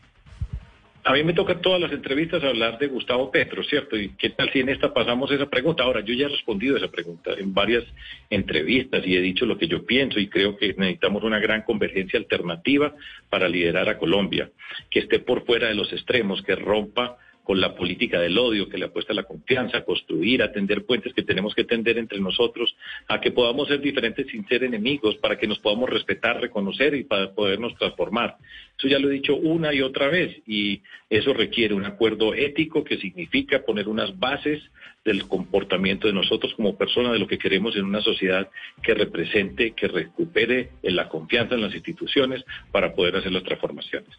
A 1.07 1.13
mí 1.13 1.23
me 1.23 1.31
toca 1.31 1.61
todas 1.61 1.79
las 1.79 1.93
entrevistas 1.93 2.43
hablar 2.43 2.77
de 2.79 2.87
Gustavo 2.87 3.31
Petro, 3.31 3.63
¿cierto? 3.63 3.95
¿Y 3.95 4.09
qué 4.17 4.31
tal 4.31 4.51
si 4.51 4.59
en 4.59 4.67
esta 4.67 4.93
pasamos 4.93 5.31
esa 5.31 5.49
pregunta? 5.49 5.83
Ahora, 5.83 6.01
yo 6.01 6.13
ya 6.13 6.25
he 6.25 6.29
respondido 6.29 6.75
esa 6.75 6.89
pregunta 6.89 7.31
en 7.37 7.53
varias 7.53 7.85
entrevistas 8.29 9.07
y 9.07 9.15
he 9.15 9.21
dicho 9.21 9.45
lo 9.45 9.57
que 9.57 9.69
yo 9.69 9.85
pienso 9.85 10.19
y 10.19 10.27
creo 10.27 10.57
que 10.57 10.73
necesitamos 10.77 11.23
una 11.23 11.39
gran 11.39 11.61
convergencia 11.61 12.19
alternativa 12.19 12.93
para 13.29 13.47
liderar 13.47 13.87
a 13.87 13.97
Colombia, 13.97 14.51
que 14.89 14.99
esté 14.99 15.19
por 15.19 15.45
fuera 15.45 15.69
de 15.69 15.75
los 15.75 15.93
extremos, 15.93 16.41
que 16.41 16.57
rompa 16.57 17.15
con 17.47 17.61
la 17.61 17.75
política 17.75 18.19
del 18.19 18.37
odio 18.37 18.67
que 18.67 18.77
le 18.77 18.87
apuesta 18.87 19.13
la 19.13 19.23
confianza, 19.23 19.77
a 19.77 19.85
construir, 19.85 20.43
a 20.43 20.51
tender 20.51 20.85
puentes 20.85 21.13
que 21.13 21.23
tenemos 21.23 21.55
que 21.55 21.63
tender 21.63 21.97
entre 21.97 22.19
nosotros, 22.19 22.75
a 23.07 23.21
que 23.21 23.31
podamos 23.31 23.69
ser 23.69 23.79
diferentes 23.79 24.27
sin 24.27 24.45
ser 24.49 24.65
enemigos, 24.65 25.15
para 25.15 25.37
que 25.37 25.47
nos 25.47 25.57
podamos 25.59 25.89
respetar, 25.89 26.41
reconocer 26.41 26.93
y 26.93 27.05
para 27.05 27.31
podernos 27.31 27.73
transformar. 27.77 28.35
Eso 28.77 28.89
ya 28.89 28.99
lo 28.99 29.09
he 29.09 29.13
dicho 29.13 29.37
una 29.37 29.73
y 29.73 29.79
otra 29.79 30.09
vez 30.09 30.41
y 30.45 30.81
eso 31.09 31.33
requiere 31.33 31.73
un 31.73 31.85
acuerdo 31.85 32.33
ético 32.33 32.83
que 32.83 32.97
significa 32.97 33.63
poner 33.63 33.87
unas 33.87 34.19
bases 34.19 34.61
del 35.05 35.25
comportamiento 35.25 36.07
de 36.07 36.13
nosotros 36.13 36.53
como 36.53 36.77
personas, 36.77 37.13
de 37.13 37.19
lo 37.19 37.27
que 37.27 37.37
queremos 37.37 37.77
en 37.77 37.85
una 37.85 38.01
sociedad 38.01 38.49
que 38.83 38.93
represente, 38.93 39.71
que 39.71 39.87
recupere 39.87 40.71
la 40.83 41.07
confianza 41.07 41.55
en 41.55 41.61
las 41.61 41.73
instituciones 41.73 42.43
para 42.73 42.93
poder 42.93 43.15
hacer 43.15 43.31
las 43.31 43.43
transformaciones. 43.43 44.09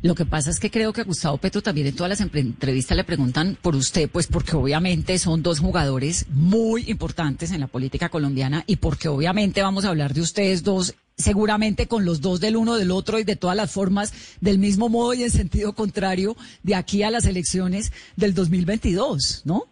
Lo 0.00 0.14
que 0.14 0.24
pasa 0.24 0.50
es 0.50 0.60
que 0.60 0.70
creo 0.70 0.92
que 0.92 1.00
a 1.00 1.04
Gustavo 1.04 1.38
Petro 1.38 1.60
también 1.60 1.88
en 1.88 1.96
todas 1.96 2.10
las 2.10 2.20
entrevistas 2.20 2.96
le 2.96 3.02
preguntan 3.02 3.58
por 3.60 3.74
usted, 3.74 4.08
pues 4.08 4.28
porque 4.28 4.54
obviamente 4.54 5.18
son 5.18 5.42
dos 5.42 5.58
jugadores 5.58 6.26
muy 6.30 6.84
importantes 6.86 7.50
en 7.50 7.60
la 7.60 7.66
política 7.66 8.08
colombiana 8.08 8.62
y 8.68 8.76
porque 8.76 9.08
obviamente 9.08 9.60
vamos 9.60 9.84
a 9.84 9.88
hablar 9.88 10.14
de 10.14 10.20
ustedes 10.20 10.62
dos 10.62 10.94
seguramente 11.16 11.88
con 11.88 12.04
los 12.04 12.20
dos 12.20 12.38
del 12.38 12.56
uno 12.56 12.76
del 12.76 12.92
otro 12.92 13.18
y 13.18 13.24
de 13.24 13.34
todas 13.34 13.56
las 13.56 13.72
formas 13.72 14.36
del 14.40 14.58
mismo 14.58 14.88
modo 14.88 15.14
y 15.14 15.24
en 15.24 15.30
sentido 15.30 15.72
contrario 15.74 16.36
de 16.62 16.76
aquí 16.76 17.02
a 17.02 17.10
las 17.10 17.26
elecciones 17.26 17.92
del 18.14 18.34
2022, 18.34 19.42
¿no? 19.44 19.64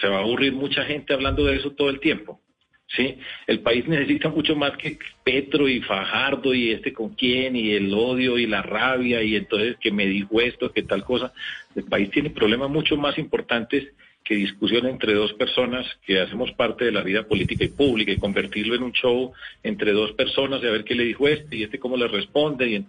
Se 0.00 0.08
va 0.08 0.16
a 0.16 0.20
aburrir 0.22 0.52
mucha 0.52 0.82
gente 0.84 1.14
hablando 1.14 1.44
de 1.44 1.56
eso 1.56 1.70
todo 1.70 1.90
el 1.90 2.00
tiempo. 2.00 2.40
¿Sí? 2.96 3.18
El 3.46 3.60
país 3.60 3.86
necesita 3.86 4.28
mucho 4.28 4.56
más 4.56 4.76
que 4.76 4.98
Petro 5.22 5.68
y 5.68 5.80
Fajardo 5.80 6.54
y 6.54 6.70
este 6.70 6.92
con 6.92 7.10
quién 7.14 7.56
y 7.56 7.72
el 7.72 7.92
odio 7.92 8.38
y 8.38 8.46
la 8.46 8.62
rabia 8.62 9.22
y 9.22 9.36
entonces 9.36 9.76
que 9.80 9.90
me 9.90 10.06
dijo 10.06 10.40
esto, 10.40 10.72
que 10.72 10.82
tal 10.82 11.04
cosa. 11.04 11.32
El 11.74 11.84
país 11.84 12.10
tiene 12.10 12.30
problemas 12.30 12.70
mucho 12.70 12.96
más 12.96 13.18
importantes 13.18 13.92
que 14.24 14.34
discusión 14.34 14.86
entre 14.86 15.12
dos 15.12 15.34
personas 15.34 15.86
que 16.06 16.18
hacemos 16.18 16.50
parte 16.52 16.86
de 16.86 16.92
la 16.92 17.02
vida 17.02 17.24
política 17.24 17.62
y 17.62 17.68
pública 17.68 18.10
y 18.10 18.16
convertirlo 18.16 18.74
en 18.74 18.82
un 18.82 18.92
show 18.92 19.32
entre 19.62 19.92
dos 19.92 20.12
personas 20.12 20.62
y 20.62 20.66
a 20.66 20.70
ver 20.70 20.84
qué 20.84 20.94
le 20.94 21.04
dijo 21.04 21.28
este 21.28 21.56
y 21.56 21.62
este 21.62 21.78
cómo 21.78 21.98
le 21.98 22.08
responde. 22.08 22.84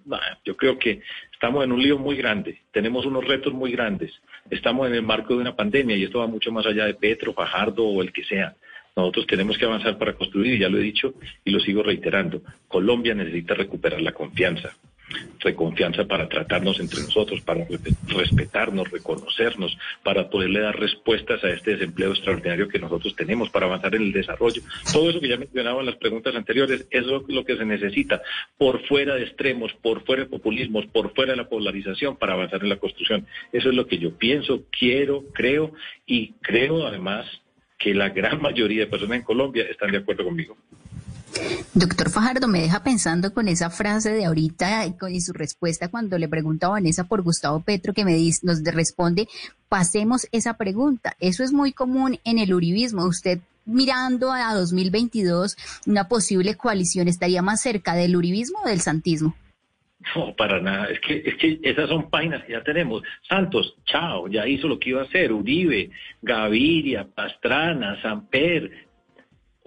Yo 0.46 0.56
creo 0.56 0.80
que 0.80 1.02
estamos 1.34 1.66
en 1.66 1.74
un 1.74 1.84
lío 1.84 2.00
muy 2.00 2.16
grande, 2.16 2.62
tenemos 2.72 3.06
unos 3.06 3.26
retos 3.26 3.54
muy 3.54 3.74
grandes, 3.74 4.14
estamos 4.50 4.88
en 4.88 4.96
el 4.96 5.02
marco 5.02 5.36
de 5.36 5.42
una 5.42 5.56
pandemia 5.56 5.98
y 5.98 6.06
esto 6.06 6.20
va 6.20 6.28
mucho 6.28 6.54
más 6.54 6.66
allá 6.66 6.86
de 6.86 6.94
Petro, 6.94 7.34
Fajardo 7.34 7.84
o 7.84 8.02
el 8.02 8.14
que 8.14 8.24
sea. 8.24 8.56
Nosotros 8.96 9.28
tenemos 9.28 9.58
que 9.58 9.66
avanzar 9.66 9.98
para 9.98 10.14
construir, 10.14 10.56
y 10.56 10.60
ya 10.60 10.70
lo 10.70 10.78
he 10.78 10.82
dicho 10.82 11.14
y 11.44 11.52
lo 11.52 11.60
sigo 11.60 11.84
reiterando, 11.84 12.42
Colombia 12.68 13.14
necesita 13.14 13.54
recuperar 13.54 14.02
la 14.02 14.14
confianza. 14.14 14.76
de 15.44 15.54
confianza 15.54 16.06
para 16.06 16.28
tratarnos 16.28 16.80
entre 16.80 17.02
nosotros, 17.02 17.40
para 17.42 17.68
respetarnos, 18.08 18.90
reconocernos, 18.90 19.78
para 20.04 20.30
poderle 20.30 20.62
dar 20.62 20.80
respuestas 20.80 21.44
a 21.44 21.50
este 21.50 21.74
desempleo 21.74 22.12
extraordinario 22.12 22.68
que 22.68 22.80
nosotros 22.80 23.16
tenemos, 23.16 23.50
para 23.52 23.68
avanzar 23.68 23.94
en 23.94 24.02
el 24.02 24.12
desarrollo. 24.12 24.64
Todo 24.92 25.12
eso 25.12 25.22
que 25.22 25.28
ya 25.28 25.38
mencionaba 25.38 25.82
en 25.82 25.86
las 25.86 25.98
preguntas 25.98 26.36
anteriores, 26.36 26.88
es 26.90 27.06
lo, 27.06 27.24
lo 27.28 27.46
que 27.46 27.58
se 27.58 27.66
necesita 27.66 28.24
por 28.58 28.84
fuera 28.88 29.14
de 29.14 29.24
extremos, 29.24 29.72
por 29.74 30.04
fuera 30.04 30.24
de 30.24 30.30
populismos, 30.30 30.88
por 30.88 31.14
fuera 31.14 31.34
de 31.34 31.38
la 31.38 31.48
polarización 31.48 32.18
para 32.18 32.34
avanzar 32.34 32.64
en 32.64 32.70
la 32.70 32.78
construcción. 32.78 33.28
Eso 33.54 33.70
es 33.70 33.76
lo 33.76 33.86
que 33.86 34.00
yo 34.00 34.18
pienso, 34.18 34.64
quiero, 34.72 35.26
creo 35.34 35.74
y 36.08 36.34
creo 36.42 36.88
además 36.88 37.28
que 37.78 37.94
la 37.94 38.10
gran 38.10 38.42
mayoría 38.42 38.82
de 38.82 38.88
personas 38.88 39.18
en 39.18 39.24
Colombia 39.24 39.66
están 39.70 39.92
de 39.92 39.98
acuerdo 39.98 40.24
conmigo. 40.24 40.58
Doctor 41.74 42.10
Fajardo, 42.10 42.48
me 42.48 42.62
deja 42.62 42.84
pensando 42.84 43.34
con 43.34 43.48
esa 43.48 43.70
frase 43.70 44.12
de 44.12 44.26
ahorita 44.26 44.86
y 44.86 45.22
su 45.22 45.34
respuesta 45.34 45.90
cuando 45.90 46.18
le 46.18 46.30
pregunta 46.30 46.68
a 46.68 46.72
Vanessa 46.72 47.06
por 47.06 47.22
Gustavo 47.22 47.60
Petro 47.60 47.94
que 47.94 48.06
me 48.06 48.18
nos 48.44 48.64
responde, 48.64 49.28
pasemos 49.68 50.28
esa 50.32 50.56
pregunta. 50.56 51.16
Eso 51.20 51.44
es 51.44 51.52
muy 51.52 51.74
común 51.74 52.20
en 52.24 52.40
el 52.40 52.54
uribismo. 52.54 53.06
Usted 53.06 53.40
mirando 53.66 54.32
a 54.32 54.54
2022, 54.54 55.58
una 55.88 56.08
posible 56.08 56.56
coalición 56.56 57.08
estaría 57.08 57.42
más 57.42 57.62
cerca 57.62 57.96
del 57.96 58.16
uribismo 58.16 58.60
o 58.64 58.70
del 58.70 58.80
santismo. 58.80 59.36
No, 60.14 60.36
para 60.36 60.60
nada. 60.60 60.88
Es 60.88 61.00
que, 61.00 61.24
es 61.26 61.36
que 61.36 61.60
esas 61.64 61.90
son 61.90 62.10
páginas 62.10 62.44
que 62.44 62.54
ya 62.54 62.64
tenemos. 62.64 63.02
Santos, 63.28 63.76
chao, 63.86 64.28
ya 64.28 64.48
hizo 64.48 64.68
lo 64.68 64.80
que 64.80 64.90
iba 64.90 65.02
a 65.02 65.06
hacer. 65.06 65.32
Uribe, 65.32 65.90
Gaviria, 66.22 67.08
Pastrana, 67.14 68.02
Samper. 68.02 68.72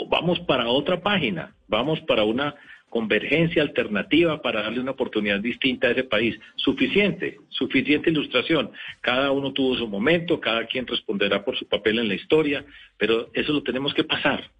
Vamos 0.08 0.38
para 0.40 0.68
otra 0.68 1.00
página. 1.00 1.54
Vamos 1.66 2.00
para 2.00 2.24
una 2.24 2.54
convergencia 2.88 3.62
alternativa 3.62 4.40
para 4.40 4.62
darle 4.62 4.80
una 4.80 4.92
oportunidad 4.92 5.40
distinta 5.40 5.88
a 5.88 5.90
ese 5.90 6.04
país. 6.04 6.38
Suficiente, 6.56 7.38
suficiente 7.48 8.10
ilustración. 8.10 8.70
Cada 9.00 9.30
uno 9.32 9.52
tuvo 9.52 9.76
su 9.76 9.88
momento, 9.88 10.40
cada 10.40 10.66
quien 10.66 10.86
responderá 10.86 11.44
por 11.44 11.56
su 11.58 11.66
papel 11.66 11.98
en 11.98 12.08
la 12.08 12.14
historia, 12.14 12.64
pero 12.96 13.28
eso 13.34 13.52
lo 13.52 13.62
tenemos 13.62 13.92
que 13.92 14.04
pasar 14.04 14.50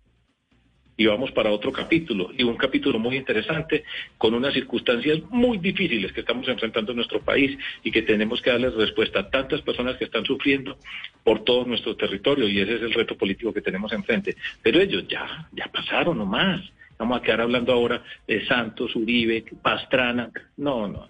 y 0.98 1.06
vamos 1.06 1.30
para 1.30 1.52
otro 1.52 1.70
capítulo, 1.70 2.32
y 2.36 2.42
un 2.42 2.56
capítulo 2.56 2.98
muy 2.98 3.16
interesante, 3.16 3.84
con 4.18 4.34
unas 4.34 4.52
circunstancias 4.52 5.20
muy 5.30 5.58
difíciles 5.58 6.12
que 6.12 6.20
estamos 6.20 6.48
enfrentando 6.48 6.90
en 6.90 6.96
nuestro 6.96 7.20
país 7.20 7.56
y 7.84 7.92
que 7.92 8.02
tenemos 8.02 8.42
que 8.42 8.50
darles 8.50 8.74
respuesta 8.74 9.20
a 9.20 9.30
tantas 9.30 9.62
personas 9.62 9.96
que 9.96 10.06
están 10.06 10.24
sufriendo 10.24 10.76
por 11.22 11.44
todo 11.44 11.64
nuestro 11.64 11.94
territorio, 11.94 12.48
y 12.48 12.60
ese 12.60 12.74
es 12.74 12.82
el 12.82 12.92
reto 12.92 13.16
político 13.16 13.54
que 13.54 13.62
tenemos 13.62 13.92
enfrente. 13.92 14.36
Pero 14.60 14.80
ellos 14.80 15.06
ya, 15.08 15.48
ya 15.52 15.68
pasaron 15.68 16.18
nomás. 16.18 16.68
Vamos 16.98 17.20
a 17.20 17.22
quedar 17.22 17.42
hablando 17.42 17.72
ahora 17.72 18.02
de 18.26 18.44
Santos, 18.46 18.96
Uribe, 18.96 19.44
Pastrana. 19.62 20.32
No, 20.56 20.88
no. 20.88 21.08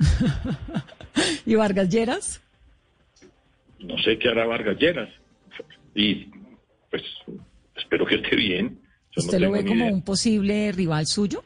¿Y 1.46 1.54
Vargas 1.54 1.88
Lleras? 1.88 2.42
No 3.78 3.96
sé 3.98 4.18
qué 4.18 4.30
hará 4.30 4.46
Vargas 4.46 4.76
Lleras. 4.78 5.10
Y 5.94 6.26
pues 6.90 7.04
espero 7.76 8.04
que 8.04 8.16
esté 8.16 8.34
bien. 8.34 8.81
¿Usted 9.16 9.38
lo 9.40 9.50
ve 9.50 9.64
como 9.64 9.86
un 9.86 10.02
posible 10.02 10.72
rival 10.72 11.06
suyo? 11.06 11.42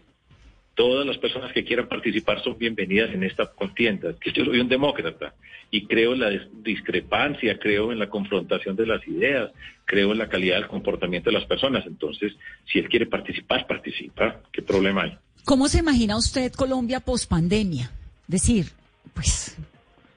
Todas 0.74 1.06
las 1.06 1.16
personas 1.16 1.52
que 1.52 1.64
quieran 1.64 1.88
participar 1.88 2.42
son 2.42 2.58
bienvenidas 2.58 3.12
en 3.14 3.24
esta 3.24 3.46
contienda. 3.46 4.14
Yo 4.24 4.44
soy 4.44 4.60
un 4.60 4.68
demócrata 4.68 5.34
y 5.70 5.86
creo 5.86 6.12
en 6.12 6.20
la 6.20 6.30
discrepancia, 6.62 7.58
creo 7.58 7.92
en 7.92 7.98
la 7.98 8.10
confrontación 8.10 8.76
de 8.76 8.86
las 8.86 9.06
ideas, 9.08 9.50
creo 9.86 10.12
en 10.12 10.18
la 10.18 10.28
calidad 10.28 10.56
del 10.56 10.68
comportamiento 10.68 11.30
de 11.30 11.38
las 11.38 11.46
personas. 11.46 11.86
Entonces, 11.86 12.34
si 12.70 12.78
él 12.78 12.88
quiere 12.88 13.06
participar, 13.06 13.66
participa. 13.66 14.42
¿Qué 14.52 14.60
problema 14.62 15.04
hay? 15.04 15.18
¿Cómo 15.44 15.66
se 15.68 15.78
imagina 15.78 16.16
usted 16.16 16.52
Colombia 16.52 17.00
post 17.00 17.28
pandemia? 17.28 17.90
Decir, 18.26 18.66
pues 19.14 19.56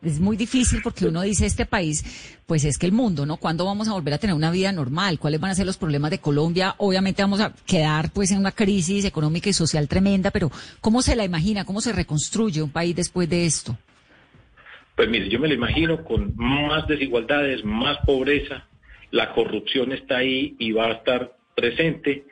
es 0.01 0.19
muy 0.19 0.37
difícil 0.37 0.81
porque 0.81 1.05
uno 1.05 1.21
dice 1.21 1.45
este 1.45 1.65
país, 1.65 2.39
pues 2.45 2.63
es 2.65 2.77
que 2.77 2.85
el 2.85 2.91
mundo, 2.91 3.25
¿no? 3.25 3.37
¿Cuándo 3.37 3.65
vamos 3.65 3.87
a 3.87 3.93
volver 3.93 4.13
a 4.13 4.17
tener 4.17 4.35
una 4.35 4.51
vida 4.51 4.71
normal? 4.71 5.19
¿Cuáles 5.19 5.39
van 5.39 5.51
a 5.51 5.55
ser 5.55 5.65
los 5.65 5.77
problemas 5.77 6.11
de 6.11 6.19
Colombia? 6.19 6.75
Obviamente 6.77 7.21
vamos 7.21 7.41
a 7.41 7.53
quedar 7.65 8.11
pues 8.11 8.31
en 8.31 8.39
una 8.39 8.51
crisis 8.51 9.05
económica 9.05 9.49
y 9.49 9.53
social 9.53 9.87
tremenda, 9.87 10.31
pero 10.31 10.51
¿cómo 10.81 11.01
se 11.01 11.15
la 11.15 11.25
imagina? 11.25 11.65
¿Cómo 11.65 11.81
se 11.81 11.93
reconstruye 11.93 12.61
un 12.61 12.71
país 12.71 12.95
después 12.95 13.29
de 13.29 13.45
esto? 13.45 13.77
Pues 14.95 15.09
mire, 15.09 15.29
yo 15.29 15.39
me 15.39 15.47
lo 15.47 15.53
imagino 15.53 16.03
con 16.03 16.33
más 16.35 16.87
desigualdades, 16.87 17.63
más 17.63 17.97
pobreza, 18.05 18.67
la 19.11 19.33
corrupción 19.33 19.91
está 19.91 20.17
ahí 20.17 20.55
y 20.59 20.71
va 20.71 20.87
a 20.87 20.93
estar 20.93 21.35
presente 21.55 22.25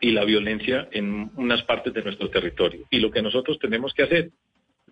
y 0.00 0.10
la 0.10 0.24
violencia 0.24 0.88
en 0.90 1.30
unas 1.36 1.62
partes 1.62 1.94
de 1.94 2.02
nuestro 2.02 2.28
territorio. 2.30 2.86
Y 2.90 2.98
lo 2.98 3.10
que 3.10 3.22
nosotros 3.22 3.58
tenemos 3.60 3.92
que 3.94 4.02
hacer 4.02 4.30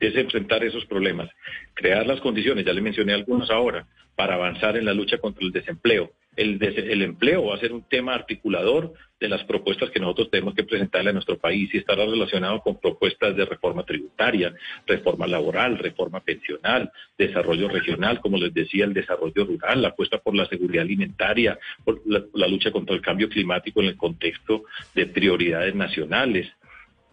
es 0.01 0.17
enfrentar 0.17 0.65
esos 0.65 0.87
problemas, 0.87 1.31
crear 1.75 2.07
las 2.07 2.21
condiciones, 2.21 2.65
ya 2.65 2.73
le 2.73 2.81
mencioné 2.81 3.13
algunas 3.13 3.51
ahora, 3.51 3.87
para 4.17 4.35
avanzar 4.35 4.77
en 4.77 4.85
la 4.85 4.93
lucha 4.93 5.19
contra 5.19 5.45
el 5.45 5.53
desempleo. 5.53 6.13
El, 6.37 6.63
el, 6.63 7.03
empleo 7.03 7.47
va 7.47 7.57
a 7.57 7.59
ser 7.59 7.73
un 7.73 7.89
tema 7.89 8.15
articulador 8.15 8.93
de 9.19 9.29
las 9.29 9.43
propuestas 9.45 9.91
que 9.91 9.99
nosotros 9.99 10.31
tenemos 10.31 10.55
que 10.55 10.65
presentarle 10.65 11.11
a 11.11 11.13
nuestro 11.13 11.39
país 11.39 11.73
y 11.75 11.79
estará 11.79 12.05
relacionado 12.05 12.61
con 12.61 12.79
propuestas 12.79 13.35
de 13.37 13.45
reforma 13.45 13.83
tributaria, 13.85 14.55
reforma 14.87 15.27
laboral, 15.27 15.79
reforma 15.79 16.21
pensional, 16.21 16.91
desarrollo 17.19 17.69
regional, 17.69 18.21
como 18.21 18.39
les 18.39 18.55
decía, 18.55 18.85
el 18.85 18.95
desarrollo 18.95 19.45
rural, 19.45 19.83
la 19.83 19.89
apuesta 19.89 20.19
por 20.19 20.35
la 20.35 20.47
seguridad 20.47 20.83
alimentaria, 20.83 21.59
por 21.85 22.01
la 22.07 22.47
lucha 22.47 22.71
contra 22.71 22.95
el 22.95 23.03
cambio 23.03 23.29
climático 23.29 23.81
en 23.81 23.89
el 23.89 23.97
contexto 23.97 24.65
de 24.95 25.07
prioridades 25.07 25.75
nacionales, 25.75 26.47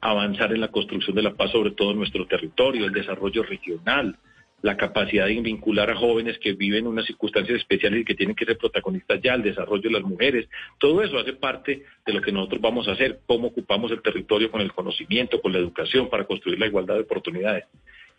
avanzar 0.01 0.53
en 0.53 0.61
la 0.61 0.69
construcción 0.69 1.15
de 1.15 1.23
la 1.23 1.35
paz, 1.35 1.51
sobre 1.51 1.71
todo 1.71 1.91
en 1.91 1.97
nuestro 1.97 2.25
territorio, 2.27 2.85
el 2.85 2.93
desarrollo 2.93 3.43
regional, 3.43 4.17
la 4.61 4.75
capacidad 4.75 5.27
de 5.27 5.39
vincular 5.39 5.89
a 5.91 5.95
jóvenes 5.95 6.39
que 6.39 6.53
viven 6.53 6.87
unas 6.87 7.05
circunstancias 7.05 7.59
especiales 7.59 8.01
y 8.01 8.05
que 8.05 8.15
tienen 8.15 8.35
que 8.35 8.45
ser 8.45 8.57
protagonistas 8.57 9.21
ya, 9.21 9.35
el 9.35 9.43
desarrollo 9.43 9.83
de 9.83 9.91
las 9.91 10.03
mujeres. 10.03 10.49
Todo 10.79 11.03
eso 11.03 11.17
hace 11.19 11.33
parte 11.33 11.83
de 12.05 12.13
lo 12.13 12.21
que 12.21 12.31
nosotros 12.31 12.61
vamos 12.61 12.87
a 12.87 12.93
hacer, 12.93 13.19
cómo 13.27 13.47
ocupamos 13.47 13.91
el 13.91 14.01
territorio 14.01 14.49
con 14.49 14.61
el 14.61 14.73
conocimiento, 14.73 15.41
con 15.41 15.53
la 15.53 15.59
educación, 15.59 16.09
para 16.09 16.25
construir 16.25 16.59
la 16.59 16.67
igualdad 16.67 16.95
de 16.95 17.01
oportunidades. 17.01 17.65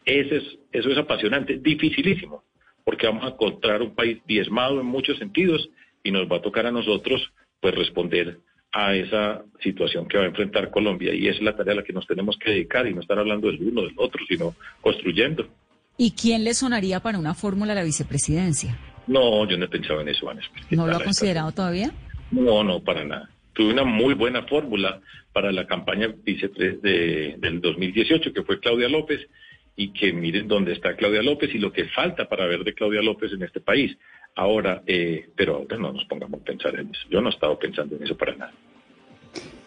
Ese 0.04 0.36
es, 0.36 0.58
eso 0.72 0.90
es 0.90 0.98
apasionante, 0.98 1.58
dificilísimo, 1.58 2.44
porque 2.84 3.06
vamos 3.06 3.24
a 3.24 3.34
encontrar 3.34 3.82
un 3.82 3.94
país 3.94 4.18
diezmado 4.26 4.80
en 4.80 4.86
muchos 4.86 5.18
sentidos 5.18 5.68
y 6.04 6.12
nos 6.12 6.30
va 6.30 6.36
a 6.36 6.42
tocar 6.42 6.66
a 6.66 6.72
nosotros 6.72 7.32
pues 7.60 7.74
responder 7.74 8.38
a 8.72 8.94
esa 8.94 9.42
situación 9.62 10.06
que 10.06 10.18
va 10.18 10.24
a 10.24 10.28
enfrentar 10.28 10.70
Colombia 10.70 11.14
y 11.14 11.26
esa 11.26 11.38
es 11.38 11.44
la 11.44 11.56
tarea 11.56 11.72
a 11.72 11.76
la 11.76 11.82
que 11.82 11.92
nos 11.92 12.06
tenemos 12.06 12.36
que 12.36 12.50
dedicar 12.50 12.86
y 12.86 12.94
no 12.94 13.00
estar 13.00 13.18
hablando 13.18 13.48
del 13.48 13.60
uno 13.62 13.82
del 13.82 13.94
otro, 13.96 14.20
sino 14.28 14.54
construyendo. 14.80 15.48
¿Y 15.96 16.12
quién 16.12 16.44
le 16.44 16.54
sonaría 16.54 17.00
para 17.00 17.18
una 17.18 17.34
fórmula 17.34 17.72
a 17.72 17.76
la 17.76 17.82
vicepresidencia? 17.82 18.78
No, 19.06 19.48
yo 19.48 19.56
no 19.56 19.64
he 19.64 19.68
pensado 19.68 20.00
en 20.00 20.08
eso, 20.08 20.26
Vanessa. 20.26 20.48
¿No 20.70 20.86
lo 20.86 20.96
ha 20.96 21.02
considerado 21.02 21.50
todavía? 21.52 21.90
No, 22.30 22.62
no, 22.62 22.80
para 22.80 23.04
nada. 23.04 23.30
Tuve 23.54 23.72
una 23.72 23.84
muy 23.84 24.14
buena 24.14 24.42
fórmula 24.44 25.00
para 25.32 25.50
la 25.50 25.66
campaña 25.66 26.08
de, 26.24 27.34
del 27.38 27.60
2018, 27.60 28.32
que 28.32 28.42
fue 28.42 28.60
Claudia 28.60 28.88
López, 28.88 29.26
y 29.74 29.92
que 29.92 30.12
miren 30.12 30.46
dónde 30.46 30.72
está 30.72 30.94
Claudia 30.94 31.22
López 31.22 31.54
y 31.54 31.58
lo 31.58 31.72
que 31.72 31.86
falta 31.86 32.28
para 32.28 32.46
ver 32.46 32.64
de 32.64 32.74
Claudia 32.74 33.00
López 33.00 33.32
en 33.32 33.42
este 33.42 33.60
país. 33.60 33.96
Ahora, 34.34 34.82
eh, 34.86 35.28
pero 35.34 35.56
ahora 35.56 35.76
no 35.76 35.92
nos 35.92 36.04
pongamos 36.04 36.40
a 36.40 36.44
pensar 36.44 36.74
en 36.78 36.90
eso. 36.90 37.02
Yo 37.10 37.20
no 37.20 37.28
he 37.28 37.32
estado 37.32 37.58
pensando 37.58 37.96
en 37.96 38.04
eso 38.04 38.16
para 38.16 38.36
nada. 38.36 38.52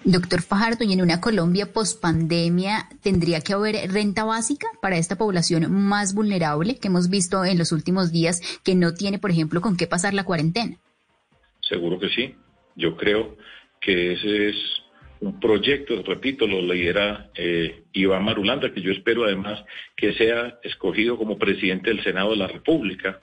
Doctor 0.03 0.41
Fajardo, 0.41 0.83
y 0.83 0.93
en 0.93 1.01
una 1.01 1.21
Colombia 1.21 1.71
pospandemia, 1.71 2.89
¿tendría 3.03 3.41
que 3.41 3.53
haber 3.53 3.75
renta 3.91 4.23
básica 4.23 4.67
para 4.81 4.97
esta 4.97 5.15
población 5.15 5.71
más 5.71 6.15
vulnerable 6.15 6.79
que 6.79 6.87
hemos 6.87 7.09
visto 7.09 7.45
en 7.45 7.59
los 7.59 7.71
últimos 7.71 8.11
días 8.11 8.41
que 8.63 8.73
no 8.73 8.95
tiene, 8.95 9.19
por 9.19 9.29
ejemplo, 9.29 9.61
con 9.61 9.77
qué 9.77 9.85
pasar 9.85 10.15
la 10.15 10.23
cuarentena? 10.23 10.77
Seguro 11.61 11.99
que 11.99 12.09
sí. 12.09 12.35
Yo 12.75 12.97
creo 12.97 13.37
que 13.79 14.13
ese 14.13 14.49
es 14.49 14.55
un 15.19 15.39
proyecto, 15.39 16.01
repito, 16.01 16.47
lo 16.47 16.61
lidera 16.61 17.29
eh, 17.35 17.83
Iván 17.93 18.23
Marulanda, 18.23 18.73
que 18.73 18.81
yo 18.81 18.91
espero 18.91 19.25
además 19.25 19.63
que 19.95 20.13
sea 20.13 20.59
escogido 20.63 21.15
como 21.15 21.37
presidente 21.37 21.91
del 21.91 22.03
Senado 22.03 22.31
de 22.31 22.37
la 22.37 22.47
República 22.47 23.21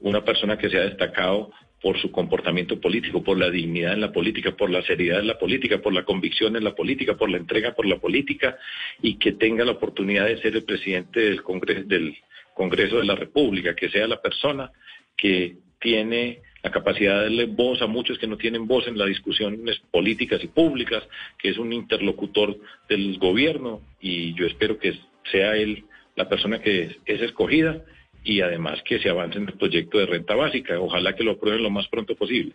una 0.00 0.24
persona 0.24 0.58
que 0.58 0.70
se 0.70 0.78
ha 0.78 0.82
destacado 0.82 1.50
por 1.82 1.98
su 1.98 2.10
comportamiento 2.10 2.80
político, 2.80 3.22
por 3.22 3.38
la 3.38 3.50
dignidad 3.50 3.94
en 3.94 4.02
la 4.02 4.12
política, 4.12 4.52
por 4.52 4.70
la 4.70 4.82
seriedad 4.82 5.20
en 5.20 5.26
la 5.26 5.38
política, 5.38 5.78
por 5.78 5.94
la 5.94 6.04
convicción 6.04 6.56
en 6.56 6.64
la 6.64 6.74
política, 6.74 7.16
por 7.16 7.30
la 7.30 7.38
entrega 7.38 7.74
por 7.74 7.86
la 7.86 7.98
política 7.98 8.58
y 9.00 9.18
que 9.18 9.32
tenga 9.32 9.64
la 9.64 9.72
oportunidad 9.72 10.26
de 10.26 10.40
ser 10.42 10.56
el 10.56 10.64
presidente 10.64 11.20
del 11.20 11.42
Congreso, 11.42 11.84
del 11.86 12.16
Congreso 12.54 12.98
de 12.98 13.06
la 13.06 13.14
República, 13.14 13.74
que 13.74 13.88
sea 13.88 14.06
la 14.06 14.20
persona 14.20 14.70
que 15.16 15.56
tiene 15.80 16.40
la 16.62 16.70
capacidad 16.70 17.16
de 17.16 17.22
darle 17.22 17.46
voz 17.46 17.80
a 17.80 17.86
muchos 17.86 18.18
que 18.18 18.26
no 18.26 18.36
tienen 18.36 18.66
voz 18.66 18.86
en 18.86 18.98
las 18.98 19.08
discusiones 19.08 19.80
políticas 19.90 20.44
y 20.44 20.48
públicas, 20.48 21.02
que 21.38 21.48
es 21.48 21.56
un 21.56 21.72
interlocutor 21.72 22.58
del 22.88 23.18
gobierno 23.18 23.80
y 24.00 24.34
yo 24.34 24.46
espero 24.46 24.78
que 24.78 24.98
sea 25.32 25.56
él 25.56 25.84
la 26.16 26.28
persona 26.28 26.60
que 26.60 26.98
es 27.06 27.22
escogida 27.22 27.82
y 28.24 28.40
además 28.40 28.78
que 28.84 28.98
se 28.98 29.08
avance 29.08 29.38
en 29.38 29.48
el 29.48 29.54
proyecto 29.54 29.98
de 29.98 30.06
renta 30.06 30.34
básica. 30.34 30.78
Ojalá 30.78 31.14
que 31.14 31.24
lo 31.24 31.32
aprueben 31.32 31.62
lo 31.62 31.70
más 31.70 31.88
pronto 31.88 32.14
posible. 32.14 32.54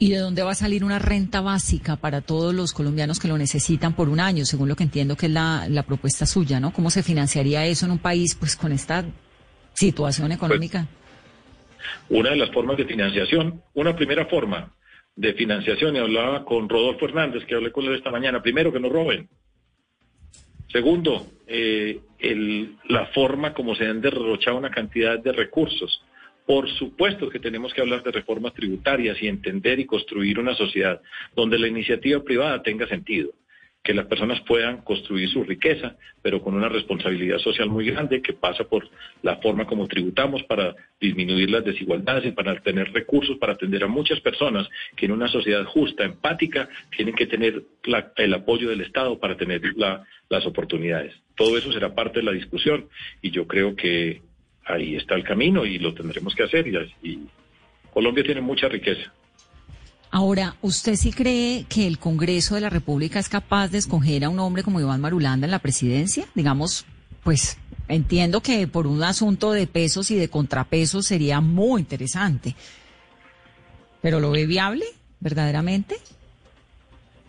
¿Y 0.00 0.10
de 0.10 0.18
dónde 0.18 0.42
va 0.42 0.52
a 0.52 0.54
salir 0.54 0.84
una 0.84 0.98
renta 1.00 1.40
básica 1.40 1.96
para 1.96 2.20
todos 2.20 2.54
los 2.54 2.72
colombianos 2.72 3.18
que 3.18 3.26
lo 3.26 3.36
necesitan 3.36 3.96
por 3.96 4.08
un 4.08 4.20
año, 4.20 4.44
según 4.44 4.68
lo 4.68 4.76
que 4.76 4.84
entiendo 4.84 5.16
que 5.16 5.26
es 5.26 5.32
la, 5.32 5.66
la 5.68 5.82
propuesta 5.82 6.24
suya, 6.24 6.60
¿no? 6.60 6.72
¿Cómo 6.72 6.90
se 6.90 7.02
financiaría 7.02 7.66
eso 7.66 7.86
en 7.86 7.92
un 7.92 7.98
país 7.98 8.36
pues 8.36 8.54
con 8.54 8.70
esta 8.70 9.04
situación 9.74 10.30
económica? 10.30 10.86
una 12.08 12.30
de 12.30 12.36
las 12.36 12.50
formas 12.50 12.76
de 12.76 12.84
financiación, 12.84 13.62
una 13.74 13.94
primera 13.94 14.26
forma 14.26 14.72
de 15.16 15.34
financiación, 15.34 15.96
y 15.96 15.98
hablaba 15.98 16.44
con 16.44 16.68
Rodolfo 16.68 17.06
Hernández, 17.06 17.44
que 17.44 17.54
hablé 17.54 17.72
con 17.72 17.84
él 17.84 17.94
esta 17.94 18.10
mañana, 18.10 18.42
primero 18.42 18.72
que 18.72 18.80
no 18.80 18.88
roben. 18.88 19.28
Segundo, 20.72 21.26
eh, 21.46 22.00
el, 22.18 22.76
la 22.88 23.06
forma 23.06 23.54
como 23.54 23.74
se 23.74 23.86
han 23.86 24.00
derrochado 24.00 24.58
una 24.58 24.70
cantidad 24.70 25.18
de 25.18 25.32
recursos. 25.32 26.02
Por 26.46 26.68
supuesto 26.70 27.28
que 27.28 27.40
tenemos 27.40 27.74
que 27.74 27.80
hablar 27.80 28.02
de 28.02 28.10
reformas 28.10 28.54
tributarias 28.54 29.22
y 29.22 29.28
entender 29.28 29.78
y 29.80 29.86
construir 29.86 30.38
una 30.38 30.54
sociedad 30.54 31.00
donde 31.34 31.58
la 31.58 31.68
iniciativa 31.68 32.22
privada 32.22 32.62
tenga 32.62 32.86
sentido 32.86 33.30
que 33.82 33.94
las 33.94 34.06
personas 34.06 34.40
puedan 34.42 34.82
construir 34.82 35.30
su 35.30 35.44
riqueza, 35.44 35.96
pero 36.20 36.42
con 36.42 36.54
una 36.54 36.68
responsabilidad 36.68 37.38
social 37.38 37.70
muy 37.70 37.86
grande 37.86 38.20
que 38.20 38.34
pasa 38.34 38.64
por 38.64 38.88
la 39.22 39.36
forma 39.36 39.66
como 39.66 39.88
tributamos 39.88 40.42
para 40.42 40.74
disminuir 41.00 41.50
las 41.50 41.64
desigualdades 41.64 42.26
y 42.26 42.32
para 42.32 42.60
tener 42.60 42.92
recursos 42.92 43.38
para 43.38 43.54
atender 43.54 43.84
a 43.84 43.86
muchas 43.86 44.20
personas 44.20 44.68
que 44.94 45.06
en 45.06 45.12
una 45.12 45.28
sociedad 45.28 45.64
justa, 45.64 46.04
empática, 46.04 46.68
tienen 46.94 47.14
que 47.14 47.26
tener 47.26 47.62
el 48.16 48.34
apoyo 48.34 48.68
del 48.68 48.82
Estado 48.82 49.18
para 49.18 49.36
tener 49.36 49.62
las 49.74 50.46
oportunidades. 50.46 51.14
Todo 51.34 51.56
eso 51.56 51.72
será 51.72 51.94
parte 51.94 52.18
de 52.18 52.26
la 52.26 52.32
discusión 52.32 52.88
y 53.22 53.30
yo 53.30 53.46
creo 53.46 53.74
que 53.74 54.20
ahí 54.66 54.96
está 54.96 55.14
el 55.14 55.24
camino 55.24 55.64
y 55.64 55.78
lo 55.78 55.94
tendremos 55.94 56.34
que 56.34 56.42
hacer 56.42 56.66
y 57.02 57.20
Colombia 57.90 58.22
tiene 58.22 58.42
mucha 58.42 58.68
riqueza. 58.68 59.12
Ahora, 60.10 60.56
¿usted 60.62 60.94
sí 60.96 61.12
cree 61.12 61.64
que 61.68 61.86
el 61.86 61.98
Congreso 61.98 62.54
de 62.54 62.62
la 62.62 62.70
República 62.70 63.18
es 63.18 63.28
capaz 63.28 63.68
de 63.68 63.78
escoger 63.78 64.24
a 64.24 64.30
un 64.30 64.38
hombre 64.38 64.62
como 64.62 64.80
Iván 64.80 65.00
Marulanda 65.00 65.46
en 65.46 65.50
la 65.50 65.58
presidencia? 65.58 66.24
Digamos, 66.34 66.86
pues 67.22 67.58
entiendo 67.88 68.40
que 68.40 68.66
por 68.66 68.86
un 68.86 69.02
asunto 69.02 69.52
de 69.52 69.66
pesos 69.66 70.10
y 70.10 70.16
de 70.16 70.28
contrapesos 70.28 71.06
sería 71.06 71.40
muy 71.40 71.82
interesante. 71.82 72.54
¿Pero 74.00 74.20
lo 74.20 74.30
ve 74.30 74.46
viable, 74.46 74.86
verdaderamente? 75.20 75.96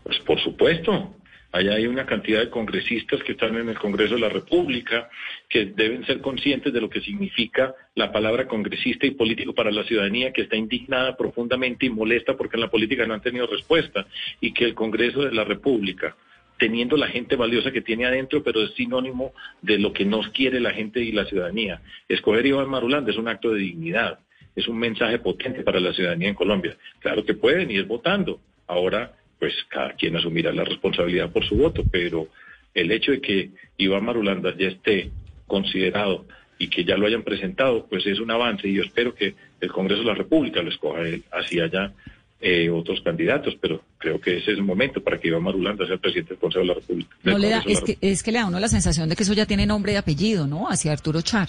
Pues 0.03 0.19
por 0.19 0.41
supuesto. 0.41 1.13
Allá 1.51 1.73
hay 1.73 1.87
una 1.87 2.05
cantidad 2.05 2.41
de 2.41 2.49
congresistas 2.51 3.23
que 3.23 3.31
están 3.31 3.57
en 3.57 3.69
el 3.69 3.79
Congreso 3.79 4.13
de 4.13 4.21
la 4.21 4.29
República, 4.29 5.09
que 5.49 5.65
deben 5.65 6.05
ser 6.05 6.21
conscientes 6.21 6.71
de 6.71 6.79
lo 6.79 6.89
que 6.89 7.01
significa 7.01 7.73
la 7.95 8.11
palabra 8.11 8.47
congresista 8.47 9.07
y 9.07 9.11
político 9.11 9.55
para 9.55 9.71
la 9.71 9.83
ciudadanía, 9.83 10.31
que 10.31 10.43
está 10.43 10.55
indignada 10.55 11.17
profundamente 11.17 11.87
y 11.87 11.89
molesta 11.89 12.37
porque 12.37 12.57
en 12.57 12.61
la 12.61 12.69
política 12.69 13.07
no 13.07 13.15
han 13.15 13.21
tenido 13.21 13.47
respuesta, 13.47 14.05
y 14.39 14.53
que 14.53 14.65
el 14.65 14.75
Congreso 14.75 15.23
de 15.23 15.31
la 15.31 15.43
República, 15.43 16.15
teniendo 16.59 16.95
la 16.97 17.07
gente 17.07 17.35
valiosa 17.35 17.71
que 17.71 17.81
tiene 17.81 18.05
adentro, 18.05 18.43
pero 18.43 18.61
es 18.61 18.71
sinónimo 18.75 19.33
de 19.63 19.79
lo 19.79 19.91
que 19.91 20.05
nos 20.05 20.27
quiere 20.29 20.59
la 20.59 20.73
gente 20.73 21.01
y 21.01 21.11
la 21.11 21.25
ciudadanía. 21.25 21.81
Escoger 22.07 22.45
Iván 22.45 22.69
Marulanda 22.69 23.09
es 23.09 23.17
un 23.17 23.27
acto 23.27 23.51
de 23.53 23.61
dignidad, 23.61 24.19
es 24.55 24.67
un 24.67 24.77
mensaje 24.77 25.17
potente 25.17 25.63
para 25.63 25.79
la 25.79 25.93
ciudadanía 25.93 26.29
en 26.29 26.35
Colombia. 26.35 26.77
Claro 26.99 27.25
que 27.25 27.33
pueden 27.33 27.71
ir 27.71 27.85
votando. 27.85 28.39
Ahora 28.67 29.13
pues 29.39 29.53
cada 29.69 29.93
quien 29.93 30.15
asumirá 30.17 30.51
la 30.51 30.65
responsabilidad 30.65 31.31
por 31.31 31.45
su 31.45 31.55
voto, 31.55 31.83
pero 31.89 32.27
el 32.73 32.91
hecho 32.91 33.11
de 33.11 33.21
que 33.21 33.51
Iván 33.77 34.05
Marulanda 34.05 34.53
ya 34.57 34.67
esté 34.67 35.11
considerado 35.47 36.25
y 36.57 36.67
que 36.67 36.83
ya 36.83 36.97
lo 36.97 37.07
hayan 37.07 37.23
presentado, 37.23 37.85
pues 37.87 38.05
es 38.05 38.19
un 38.19 38.31
avance 38.31 38.67
y 38.67 38.73
yo 38.73 38.83
espero 38.83 39.15
que 39.15 39.33
el 39.61 39.71
Congreso 39.71 40.01
de 40.01 40.07
la 40.07 40.13
República 40.13 40.61
lo 40.61 40.69
escoja 40.69 41.01
él, 41.01 41.23
así 41.31 41.59
haya 41.59 41.93
eh, 42.41 42.69
otros 42.69 43.01
candidatos, 43.01 43.57
pero 43.59 43.81
creo 43.97 44.19
que 44.19 44.37
ese 44.37 44.51
es 44.51 44.57
el 44.57 44.63
momento 44.63 45.01
para 45.01 45.19
que 45.19 45.29
Iván 45.29 45.43
Marulanda 45.43 45.85
sea 45.85 45.95
el 45.95 46.01
presidente 46.01 46.31
del 46.31 46.39
Consejo 46.39 46.61
de 46.61 46.67
la 46.67 46.73
República. 46.73 47.15
No 47.23 47.37
le 47.37 47.49
da, 47.49 47.63
es, 47.65 47.81
que, 47.81 47.97
es 48.01 48.23
que 48.23 48.31
le 48.31 48.39
da 48.39 48.45
uno 48.45 48.59
la 48.59 48.67
sensación 48.67 49.09
de 49.09 49.15
que 49.15 49.23
eso 49.23 49.33
ya 49.33 49.45
tiene 49.45 49.65
nombre 49.65 49.93
y 49.93 49.95
apellido, 49.95 50.47
¿no? 50.47 50.69
Hacia 50.69 50.91
Arturo 50.91 51.21
Char. 51.21 51.47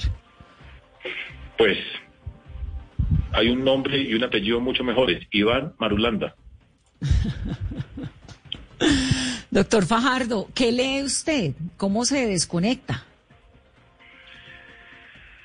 Pues 1.59 1.78
hay 3.32 3.49
un 3.49 3.64
nombre 3.64 4.01
y 4.01 4.14
un 4.14 4.24
apellido 4.24 4.61
mucho 4.61 4.84
mejores, 4.84 5.26
Iván 5.30 5.74
Marulanda. 5.78 6.34
Doctor 9.51 9.87
Fajardo, 9.87 10.49
¿qué 10.55 10.73
lee 10.73 11.03
usted? 11.03 11.53
¿Cómo 11.77 12.05
se 12.05 12.27
desconecta? 12.27 13.05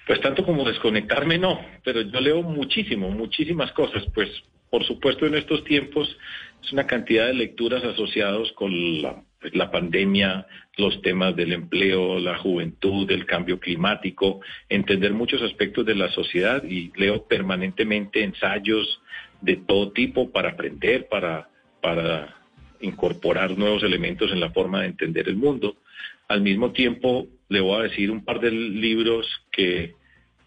Pues 0.08 0.22
tanto 0.22 0.46
como 0.46 0.64
desconectarme 0.64 1.40
no, 1.40 1.60
pero 1.84 2.02
yo 2.02 2.22
leo 2.22 2.44
muchísimo, 2.44 3.10
muchísimas 3.10 3.72
cosas. 3.72 4.04
Pues 4.14 4.30
por 4.70 4.86
supuesto 4.86 5.26
en 5.26 5.36
estos 5.36 5.64
tiempos 5.64 6.16
es 6.64 6.74
una 6.74 6.86
cantidad 6.86 7.28
de 7.28 7.34
lecturas 7.34 7.84
asociados 7.84 8.52
con 8.54 9.02
la, 9.02 9.24
pues, 9.40 9.56
la 9.56 9.72
pandemia, 9.72 10.48
los 10.78 11.02
temas 11.02 11.36
del 11.36 11.54
empleo, 11.54 12.20
la 12.20 12.38
juventud, 12.38 13.10
el 13.10 13.26
cambio 13.26 13.60
climático, 13.60 14.42
entender 14.68 15.14
muchos 15.14 15.42
aspectos 15.42 15.86
de 15.86 15.96
la 15.96 16.12
sociedad 16.12 16.64
y 16.64 16.92
leo 16.96 17.26
permanentemente 17.28 18.24
ensayos, 18.24 19.02
de 19.42 19.58
todo 19.58 19.92
tipo 19.92 20.32
para 20.32 20.50
aprender, 20.50 21.08
para, 21.08 21.50
para 21.82 22.36
incorporar 22.82 23.58
nuevos 23.58 23.84
elementos 23.84 24.32
en 24.32 24.40
la 24.40 24.52
forma 24.52 24.82
de 24.82 24.88
entender 24.88 25.28
el 25.28 25.36
mundo. 25.36 25.78
Al 26.28 26.42
mismo 26.42 26.72
tiempo, 26.72 27.28
le 27.50 27.60
voy 27.60 27.80
a 27.80 27.84
decir 27.84 28.12
un 28.12 28.24
par 28.24 28.40
de 28.40 28.52
libros 28.52 29.28
que 29.52 29.94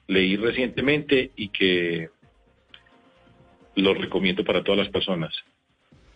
leí 0.09 0.37
recientemente 0.37 1.31
y 1.37 1.49
que 1.49 2.09
los 3.77 3.97
recomiendo 3.97 4.45
para 4.45 4.65
todas 4.65 4.79
las 4.79 4.89
personas. 4.89 5.33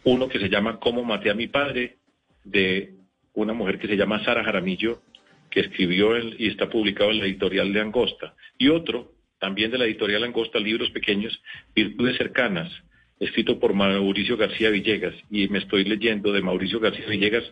Uno 0.05 0.29
que 0.29 0.41
se 0.41 0.49
llama 0.49 0.81
Cómo 0.81 1.05
maté 1.05 1.31
a 1.31 1.35
mi 1.35 1.47
padre, 1.47 1.97
de 2.45 2.95
una 3.35 3.53
mujer 3.53 3.79
que 3.79 3.87
se 3.87 3.97
llama 3.97 4.25
Sara 4.25 4.43
Jaramillo, 4.43 5.01
que 5.49 5.61
escribió 5.61 6.19
y 6.19 6.49
está 6.49 6.69
publicado 6.69 7.11
en 7.11 7.19
la 7.19 7.27
editorial 7.27 7.73
de 7.73 7.81
Angosta. 7.81 8.35
Y 8.59 8.69
otro 8.69 9.13
también 9.43 9.73
de 9.73 9.79
la 9.79 9.87
editorial 9.87 10.23
Angosta, 10.23 10.61
libros 10.61 10.89
pequeños, 10.91 11.37
Virtudes 11.75 12.17
Cercanas, 12.17 12.71
escrito 13.19 13.59
por 13.59 13.75
Mauricio 13.75 14.37
García 14.37 14.71
Villegas. 14.71 15.17
Y 15.33 15.49
me 15.49 15.59
estoy 15.59 15.83
leyendo 15.83 16.33
de 16.33 16.43
Mauricio 16.43 16.79
García 16.79 17.07
Villegas 17.09 17.43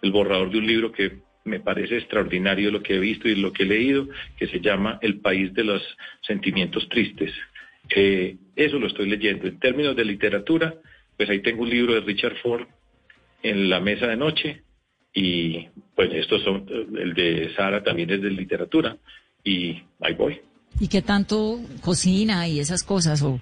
el 0.00 0.12
borrador 0.12 0.52
de 0.52 0.58
un 0.58 0.66
libro 0.68 0.92
que 0.92 1.18
me 1.44 1.58
parece 1.58 1.96
extraordinario 1.96 2.70
lo 2.70 2.84
que 2.84 2.94
he 2.94 2.98
visto 3.00 3.28
y 3.28 3.34
lo 3.34 3.52
que 3.52 3.64
he 3.64 3.66
leído, 3.66 4.06
que 4.38 4.46
se 4.46 4.60
llama 4.60 5.00
El 5.02 5.18
País 5.18 5.52
de 5.52 5.64
los 5.64 5.82
Sentimientos 6.20 6.88
Tristes. 6.88 7.32
Eh, 7.96 8.36
eso 8.54 8.78
lo 8.78 8.86
estoy 8.86 9.08
leyendo. 9.08 9.48
En 9.48 9.58
términos 9.58 9.96
de 9.96 10.04
literatura, 10.04 10.74
pues 11.16 11.28
ahí 11.30 11.40
tengo 11.40 11.62
un 11.62 11.70
libro 11.70 11.94
de 11.94 12.02
Richard 12.02 12.36
Ford 12.36 12.68
en 13.42 13.68
la 13.68 13.80
mesa 13.80 14.06
de 14.06 14.16
noche 14.16 14.62
y 15.12 15.66
pues 15.96 16.14
estos 16.14 16.44
son, 16.44 16.64
el 16.96 17.12
de 17.12 17.52
Sara 17.56 17.82
también 17.82 18.10
es 18.10 18.22
de 18.22 18.30
literatura 18.30 18.96
y 19.42 19.82
ahí 20.00 20.14
voy. 20.14 20.40
¿Y 20.78 20.88
qué 20.88 21.02
tanto 21.02 21.60
cocina 21.82 22.48
y 22.48 22.60
esas 22.60 22.82
cosas? 22.82 23.22
¿O, 23.22 23.40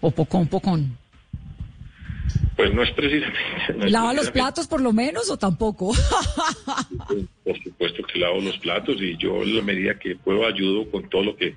o 0.00 0.10
pocón, 0.10 0.48
pocón? 0.48 0.98
Pues 2.56 2.72
no 2.72 2.82
es 2.82 2.90
precisamente. 2.92 3.38
¿Lava 3.90 4.14
los 4.14 4.30
platos 4.30 4.66
por 4.66 4.80
lo 4.80 4.92
menos 4.92 5.30
o 5.30 5.36
tampoco? 5.36 5.92
por 7.44 7.62
supuesto 7.62 8.02
que 8.02 8.18
lavo 8.18 8.40
los 8.40 8.58
platos 8.58 8.96
y 9.00 9.16
yo 9.16 9.42
en 9.42 9.56
la 9.56 9.62
medida 9.62 9.98
que 9.98 10.16
puedo 10.16 10.46
ayudo 10.46 10.90
con 10.90 11.08
todo 11.08 11.22
lo 11.22 11.36
que 11.36 11.54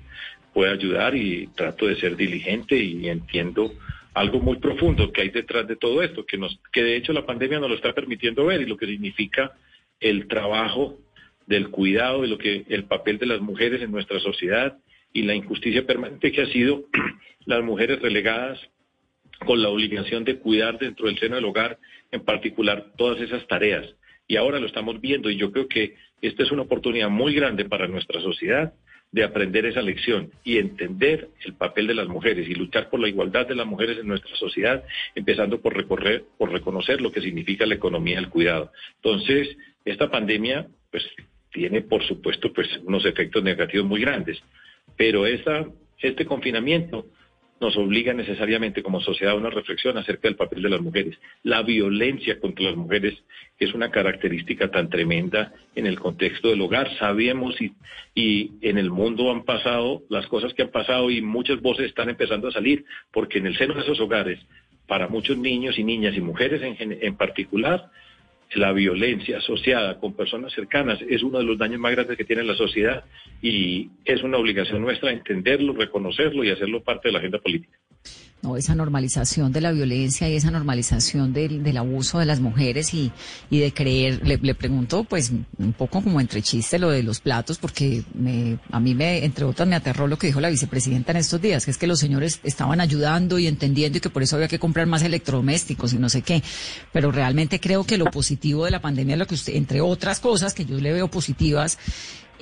pueda 0.52 0.72
ayudar 0.72 1.16
y 1.16 1.46
trato 1.48 1.86
de 1.86 1.96
ser 1.96 2.16
diligente 2.16 2.76
y 2.76 3.08
entiendo 3.08 3.72
algo 4.14 4.40
muy 4.40 4.58
profundo 4.58 5.12
que 5.12 5.22
hay 5.22 5.30
detrás 5.30 5.66
de 5.68 5.76
todo 5.76 6.02
esto, 6.02 6.26
que, 6.26 6.36
nos, 6.36 6.58
que 6.72 6.82
de 6.82 6.96
hecho 6.96 7.12
la 7.12 7.24
pandemia 7.24 7.60
nos 7.60 7.70
lo 7.70 7.76
está 7.76 7.92
permitiendo 7.92 8.46
ver 8.46 8.60
y 8.60 8.66
lo 8.66 8.76
que 8.76 8.86
significa 8.86 9.52
el 10.00 10.26
trabajo 10.28 10.98
del 11.46 11.70
cuidado 11.70 12.24
y 12.24 12.28
lo 12.28 12.36
que 12.36 12.64
el 12.68 12.84
papel 12.84 13.18
de 13.18 13.26
las 13.26 13.40
mujeres 13.40 13.80
en 13.82 13.90
nuestra 13.90 14.18
sociedad 14.20 14.76
y 15.12 15.22
la 15.22 15.34
injusticia 15.34 15.86
permanente 15.86 16.32
que 16.32 16.42
ha 16.42 16.46
sido 16.46 16.84
las 17.46 17.62
mujeres 17.62 18.00
relegadas 18.00 18.58
con 19.44 19.62
la 19.62 19.68
obligación 19.68 20.24
de 20.24 20.38
cuidar 20.38 20.78
dentro 20.78 21.06
del 21.06 21.18
seno 21.18 21.36
del 21.36 21.46
hogar, 21.46 21.78
en 22.10 22.24
particular 22.24 22.92
todas 22.96 23.20
esas 23.20 23.46
tareas. 23.46 23.86
Y 24.28 24.36
ahora 24.36 24.60
lo 24.60 24.66
estamos 24.66 25.00
viendo 25.00 25.30
y 25.30 25.36
yo 25.36 25.50
creo 25.50 25.66
que 25.66 25.96
esta 26.22 26.42
es 26.42 26.52
una 26.52 26.62
oportunidad 26.62 27.08
muy 27.08 27.34
grande 27.34 27.64
para 27.64 27.88
nuestra 27.88 28.20
sociedad 28.20 28.72
de 29.12 29.24
aprender 29.24 29.66
esa 29.66 29.82
lección 29.82 30.30
y 30.44 30.58
entender 30.58 31.30
el 31.44 31.54
papel 31.54 31.88
de 31.88 31.94
las 31.94 32.06
mujeres 32.06 32.48
y 32.48 32.54
luchar 32.54 32.90
por 32.90 33.00
la 33.00 33.08
igualdad 33.08 33.48
de 33.48 33.56
las 33.56 33.66
mujeres 33.66 33.98
en 33.98 34.06
nuestra 34.06 34.36
sociedad, 34.36 34.84
empezando 35.16 35.60
por 35.60 35.76
recorrer, 35.76 36.24
por 36.38 36.52
reconocer 36.52 37.00
lo 37.00 37.10
que 37.10 37.20
significa 37.20 37.66
la 37.66 37.74
economía 37.74 38.16
del 38.16 38.28
cuidado. 38.28 38.70
Entonces, 38.96 39.56
esta 39.84 40.10
pandemia, 40.10 40.68
pues, 40.92 41.04
tiene, 41.50 41.80
por 41.80 42.04
supuesto, 42.04 42.52
pues, 42.52 42.68
unos 42.84 43.04
efectos 43.04 43.42
negativos 43.42 43.88
muy 43.88 44.00
grandes 44.00 44.40
pero 45.00 45.24
este 45.24 46.26
confinamiento 46.26 47.06
nos 47.58 47.74
obliga 47.78 48.12
necesariamente 48.12 48.82
como 48.82 49.00
sociedad 49.00 49.32
a 49.32 49.38
una 49.38 49.48
reflexión 49.48 49.96
acerca 49.96 50.28
del 50.28 50.36
papel 50.36 50.60
de 50.60 50.68
las 50.68 50.82
mujeres. 50.82 51.16
La 51.42 51.62
violencia 51.62 52.38
contra 52.38 52.66
las 52.66 52.76
mujeres 52.76 53.14
es 53.58 53.72
una 53.72 53.90
característica 53.90 54.70
tan 54.70 54.90
tremenda 54.90 55.54
en 55.74 55.86
el 55.86 55.98
contexto 55.98 56.48
del 56.48 56.60
hogar. 56.60 56.94
Sabemos 56.98 57.58
y, 57.62 57.72
y 58.14 58.52
en 58.60 58.76
el 58.76 58.90
mundo 58.90 59.30
han 59.30 59.44
pasado 59.44 60.02
las 60.10 60.26
cosas 60.26 60.52
que 60.52 60.64
han 60.64 60.70
pasado 60.70 61.10
y 61.10 61.22
muchas 61.22 61.62
voces 61.62 61.86
están 61.86 62.10
empezando 62.10 62.48
a 62.48 62.52
salir 62.52 62.84
porque 63.10 63.38
en 63.38 63.46
el 63.46 63.56
seno 63.56 63.72
de 63.72 63.80
esos 63.80 64.00
hogares 64.00 64.38
para 64.86 65.08
muchos 65.08 65.38
niños 65.38 65.78
y 65.78 65.82
niñas 65.84 66.14
y 66.14 66.20
mujeres 66.20 66.60
en, 66.60 66.76
en 67.00 67.16
particular, 67.16 67.90
la 68.54 68.72
violencia 68.72 69.38
asociada 69.38 69.98
con 69.98 70.14
personas 70.14 70.52
cercanas 70.52 70.98
es 71.08 71.22
uno 71.22 71.38
de 71.38 71.44
los 71.44 71.58
daños 71.58 71.80
más 71.80 71.92
grandes 71.92 72.16
que 72.16 72.24
tiene 72.24 72.42
la 72.42 72.54
sociedad 72.54 73.04
y 73.40 73.90
es 74.04 74.22
una 74.22 74.38
obligación 74.38 74.82
nuestra 74.82 75.12
entenderlo, 75.12 75.72
reconocerlo 75.72 76.42
y 76.42 76.50
hacerlo 76.50 76.82
parte 76.82 77.08
de 77.08 77.12
la 77.12 77.18
agenda 77.18 77.38
política. 77.38 77.78
No, 78.42 78.56
esa 78.56 78.74
normalización 78.74 79.52
de 79.52 79.60
la 79.60 79.70
violencia 79.70 80.26
y 80.26 80.34
esa 80.34 80.50
normalización 80.50 81.34
del, 81.34 81.62
del 81.62 81.76
abuso 81.76 82.18
de 82.18 82.24
las 82.24 82.40
mujeres 82.40 82.94
y, 82.94 83.12
y 83.50 83.58
de 83.58 83.74
creer, 83.74 84.26
le, 84.26 84.38
le, 84.38 84.54
pregunto 84.54 85.04
pues 85.04 85.30
un 85.58 85.74
poco 85.74 86.02
como 86.02 86.22
entre 86.22 86.40
chiste 86.40 86.78
lo 86.78 86.88
de 86.88 87.02
los 87.02 87.20
platos, 87.20 87.58
porque 87.58 88.02
me, 88.14 88.58
a 88.72 88.80
mí 88.80 88.94
me, 88.94 89.26
entre 89.26 89.44
otras, 89.44 89.68
me 89.68 89.76
aterró 89.76 90.06
lo 90.06 90.16
que 90.16 90.28
dijo 90.28 90.40
la 90.40 90.48
vicepresidenta 90.48 91.12
en 91.12 91.18
estos 91.18 91.42
días, 91.42 91.66
que 91.66 91.70
es 91.70 91.76
que 91.76 91.86
los 91.86 92.00
señores 92.00 92.40
estaban 92.42 92.80
ayudando 92.80 93.38
y 93.38 93.46
entendiendo 93.46 93.98
y 93.98 94.00
que 94.00 94.08
por 94.08 94.22
eso 94.22 94.36
había 94.36 94.48
que 94.48 94.58
comprar 94.58 94.86
más 94.86 95.02
electrodomésticos 95.02 95.92
y 95.92 95.98
no 95.98 96.08
sé 96.08 96.22
qué. 96.22 96.42
Pero 96.94 97.12
realmente 97.12 97.60
creo 97.60 97.84
que 97.84 97.98
lo 97.98 98.06
positivo 98.06 98.64
de 98.64 98.70
la 98.70 98.80
pandemia, 98.80 99.18
lo 99.18 99.26
que 99.26 99.34
usted, 99.34 99.54
entre 99.54 99.82
otras 99.82 100.18
cosas 100.18 100.54
que 100.54 100.64
yo 100.64 100.80
le 100.80 100.94
veo 100.94 101.08
positivas, 101.08 101.76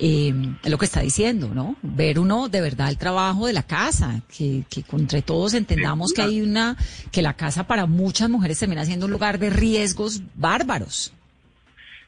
eh, 0.01 0.33
lo 0.65 0.79
que 0.79 0.85
está 0.85 1.01
diciendo, 1.01 1.49
¿no? 1.55 1.77
Ver 1.83 2.19
uno 2.19 2.49
de 2.49 2.61
verdad 2.61 2.89
el 2.89 2.99
trabajo 2.99 3.47
de 3.47 3.53
la 3.53 3.65
casa, 3.65 4.23
que, 4.37 4.65
que 4.71 4.85
entre 4.97 5.23
todos 5.23 5.55
entendamos 5.55 6.13
que 6.13 6.23
hay 6.23 6.41
una, 6.41 6.77
que 7.11 7.23
la 7.23 7.35
casa 7.35 7.67
para 7.67 7.87
muchas 7.87 8.31
mujeres 8.31 8.59
termina 8.59 8.85
siendo 8.85 9.07
un 9.07 9.13
lugar 9.13 9.39
de 9.39 9.51
riesgos 9.51 10.23
bárbaros. 10.35 11.13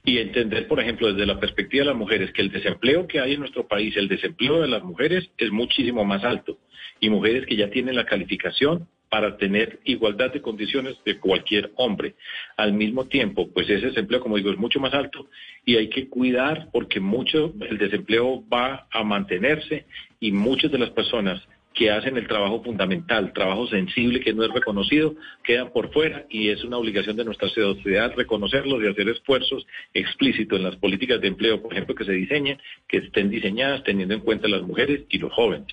Y 0.04 0.18
entender, 0.18 0.66
por 0.66 0.80
ejemplo, 0.80 1.12
desde 1.12 1.26
la 1.26 1.38
perspectiva 1.38 1.84
de 1.84 1.90
las 1.90 1.98
mujeres, 1.98 2.32
que 2.32 2.42
el 2.42 2.50
desempleo 2.50 3.06
que 3.06 3.20
hay 3.20 3.34
en 3.34 3.40
nuestro 3.40 3.66
país, 3.66 3.94
el 3.96 4.08
desempleo 4.08 4.62
de 4.62 4.68
las 4.68 4.82
mujeres 4.82 5.28
es 5.36 5.50
muchísimo 5.50 6.04
más 6.04 6.24
alto. 6.24 6.58
Y 7.00 7.10
mujeres 7.10 7.46
que 7.46 7.56
ya 7.56 7.70
tienen 7.70 7.96
la 7.96 8.06
calificación 8.06 8.88
para 9.10 9.36
tener 9.36 9.80
igualdad 9.84 10.32
de 10.32 10.40
condiciones 10.40 10.96
de 11.04 11.18
cualquier 11.18 11.72
hombre. 11.76 12.14
Al 12.56 12.72
mismo 12.72 13.06
tiempo, 13.06 13.50
pues 13.52 13.68
ese 13.68 13.86
desempleo, 13.86 14.20
como 14.20 14.36
digo, 14.36 14.50
es 14.50 14.58
mucho 14.58 14.78
más 14.80 14.94
alto 14.94 15.28
y 15.66 15.76
hay 15.76 15.88
que 15.88 16.08
cuidar 16.08 16.68
porque 16.72 17.00
mucho 17.00 17.52
el 17.68 17.76
desempleo 17.76 18.42
va 18.48 18.86
a 18.90 19.02
mantenerse 19.02 19.84
y 20.20 20.30
muchas 20.30 20.70
de 20.70 20.78
las 20.78 20.90
personas 20.90 21.42
que 21.74 21.90
hacen 21.90 22.16
el 22.16 22.26
trabajo 22.26 22.62
fundamental, 22.62 23.32
trabajo 23.32 23.66
sensible 23.66 24.20
que 24.20 24.32
no 24.32 24.44
es 24.44 24.50
reconocido, 24.50 25.14
quedan 25.44 25.72
por 25.72 25.92
fuera 25.92 26.26
y 26.28 26.48
es 26.48 26.64
una 26.64 26.76
obligación 26.76 27.16
de 27.16 27.24
nuestra 27.24 27.48
sociedad 27.48 28.12
reconocerlos 28.16 28.82
y 28.82 28.88
hacer 28.88 29.08
esfuerzos 29.08 29.66
explícitos 29.94 30.58
en 30.58 30.64
las 30.64 30.76
políticas 30.76 31.20
de 31.20 31.28
empleo, 31.28 31.62
por 31.62 31.72
ejemplo, 31.72 31.94
que 31.94 32.04
se 32.04 32.12
diseñen, 32.12 32.58
que 32.88 32.98
estén 32.98 33.30
diseñadas 33.30 33.84
teniendo 33.84 34.14
en 34.14 34.20
cuenta 34.20 34.48
las 34.48 34.62
mujeres 34.62 35.02
y 35.08 35.18
los 35.18 35.32
jóvenes. 35.32 35.72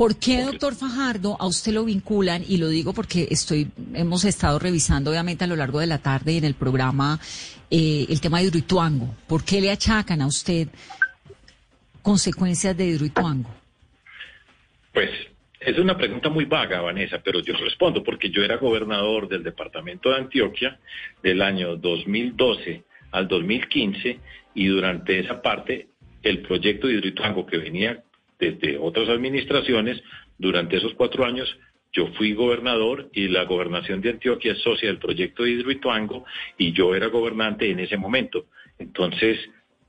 ¿Por 0.00 0.18
qué, 0.18 0.40
doctor 0.44 0.74
Fajardo, 0.74 1.36
a 1.38 1.46
usted 1.46 1.72
lo 1.72 1.84
vinculan? 1.84 2.42
Y 2.48 2.56
lo 2.56 2.68
digo 2.68 2.94
porque 2.94 3.28
estoy, 3.30 3.68
hemos 3.92 4.24
estado 4.24 4.58
revisando, 4.58 5.10
obviamente, 5.10 5.44
a 5.44 5.46
lo 5.46 5.56
largo 5.56 5.78
de 5.78 5.86
la 5.86 5.98
tarde 5.98 6.32
y 6.32 6.38
en 6.38 6.44
el 6.44 6.54
programa 6.54 7.20
eh, 7.70 8.06
el 8.08 8.18
tema 8.18 8.38
de 8.38 8.46
Hidroituango. 8.46 9.14
¿Por 9.28 9.44
qué 9.44 9.60
le 9.60 9.70
achacan 9.70 10.22
a 10.22 10.26
usted 10.26 10.68
consecuencias 12.00 12.74
de 12.78 12.86
Hidroituango? 12.86 13.50
Pues 14.94 15.10
es 15.60 15.78
una 15.78 15.98
pregunta 15.98 16.30
muy 16.30 16.46
vaga, 16.46 16.80
Vanessa, 16.80 17.20
pero 17.22 17.40
yo 17.40 17.52
respondo 17.58 18.02
porque 18.02 18.30
yo 18.30 18.42
era 18.42 18.56
gobernador 18.56 19.28
del 19.28 19.42
departamento 19.42 20.08
de 20.08 20.16
Antioquia 20.16 20.80
del 21.22 21.42
año 21.42 21.76
2012 21.76 22.84
al 23.10 23.28
2015 23.28 24.18
y 24.54 24.66
durante 24.66 25.20
esa 25.20 25.42
parte 25.42 25.88
el 26.22 26.40
proyecto 26.40 26.86
de 26.86 26.94
Hidroituango 26.94 27.44
que 27.44 27.58
venía 27.58 28.02
desde 28.40 28.78
otras 28.78 29.08
administraciones, 29.08 30.02
durante 30.38 30.78
esos 30.78 30.94
cuatro 30.94 31.24
años 31.24 31.48
yo 31.92 32.06
fui 32.14 32.34
gobernador 32.34 33.10
y 33.12 33.28
la 33.28 33.44
gobernación 33.44 34.00
de 34.00 34.10
Antioquia 34.10 34.52
es 34.52 34.62
socia 34.62 34.88
del 34.88 34.98
proyecto 34.98 35.42
de 35.42 35.50
Hidroituango 35.50 36.24
y 36.56 36.72
yo 36.72 36.94
era 36.94 37.08
gobernante 37.08 37.68
en 37.68 37.80
ese 37.80 37.96
momento. 37.96 38.46
Entonces, 38.78 39.38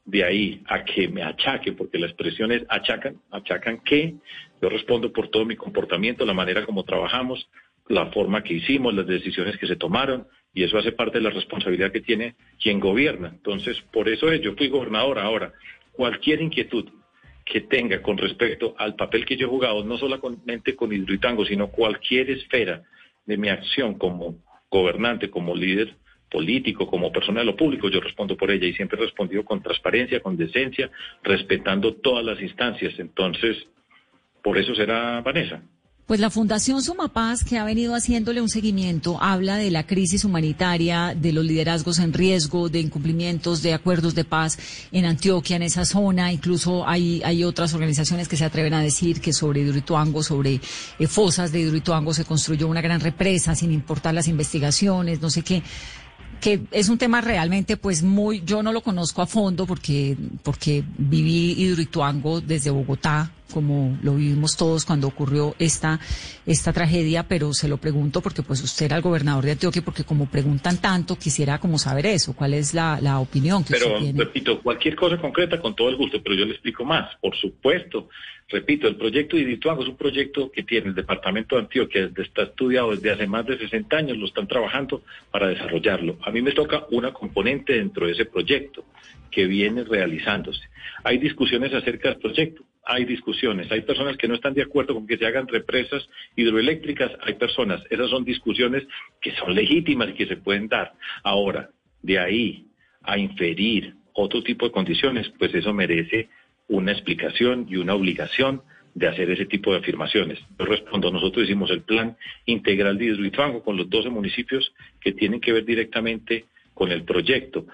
de 0.06 0.24
ahí 0.24 0.64
a 0.68 0.84
que 0.84 1.08
me 1.08 1.22
achaque, 1.22 1.74
porque 1.74 2.00
la 2.00 2.08
expresión 2.08 2.52
es 2.52 2.64
achacan, 2.70 3.18
achacan 3.30 3.82
que 3.84 4.16
yo 4.62 4.70
respondo 4.70 5.14
por 5.14 5.30
todo 5.30 5.46
mi 5.46 5.56
comportamiento, 5.56 6.26
la 6.26 6.34
manera 6.34 6.66
como 6.66 6.84
trabajamos, 6.84 7.48
la 7.88 8.08
forma 8.08 8.44
que 8.44 8.56
hicimos, 8.56 8.94
las 8.94 9.08
decisiones 9.08 9.58
que 9.58 9.68
se 9.68 9.76
tomaron, 9.76 10.28
y 10.54 10.64
eso 10.64 10.78
hace 10.78 10.92
parte 10.92 11.20
de 11.20 11.24
la 11.24 11.30
responsabilidad 11.30 11.92
que 11.92 12.02
tiene 12.02 12.36
quien 12.62 12.80
gobierna. 12.80 13.30
Entonces, 13.30 13.80
por 13.94 14.10
eso 14.10 14.32
es, 14.32 14.42
yo 14.42 14.56
fui 14.56 14.70
gobernador 14.70 15.20
ahora. 15.20 15.54
Cualquier 15.94 16.42
inquietud 16.42 16.90
que 17.46 17.62
tenga 17.62 18.02
con 18.02 18.18
respecto 18.18 18.76
al 18.78 18.96
papel 18.96 19.26
que 19.26 19.38
yo 19.38 19.48
he 19.48 19.50
jugado, 19.50 19.84
no 19.84 19.98
solamente 19.98 20.76
con 20.76 20.94
Hidroitango, 20.94 21.46
sino 21.46 21.70
cualquier 21.70 22.30
esfera 22.30 22.84
de 23.26 23.38
mi 23.38 23.50
acción 23.50 23.96
como 23.96 24.38
gobernante, 24.70 25.30
como 25.30 25.56
líder 25.56 25.96
político, 26.30 26.88
como 26.88 27.12
persona 27.12 27.42
de 27.42 27.46
lo 27.46 27.58
público, 27.58 27.90
yo 27.90 28.00
respondo 28.00 28.38
por 28.38 28.50
ella 28.52 28.66
y 28.66 28.74
siempre 28.74 28.98
he 28.98 29.06
respondido 29.06 29.44
con 29.44 29.62
transparencia, 29.62 30.22
con 30.22 30.38
decencia, 30.38 30.90
respetando 31.24 31.96
todas 31.96 32.24
las 32.24 32.42
instancias. 32.42 32.98
Entonces, 32.98 33.58
por 34.42 34.58
eso 34.58 34.74
será 34.74 35.22
Vanessa. 35.22 35.62
Pues 36.12 36.20
la 36.20 36.30
Fundación 36.30 36.84
Sumapaz, 36.84 37.46
que 37.46 37.58
ha 37.58 37.64
venido 37.64 37.96
haciéndole 37.96 38.42
un 38.42 38.50
seguimiento, 38.50 39.18
habla 39.24 39.56
de 39.56 39.72
la 39.72 39.88
crisis 39.88 40.26
humanitaria, 40.26 41.16
de 41.16 41.32
los 41.32 41.46
liderazgos 41.46 42.00
en 42.00 42.12
riesgo, 42.12 42.68
de 42.68 42.82
incumplimientos 42.82 43.62
de 43.62 43.74
acuerdos 43.74 44.14
de 44.14 44.26
paz 44.26 44.60
en 44.92 45.06
Antioquia, 45.06 45.56
en 45.56 45.62
esa 45.62 45.86
zona. 45.86 46.34
Incluso 46.34 46.86
hay, 46.86 47.22
hay 47.24 47.46
otras 47.46 47.74
organizaciones 47.74 48.28
que 48.28 48.36
se 48.36 48.44
atreven 48.44 48.74
a 48.74 48.82
decir 48.82 49.22
que 49.22 49.32
sobre 49.32 49.62
Hidroituango, 49.62 50.22
sobre 50.22 50.60
eh, 51.00 51.08
fosas 51.08 51.54
de 51.54 51.62
Hidroituango, 51.62 52.14
se 52.14 52.26
construyó 52.26 52.68
una 52.68 52.82
gran 52.82 53.00
represa 53.00 53.56
sin 53.56 53.72
importar 53.72 54.14
las 54.14 54.28
investigaciones, 54.28 55.22
no 55.22 55.30
sé 55.30 55.44
qué 55.44 55.64
que 56.42 56.64
es 56.72 56.90
un 56.90 56.98
tema 56.98 57.22
realmente 57.22 57.78
pues 57.78 58.02
muy, 58.02 58.42
yo 58.44 58.64
no 58.64 58.74
lo 58.74 58.82
conozco 58.82 59.22
a 59.22 59.28
fondo 59.28 59.68
porque, 59.68 60.18
porque 60.42 60.84
viví 60.98 61.52
Hidroituango 61.52 62.42
desde 62.42 62.72
Bogotá, 62.72 63.32
como 63.52 63.98
lo 64.02 64.16
vivimos 64.16 64.58
todos 64.58 64.86
cuando 64.86 65.08
ocurrió 65.08 65.56
esta, 65.60 66.00
esta 66.46 66.74
tragedia, 66.74 67.24
pero 67.24 67.54
se 67.54 67.68
lo 67.68 67.78
pregunto 67.78 68.22
porque 68.22 68.42
pues 68.42 68.64
usted 68.64 68.86
era 68.88 68.96
el 68.96 69.02
gobernador 69.02 69.46
de 69.46 69.52
Antioquia, 69.52 69.82
porque 69.82 70.04
como 70.04 70.26
preguntan 70.26 70.82
tanto, 70.82 71.16
quisiera 71.18 71.60
como 71.60 71.78
saber 71.78 72.06
eso, 72.06 72.34
cuál 72.34 72.54
es 72.54 72.74
la, 72.74 73.00
la 73.02 73.20
opinión 73.20 73.64
que 73.64 73.74
pero, 73.74 73.88
usted 73.88 74.00
tiene. 74.00 74.20
repito, 74.20 74.62
cualquier 74.62 74.96
cosa 74.96 75.18
concreta 75.18 75.60
con 75.60 75.76
todo 75.76 75.90
el 75.90 75.98
gusto, 75.98 76.22
pero 76.24 76.36
yo 76.36 76.46
le 76.46 76.54
explico 76.54 76.84
más. 76.86 77.16
Por 77.22 77.36
supuesto, 77.36 78.10
repito, 78.50 78.88
el 78.88 78.96
proyecto 78.96 79.36
de 79.36 79.44
Hidroituango 79.44 79.84
es 79.84 79.90
un 79.90 79.98
proyecto 79.98 80.52
que 80.52 80.64
tiene 80.64 80.90
el 80.90 80.96
departamento 80.96 81.56
de 81.56 81.62
Antioquia, 81.62 82.10
está 82.18 82.44
estudiado 82.44 82.92
desde 82.92 83.12
hace 83.12 83.28
más 83.28 83.46
de 83.46 83.58
60 83.58 83.96
años, 83.96 84.18
lo 84.18 84.26
están 84.26 84.48
trabajando 84.48 85.04
para 85.32 85.48
desarrollarlo. 85.48 86.18
A 86.24 86.32
mí 86.32 86.42
me 86.42 86.52
toca 86.52 86.86
una 86.92 87.14
componente 87.14 87.74
dentro 87.74 88.06
de 88.06 88.14
ese 88.14 88.26
proyecto 88.26 88.86
que 89.30 89.46
viene 89.46 89.84
realizándose. 89.84 90.62
Hay 91.04 91.18
discusiones 91.18 91.74
acerca 91.74 92.10
del 92.10 92.20
proyecto, 92.20 92.64
hay 92.84 93.06
discusiones, 93.06 93.72
hay 93.72 93.82
personas 93.82 94.18
que 94.18 94.28
no 94.28 94.36
están 94.36 94.54
de 94.54 94.64
acuerdo 94.64 94.94
con 94.94 95.08
que 95.08 95.18
se 95.18 95.26
hagan 95.26 95.48
represas 95.48 96.08
hidroeléctricas, 96.36 97.12
hay 97.22 97.36
personas, 97.36 97.82
esas 97.90 98.10
son 98.10 98.26
discusiones 98.26 98.84
que 99.22 99.32
son 99.36 99.54
legítimas 99.54 100.10
y 100.10 100.14
que 100.14 100.28
se 100.28 100.38
pueden 100.38 100.68
dar. 100.68 100.94
Ahora, 101.24 101.70
de 102.02 102.20
ahí 102.20 102.66
a 103.04 103.18
inferir 103.18 103.96
otro 104.14 104.44
tipo 104.44 104.66
de 104.66 104.72
condiciones, 104.72 105.32
pues 105.38 105.54
eso 105.54 105.74
merece 105.74 106.30
una 106.68 106.92
explicación 106.92 107.68
y 107.70 107.78
una 107.78 107.94
obligación 107.94 108.62
de 108.94 109.08
hacer 109.08 109.30
ese 109.30 109.46
tipo 109.46 109.72
de 109.72 109.80
afirmaciones. 109.80 110.40
Yo 110.60 110.66
respondo, 110.66 111.12
nosotros 111.12 111.46
hicimos 111.46 111.72
el 111.72 111.82
plan 111.82 112.18
integral 112.46 112.98
de 112.98 113.06
Hidroituango 113.06 113.64
con 113.64 113.78
los 113.78 113.90
12 113.90 114.10
municipios 114.10 114.74
que 115.00 115.14
tienen 115.14 115.40
que 115.40 115.54
ver 115.54 115.66
directamente 115.66 116.46
con 116.74 116.92
el 116.92 117.04
proyecto 117.04 117.66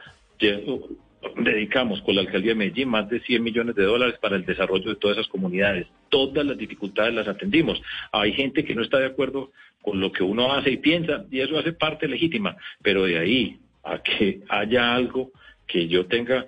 dedicamos 1.38 2.01
con 2.01 2.15
la 2.15 2.22
alcaldía 2.22 2.51
de 2.51 2.55
Medellín 2.55 2.89
más 2.89 3.09
de 3.09 3.20
100 3.20 3.43
millones 3.43 3.76
de 3.76 3.84
dólares 3.84 4.18
para 4.22 4.36
el 4.36 4.45
desarrollo 4.45 4.89
de 4.89 4.95
todas 4.95 5.18
esas 5.18 5.30
comunidades. 5.30 5.88
Todas 6.09 6.45
las 6.45 6.57
dificultades 6.57 7.13
las 7.13 7.28
atendimos. 7.28 7.82
Hay 8.11 8.34
gente 8.34 8.63
que 8.63 8.76
no 8.76 8.82
está 8.82 8.99
de 8.99 9.07
acuerdo 9.07 9.51
con 9.82 9.99
lo 9.99 10.11
que 10.11 10.24
uno 10.24 10.53
hace 10.53 10.72
y 10.72 10.78
piensa, 10.78 11.26
y 11.32 11.39
eso 11.39 11.57
hace 11.57 11.74
parte 11.74 12.07
legítima, 12.07 12.57
pero 12.82 13.03
de 13.05 13.20
ahí 13.20 13.59
a 13.84 13.99
que 13.99 14.41
haya 14.49 14.93
algo 14.93 15.32
que 15.65 15.88
yo 15.88 16.05
tenga 16.07 16.45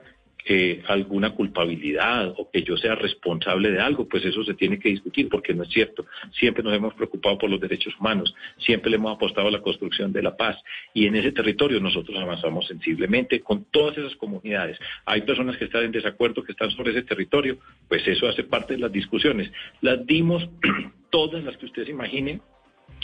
que 0.50 0.82
alguna 0.88 1.36
culpabilidad 1.36 2.34
o 2.36 2.50
que 2.50 2.64
yo 2.64 2.76
sea 2.76 2.96
responsable 2.96 3.70
de 3.70 3.80
algo, 3.80 4.08
pues 4.10 4.26
eso 4.26 4.44
se 4.44 4.56
tiene 4.56 4.80
que 4.80 4.90
discutir 4.90 5.30
porque 5.30 5.54
no 5.54 5.62
es 5.62 5.70
cierto. 5.70 6.08
Siempre 6.32 6.64
nos 6.64 6.74
hemos 6.74 6.96
preocupado 6.96 7.38
por 7.38 7.52
los 7.52 7.62
derechos 7.62 7.94
humanos, 8.00 8.34
siempre 8.58 8.90
le 8.90 8.96
hemos 8.96 9.16
apostado 9.16 9.50
a 9.50 9.52
la 9.52 9.62
construcción 9.62 10.12
de 10.12 10.24
la 10.24 10.36
paz 10.36 10.58
y 10.92 11.06
en 11.06 11.16
ese 11.16 11.34
territorio 11.34 11.80
nosotros 11.80 12.18
avanzamos 12.18 12.66
sensiblemente 12.66 13.42
con 13.42 13.66
todas 13.66 13.96
esas 14.00 14.16
comunidades. 14.16 14.80
Hay 15.06 15.22
personas 15.22 15.56
que 15.56 15.66
están 15.66 15.84
en 15.84 15.92
desacuerdo, 15.92 16.44
que 16.44 16.54
están 16.54 16.72
sobre 16.72 16.94
ese 16.94 17.04
territorio, 17.04 17.60
pues 17.88 18.08
eso 18.08 18.28
hace 18.28 18.44
parte 18.44 18.74
de 18.74 18.80
las 18.80 18.92
discusiones. 18.92 19.52
Las 19.82 20.04
dimos 20.08 20.50
todas 21.12 21.44
las 21.44 21.58
que 21.58 21.68
ustedes 21.68 21.90
imaginen 21.90 22.42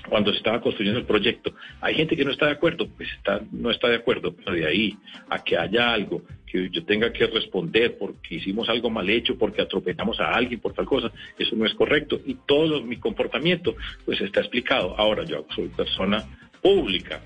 cuando 0.10 0.32
se 0.32 0.38
estaba 0.38 0.62
construyendo 0.62 1.00
el 1.00 1.06
proyecto. 1.06 1.54
Hay 1.82 1.96
gente 1.96 2.16
que 2.16 2.26
no 2.26 2.32
está 2.32 2.48
de 2.48 2.54
acuerdo, 2.54 2.88
pues 2.88 3.10
está, 3.14 3.42
no 3.52 3.72
está 3.72 3.88
de 3.88 3.96
acuerdo, 3.96 4.34
pero 4.34 4.54
de 4.54 4.66
ahí 4.66 4.98
a 5.30 5.44
que 5.44 5.58
haya 5.58 5.94
algo 5.94 6.22
que 6.46 6.70
yo 6.70 6.86
tenga 6.86 7.12
que 7.12 7.28
responder 7.28 7.98
porque 7.98 8.36
hicimos 8.36 8.70
algo 8.70 8.90
mal 8.90 9.10
hecho, 9.10 9.38
porque 9.38 9.62
atropellamos 9.62 10.20
a 10.20 10.32
alguien 10.32 10.60
por 10.60 10.74
tal 10.74 10.86
cosa, 10.86 11.12
eso 11.38 11.56
no 11.56 11.66
es 11.66 11.74
correcto. 11.74 12.20
Y 12.26 12.36
todo 12.46 12.82
mi 12.82 12.98
comportamiento, 12.98 13.76
pues 14.06 14.22
está 14.22 14.42
explicado. 14.42 14.96
Ahora 14.98 15.24
yo 15.26 15.46
soy 15.56 15.68
persona 15.70 16.24
pública. 16.62 17.22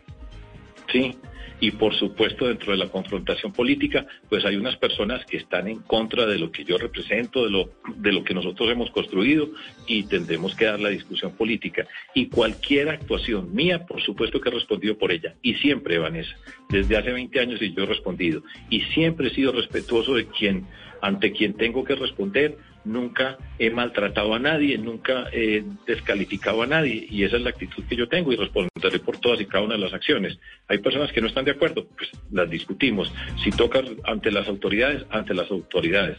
¿Sí? 0.91 1.15
Y 1.59 1.71
por 1.71 1.93
supuesto 1.95 2.47
dentro 2.47 2.71
de 2.71 2.77
la 2.77 2.89
confrontación 2.89 3.51
política, 3.51 4.05
pues 4.29 4.45
hay 4.45 4.55
unas 4.55 4.77
personas 4.77 5.25
que 5.25 5.37
están 5.37 5.67
en 5.67 5.79
contra 5.79 6.25
de 6.25 6.39
lo 6.39 6.51
que 6.51 6.63
yo 6.63 6.77
represento, 6.77 7.43
de 7.43 7.51
lo, 7.51 7.69
de 7.95 8.11
lo 8.11 8.23
que 8.23 8.33
nosotros 8.33 8.69
hemos 8.71 8.91
construido 8.91 9.49
y 9.87 10.03
tendremos 10.03 10.55
que 10.55 10.65
dar 10.65 10.79
la 10.79 10.89
discusión 10.89 11.33
política. 11.33 11.87
Y 12.13 12.27
cualquier 12.27 12.89
actuación 12.89 13.53
mía, 13.53 13.85
por 13.85 14.01
supuesto 14.01 14.39
que 14.39 14.49
he 14.49 14.53
respondido 14.53 14.97
por 14.97 15.11
ella. 15.11 15.35
Y 15.41 15.55
siempre, 15.55 15.97
Vanessa, 15.97 16.35
desde 16.69 16.97
hace 16.97 17.11
20 17.11 17.39
años 17.39 17.61
y 17.61 17.73
yo 17.73 17.83
he 17.83 17.87
respondido. 17.87 18.43
Y 18.69 18.81
siempre 18.93 19.27
he 19.27 19.33
sido 19.33 19.51
respetuoso 19.51 20.15
de 20.15 20.27
quien, 20.27 20.65
ante 21.01 21.31
quien 21.31 21.53
tengo 21.53 21.83
que 21.83 21.95
responder 21.95 22.57
nunca 22.89 23.37
he 23.59 23.69
maltratado 23.69 24.33
a 24.33 24.39
nadie, 24.39 24.77
nunca 24.77 25.27
he 25.31 25.63
descalificado 25.85 26.63
a 26.63 26.67
nadie 26.67 27.07
y 27.09 27.23
esa 27.23 27.37
es 27.37 27.43
la 27.43 27.51
actitud 27.51 27.83
que 27.87 27.95
yo 27.95 28.09
tengo 28.09 28.31
y 28.33 28.35
responderé 28.35 28.99
por 28.99 29.17
todas 29.17 29.39
y 29.39 29.45
cada 29.45 29.63
una 29.63 29.75
de 29.75 29.81
las 29.81 29.93
acciones. 29.93 30.37
Hay 30.67 30.79
personas 30.79 31.11
que 31.11 31.21
no 31.21 31.27
están 31.27 31.45
de 31.45 31.51
acuerdo, 31.51 31.87
pues 31.95 32.09
las 32.31 32.49
discutimos. 32.49 33.11
Si 33.43 33.51
toca 33.51 33.81
ante 34.05 34.31
las 34.31 34.47
autoridades, 34.47 35.05
ante 35.09 35.33
las 35.33 35.49
autoridades. 35.51 36.17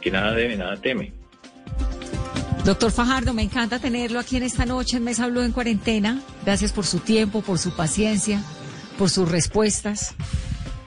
Que 0.00 0.10
nada 0.10 0.32
debe, 0.34 0.56
nada 0.56 0.76
teme. 0.76 1.12
Doctor 2.64 2.90
Fajardo, 2.92 3.32
me 3.32 3.42
encanta 3.42 3.78
tenerlo 3.78 4.18
aquí 4.18 4.36
en 4.36 4.42
esta 4.42 4.66
noche 4.66 4.98
en 4.98 5.04
Mesa 5.04 5.26
Blue 5.26 5.42
en 5.42 5.52
cuarentena. 5.52 6.22
Gracias 6.44 6.72
por 6.72 6.84
su 6.84 7.00
tiempo, 7.00 7.42
por 7.42 7.58
su 7.58 7.74
paciencia, 7.74 8.42
por 8.98 9.08
sus 9.08 9.30
respuestas. 9.30 10.14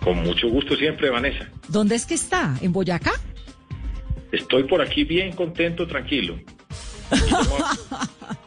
Con 0.03 0.23
mucho 0.23 0.49
gusto 0.49 0.75
siempre, 0.75 1.09
Vanessa. 1.09 1.49
¿Dónde 1.67 1.95
es 1.95 2.05
que 2.05 2.13
está? 2.13 2.55
¿En 2.61 2.73
Boyacá? 2.73 3.13
Estoy 4.33 4.63
por 4.63 4.81
aquí 4.81 5.03
bien 5.03 5.31
contento, 5.33 5.85
tranquilo. 5.87 6.39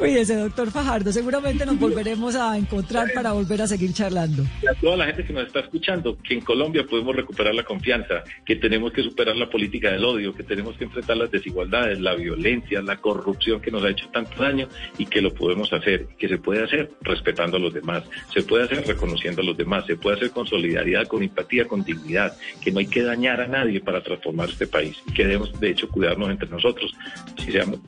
Cuídese, 0.00 0.34
doctor 0.34 0.70
Fajardo. 0.70 1.12
Seguramente 1.12 1.66
nos 1.66 1.78
volveremos 1.78 2.34
a 2.34 2.56
encontrar 2.56 3.12
para 3.14 3.32
volver 3.32 3.60
a 3.60 3.66
seguir 3.66 3.92
charlando. 3.92 4.44
a 4.66 4.74
toda 4.80 4.96
la 4.96 5.04
gente 5.04 5.26
que 5.26 5.32
nos 5.34 5.46
está 5.46 5.60
escuchando, 5.60 6.16
que 6.16 6.32
en 6.32 6.40
Colombia 6.40 6.86
podemos 6.88 7.14
recuperar 7.14 7.54
la 7.54 7.64
confianza, 7.64 8.24
que 8.46 8.56
tenemos 8.56 8.94
que 8.94 9.02
superar 9.02 9.36
la 9.36 9.50
política 9.50 9.90
del 9.92 10.02
odio, 10.02 10.34
que 10.34 10.42
tenemos 10.42 10.74
que 10.78 10.84
enfrentar 10.84 11.18
las 11.18 11.30
desigualdades, 11.30 12.00
la 12.00 12.14
violencia, 12.14 12.80
la 12.80 12.96
corrupción 12.96 13.60
que 13.60 13.70
nos 13.70 13.84
ha 13.84 13.90
hecho 13.90 14.08
tanto 14.08 14.42
daño 14.42 14.68
y 14.96 15.04
que 15.04 15.20
lo 15.20 15.34
podemos 15.34 15.70
hacer, 15.70 16.06
que 16.18 16.28
se 16.28 16.38
puede 16.38 16.64
hacer 16.64 16.90
respetando 17.02 17.58
a 17.58 17.60
los 17.60 17.74
demás, 17.74 18.02
se 18.32 18.42
puede 18.42 18.64
hacer 18.64 18.86
reconociendo 18.86 19.42
a 19.42 19.44
los 19.44 19.56
demás, 19.58 19.84
se 19.84 19.96
puede 19.96 20.16
hacer 20.16 20.30
con 20.30 20.46
solidaridad, 20.46 21.08
con 21.08 21.22
empatía, 21.22 21.68
con 21.68 21.84
dignidad, 21.84 22.34
que 22.62 22.72
no 22.72 22.78
hay 22.78 22.86
que 22.86 23.02
dañar 23.02 23.42
a 23.42 23.46
nadie 23.46 23.80
para 23.80 24.02
transformar 24.02 24.48
este 24.48 24.66
país 24.66 24.96
y 25.06 25.12
que 25.12 25.24
debemos 25.24 25.60
de 25.60 25.72
hecho 25.72 25.90
cuidarnos 25.90 26.30
entre 26.30 26.48
nosotros, 26.48 26.94
si 27.36 27.52
seamos 27.52 27.80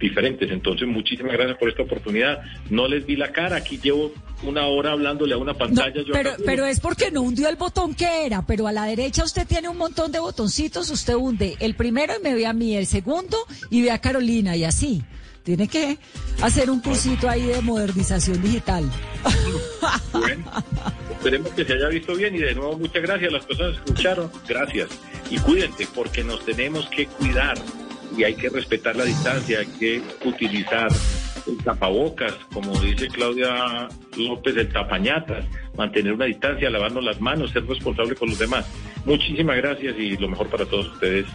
diferentes. 0.00 0.50
Entonces, 0.50 0.88
muchísimas 0.88 1.32
gracias 1.32 1.58
por 1.58 1.68
esta 1.68 1.82
oportunidad. 1.82 2.42
No 2.70 2.88
les 2.88 3.06
vi 3.06 3.16
la 3.16 3.30
cara, 3.30 3.56
aquí 3.56 3.78
llevo 3.80 4.12
una 4.42 4.66
hora 4.66 4.92
hablándole 4.92 5.34
a 5.34 5.38
una 5.38 5.54
pantalla. 5.54 6.02
pero, 6.10 6.32
pero 6.44 6.66
es 6.66 6.80
porque 6.80 7.10
no 7.10 7.20
hundió 7.22 7.48
el 7.48 7.56
botón 7.56 7.94
que 7.94 8.26
era, 8.26 8.44
pero 8.44 8.66
a 8.66 8.72
la 8.72 8.86
derecha 8.86 9.22
usted 9.22 9.46
tiene 9.46 9.68
un 9.68 9.76
montón 9.76 10.10
de 10.10 10.18
botoncitos, 10.18 10.90
usted 10.90 11.14
hunde 11.14 11.56
el 11.60 11.74
primero 11.74 12.14
y 12.18 12.22
me 12.22 12.34
ve 12.34 12.46
a 12.46 12.52
mí, 12.52 12.74
el 12.74 12.86
segundo 12.86 13.36
y 13.68 13.82
ve 13.82 13.90
a 13.90 13.98
Carolina 13.98 14.56
y 14.56 14.64
así. 14.64 15.02
Tiene 15.42 15.68
que 15.68 15.98
hacer 16.42 16.70
un 16.70 16.80
cursito 16.80 17.28
ahí 17.28 17.42
de 17.42 17.60
modernización 17.60 18.42
digital. 18.42 18.84
Bueno, 20.12 20.44
esperemos 21.10 21.50
que 21.50 21.64
se 21.64 21.72
haya 21.72 21.88
visto 21.88 22.14
bien 22.14 22.34
y 22.34 22.38
de 22.38 22.54
nuevo 22.54 22.76
muchas 22.76 23.02
gracias 23.02 23.30
a 23.30 23.32
las 23.32 23.46
personas 23.46 23.72
que 23.76 23.84
escucharon. 23.84 24.30
Gracias. 24.46 24.88
Y 25.30 25.38
cuídense 25.38 25.88
porque 25.94 26.22
nos 26.22 26.44
tenemos 26.44 26.86
que 26.88 27.06
cuidar 27.06 27.56
y 28.16 28.24
hay 28.24 28.34
que 28.34 28.48
respetar 28.48 28.96
la 28.96 29.04
distancia, 29.04 29.60
hay 29.60 29.66
que 29.66 30.02
utilizar 30.24 30.88
el 31.46 31.56
tapabocas, 31.58 32.34
como 32.52 32.78
dice 32.80 33.08
Claudia 33.08 33.88
López, 34.16 34.56
el 34.56 34.68
tapañatas, 34.68 35.44
mantener 35.76 36.12
una 36.12 36.26
distancia, 36.26 36.70
lavarnos 36.70 37.04
las 37.04 37.20
manos, 37.20 37.50
ser 37.50 37.66
responsable 37.66 38.14
con 38.14 38.28
los 38.28 38.38
demás. 38.38 38.66
Muchísimas 39.04 39.56
gracias 39.56 39.96
y 39.98 40.16
lo 40.16 40.28
mejor 40.28 40.48
para 40.48 40.66
todos 40.66 40.88
ustedes, 40.88 41.26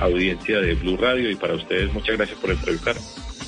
audiencia 0.00 0.60
de 0.60 0.74
Blue 0.74 0.96
Radio 0.96 1.30
y 1.30 1.36
para 1.36 1.54
ustedes, 1.54 1.92
muchas 1.92 2.16
gracias 2.16 2.38
por 2.38 2.50
entrevistar. 2.50 2.96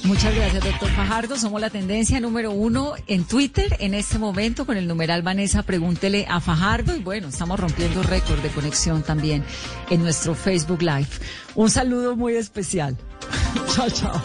Muchas 0.04 0.34
gracias, 0.34 0.64
doctor 0.64 0.88
Fajardo. 0.90 1.36
Somos 1.36 1.60
la 1.60 1.70
tendencia 1.70 2.20
número 2.20 2.52
uno 2.52 2.94
en 3.06 3.24
Twitter 3.24 3.76
en 3.80 3.94
este 3.94 4.18
momento 4.18 4.66
con 4.66 4.76
el 4.76 4.88
numeral 4.88 5.22
Vanessa. 5.22 5.62
Pregúntele 5.62 6.26
a 6.28 6.40
Fajardo. 6.40 6.96
Y 6.96 7.00
bueno, 7.00 7.28
estamos 7.28 7.60
rompiendo 7.60 8.02
récord 8.02 8.40
de 8.40 8.48
conexión 8.48 9.02
también 9.02 9.44
en 9.90 10.02
nuestro 10.02 10.34
Facebook 10.34 10.82
Live. 10.82 11.08
Un 11.54 11.70
saludo 11.70 12.16
muy 12.16 12.34
especial. 12.34 12.96
chao, 13.74 13.90
chao. 13.90 14.22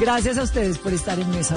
Gracias 0.00 0.38
a 0.38 0.42
ustedes 0.42 0.78
por 0.78 0.92
estar 0.92 1.18
en 1.18 1.30
Mesa 1.30 1.56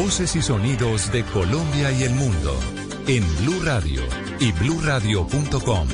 Voces 0.00 0.36
y 0.36 0.42
sonidos 0.42 1.10
de 1.10 1.24
Colombia 1.24 1.90
y 1.90 2.04
el 2.04 2.14
mundo 2.14 2.56
en 3.08 3.24
Blue 3.38 3.60
Radio 3.64 4.00
y 4.38 4.52
bluradio.com, 4.52 5.88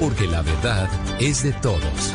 porque 0.00 0.26
la 0.26 0.40
verdad 0.40 0.88
es 1.20 1.42
de 1.42 1.52
todos. 1.52 2.14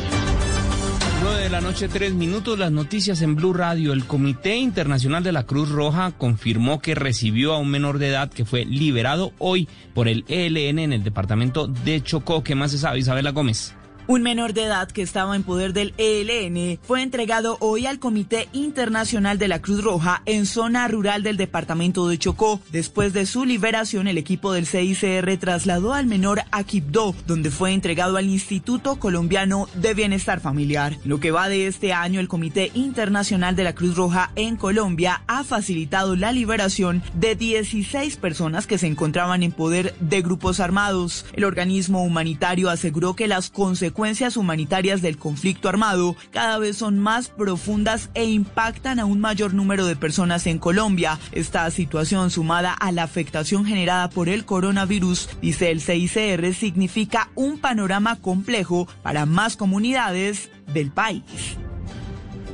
9 1.22 1.44
de 1.44 1.50
la 1.52 1.62
noche, 1.62 1.90
tres 1.90 2.16
minutos, 2.16 2.58
las 2.58 2.72
noticias 2.72 3.22
en 3.22 3.36
Blue 3.36 3.54
Radio. 3.54 3.94
El 3.94 4.06
Comité 4.06 4.56
Internacional 4.56 5.24
de 5.24 5.32
la 5.32 5.44
Cruz 5.44 5.70
Roja 5.70 6.12
confirmó 6.18 6.82
que 6.82 6.96
recibió 6.96 7.54
a 7.54 7.60
un 7.60 7.70
menor 7.70 8.00
de 8.00 8.08
edad 8.08 8.32
que 8.32 8.44
fue 8.44 8.66
liberado 8.66 9.32
hoy 9.38 9.70
por 9.94 10.08
el 10.08 10.26
ELN 10.28 10.80
en 10.80 10.92
el 10.92 11.04
departamento 11.04 11.68
de 11.68 12.02
Chocó. 12.02 12.44
¿Qué 12.44 12.56
más 12.56 12.72
se 12.72 12.80
sabe, 12.80 12.98
Isabela 12.98 13.30
Gómez? 13.30 13.76
Un 14.08 14.24
menor 14.24 14.54
de 14.54 14.64
edad 14.64 14.90
que 14.90 15.04
estaba 15.04 15.36
en 15.36 15.44
poder 15.44 15.74
del 15.74 15.94
ELN 15.98 16.80
fue 16.82 17.04
entregado 17.04 17.58
hoy 17.60 17.86
al 17.86 18.00
Comité 18.00 18.50
Internacional 18.52 19.38
de 19.38 19.48
la 19.48 19.62
Cruz 19.62 19.84
Roja 19.84 20.24
en 20.26 20.46
zona 20.46 20.88
rural 20.88 21.22
del 21.24 21.38
departamento 21.38 22.08
de 22.08 22.18
Chocó. 22.18 22.60
Después 22.72 23.14
de 23.14 23.26
su 23.26 23.46
liberación, 23.46 24.08
el 24.08 24.18
equipo 24.18 24.54
del 24.54 24.66
CICR 24.66 25.38
trasladó 25.38 25.94
al 25.94 26.08
menor 26.08 26.42
a 26.52 26.64
Quibdó, 26.64 27.16
donde 27.28 27.52
fue 27.52 27.74
entregado 27.74 28.18
al 28.18 28.28
Instituto 28.28 28.98
Colombiano 28.98 29.70
de 29.76 29.94
Bienestar 29.94 30.40
Familiar. 30.42 30.98
Lo 31.06 31.20
que 31.20 31.32
va 31.32 31.48
de 31.48 31.68
este 31.68 31.94
año, 31.94 32.20
el 32.20 32.28
Comité 32.28 32.72
Internacional 32.74 33.56
de 33.56 33.64
la 33.64 33.76
Cruz 33.76 33.96
Roja 33.96 34.32
en 34.36 34.58
Colombia 34.58 35.22
ha 35.28 35.44
facilitado 35.44 36.16
la 36.16 36.32
liberación 36.32 37.04
de 37.14 37.36
16 37.36 38.18
personas 38.18 38.66
que 38.68 38.80
se 38.80 38.88
encontraban 38.88 39.44
en 39.44 39.52
poder 39.52 39.94
de 40.00 40.22
grupos 40.22 40.60
armados. 40.60 41.26
El 41.34 41.46
organismo 41.46 42.04
humanitario 42.04 42.70
aseguró 42.70 43.16
que 43.16 43.28
las 43.28 43.50
consecuencias 43.52 44.01
consecuencias 44.02 44.36
humanitarias 44.36 45.04
del 45.04 45.20
conflicto 45.20 45.70
armado 45.70 46.16
cada 46.32 46.58
vez 46.58 46.76
son 46.76 46.98
más 46.98 47.28
profundas 47.28 48.10
e 48.16 48.26
impactan 48.26 49.00
a 49.00 49.06
un 49.06 49.20
mayor 49.20 49.54
número 49.54 49.86
de 49.86 49.96
personas 49.96 50.48
en 50.48 50.58
Colombia. 50.58 51.20
Esta 51.34 51.70
situación 51.70 52.32
sumada 52.32 52.74
a 52.74 52.92
la 52.92 53.04
afectación 53.04 53.64
generada 53.64 54.10
por 54.10 54.28
el 54.28 54.44
coronavirus, 54.44 55.30
dice 55.40 55.70
el 55.70 55.82
CICR, 55.82 56.52
significa 56.56 57.30
un 57.36 57.60
panorama 57.60 58.16
complejo 58.16 58.88
para 59.04 59.28
más 59.28 59.56
comunidades 59.56 60.50
del 60.74 60.90
país. 60.90 61.60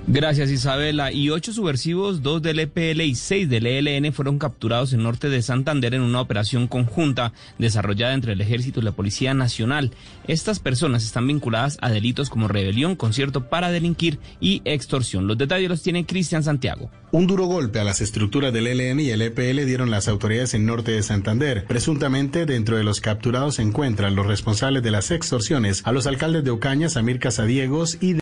Gracias 0.09 0.49
Isabela. 0.49 1.11
Y 1.11 1.31
ocho 1.31 1.51
subversivos, 1.51 2.21
dos 2.23 2.41
del 2.41 2.59
EPL 2.59 3.01
y 3.01 3.15
seis 3.15 3.49
del 3.49 3.65
ELN 3.65 4.13
fueron 4.13 4.39
capturados 4.39 4.93
en 4.93 5.03
norte 5.03 5.27
de 5.27 5.41
Santander 5.41 5.93
en 5.93 6.01
una 6.01 6.21
operación 6.21 6.67
conjunta 6.67 7.33
desarrollada 7.57 8.13
entre 8.13 8.31
el 8.31 8.39
Ejército 8.39 8.79
y 8.79 8.83
la 8.83 8.93
Policía 8.93 9.33
Nacional. 9.33 9.91
Estas 10.25 10.61
personas 10.61 11.03
están 11.03 11.27
vinculadas 11.27 11.77
a 11.81 11.89
delitos 11.89 12.29
como 12.29 12.47
rebelión, 12.47 12.95
concierto 12.95 13.49
para 13.49 13.69
delinquir 13.69 14.17
y 14.39 14.61
extorsión. 14.63 15.27
Los 15.27 15.37
detalles 15.37 15.67
los 15.67 15.83
tiene 15.83 16.05
Cristian 16.05 16.41
Santiago. 16.41 16.89
Un 17.11 17.27
duro 17.27 17.45
golpe 17.45 17.79
a 17.79 17.83
las 17.83 17.99
estructuras 17.99 18.53
del 18.53 18.67
ELN 18.67 19.01
y 19.01 19.09
el 19.09 19.21
EPL 19.21 19.65
dieron 19.65 19.89
las 19.91 20.07
autoridades 20.07 20.53
en 20.53 20.65
norte 20.65 20.91
de 20.91 21.03
Santander. 21.03 21.65
Presuntamente, 21.65 22.45
dentro 22.45 22.77
de 22.77 22.85
los 22.85 23.01
capturados 23.01 23.55
se 23.55 23.61
encuentran 23.61 24.15
los 24.15 24.25
responsables 24.25 24.83
de 24.83 24.91
las 24.91 25.11
extorsiones 25.11 25.81
a 25.85 25.91
los 25.91 26.07
alcaldes 26.07 26.45
de 26.45 26.51
Ocaña, 26.51 26.87
Samir 26.87 27.19
Casadiegos 27.19 27.97
y 27.99 28.13
de 28.13 28.15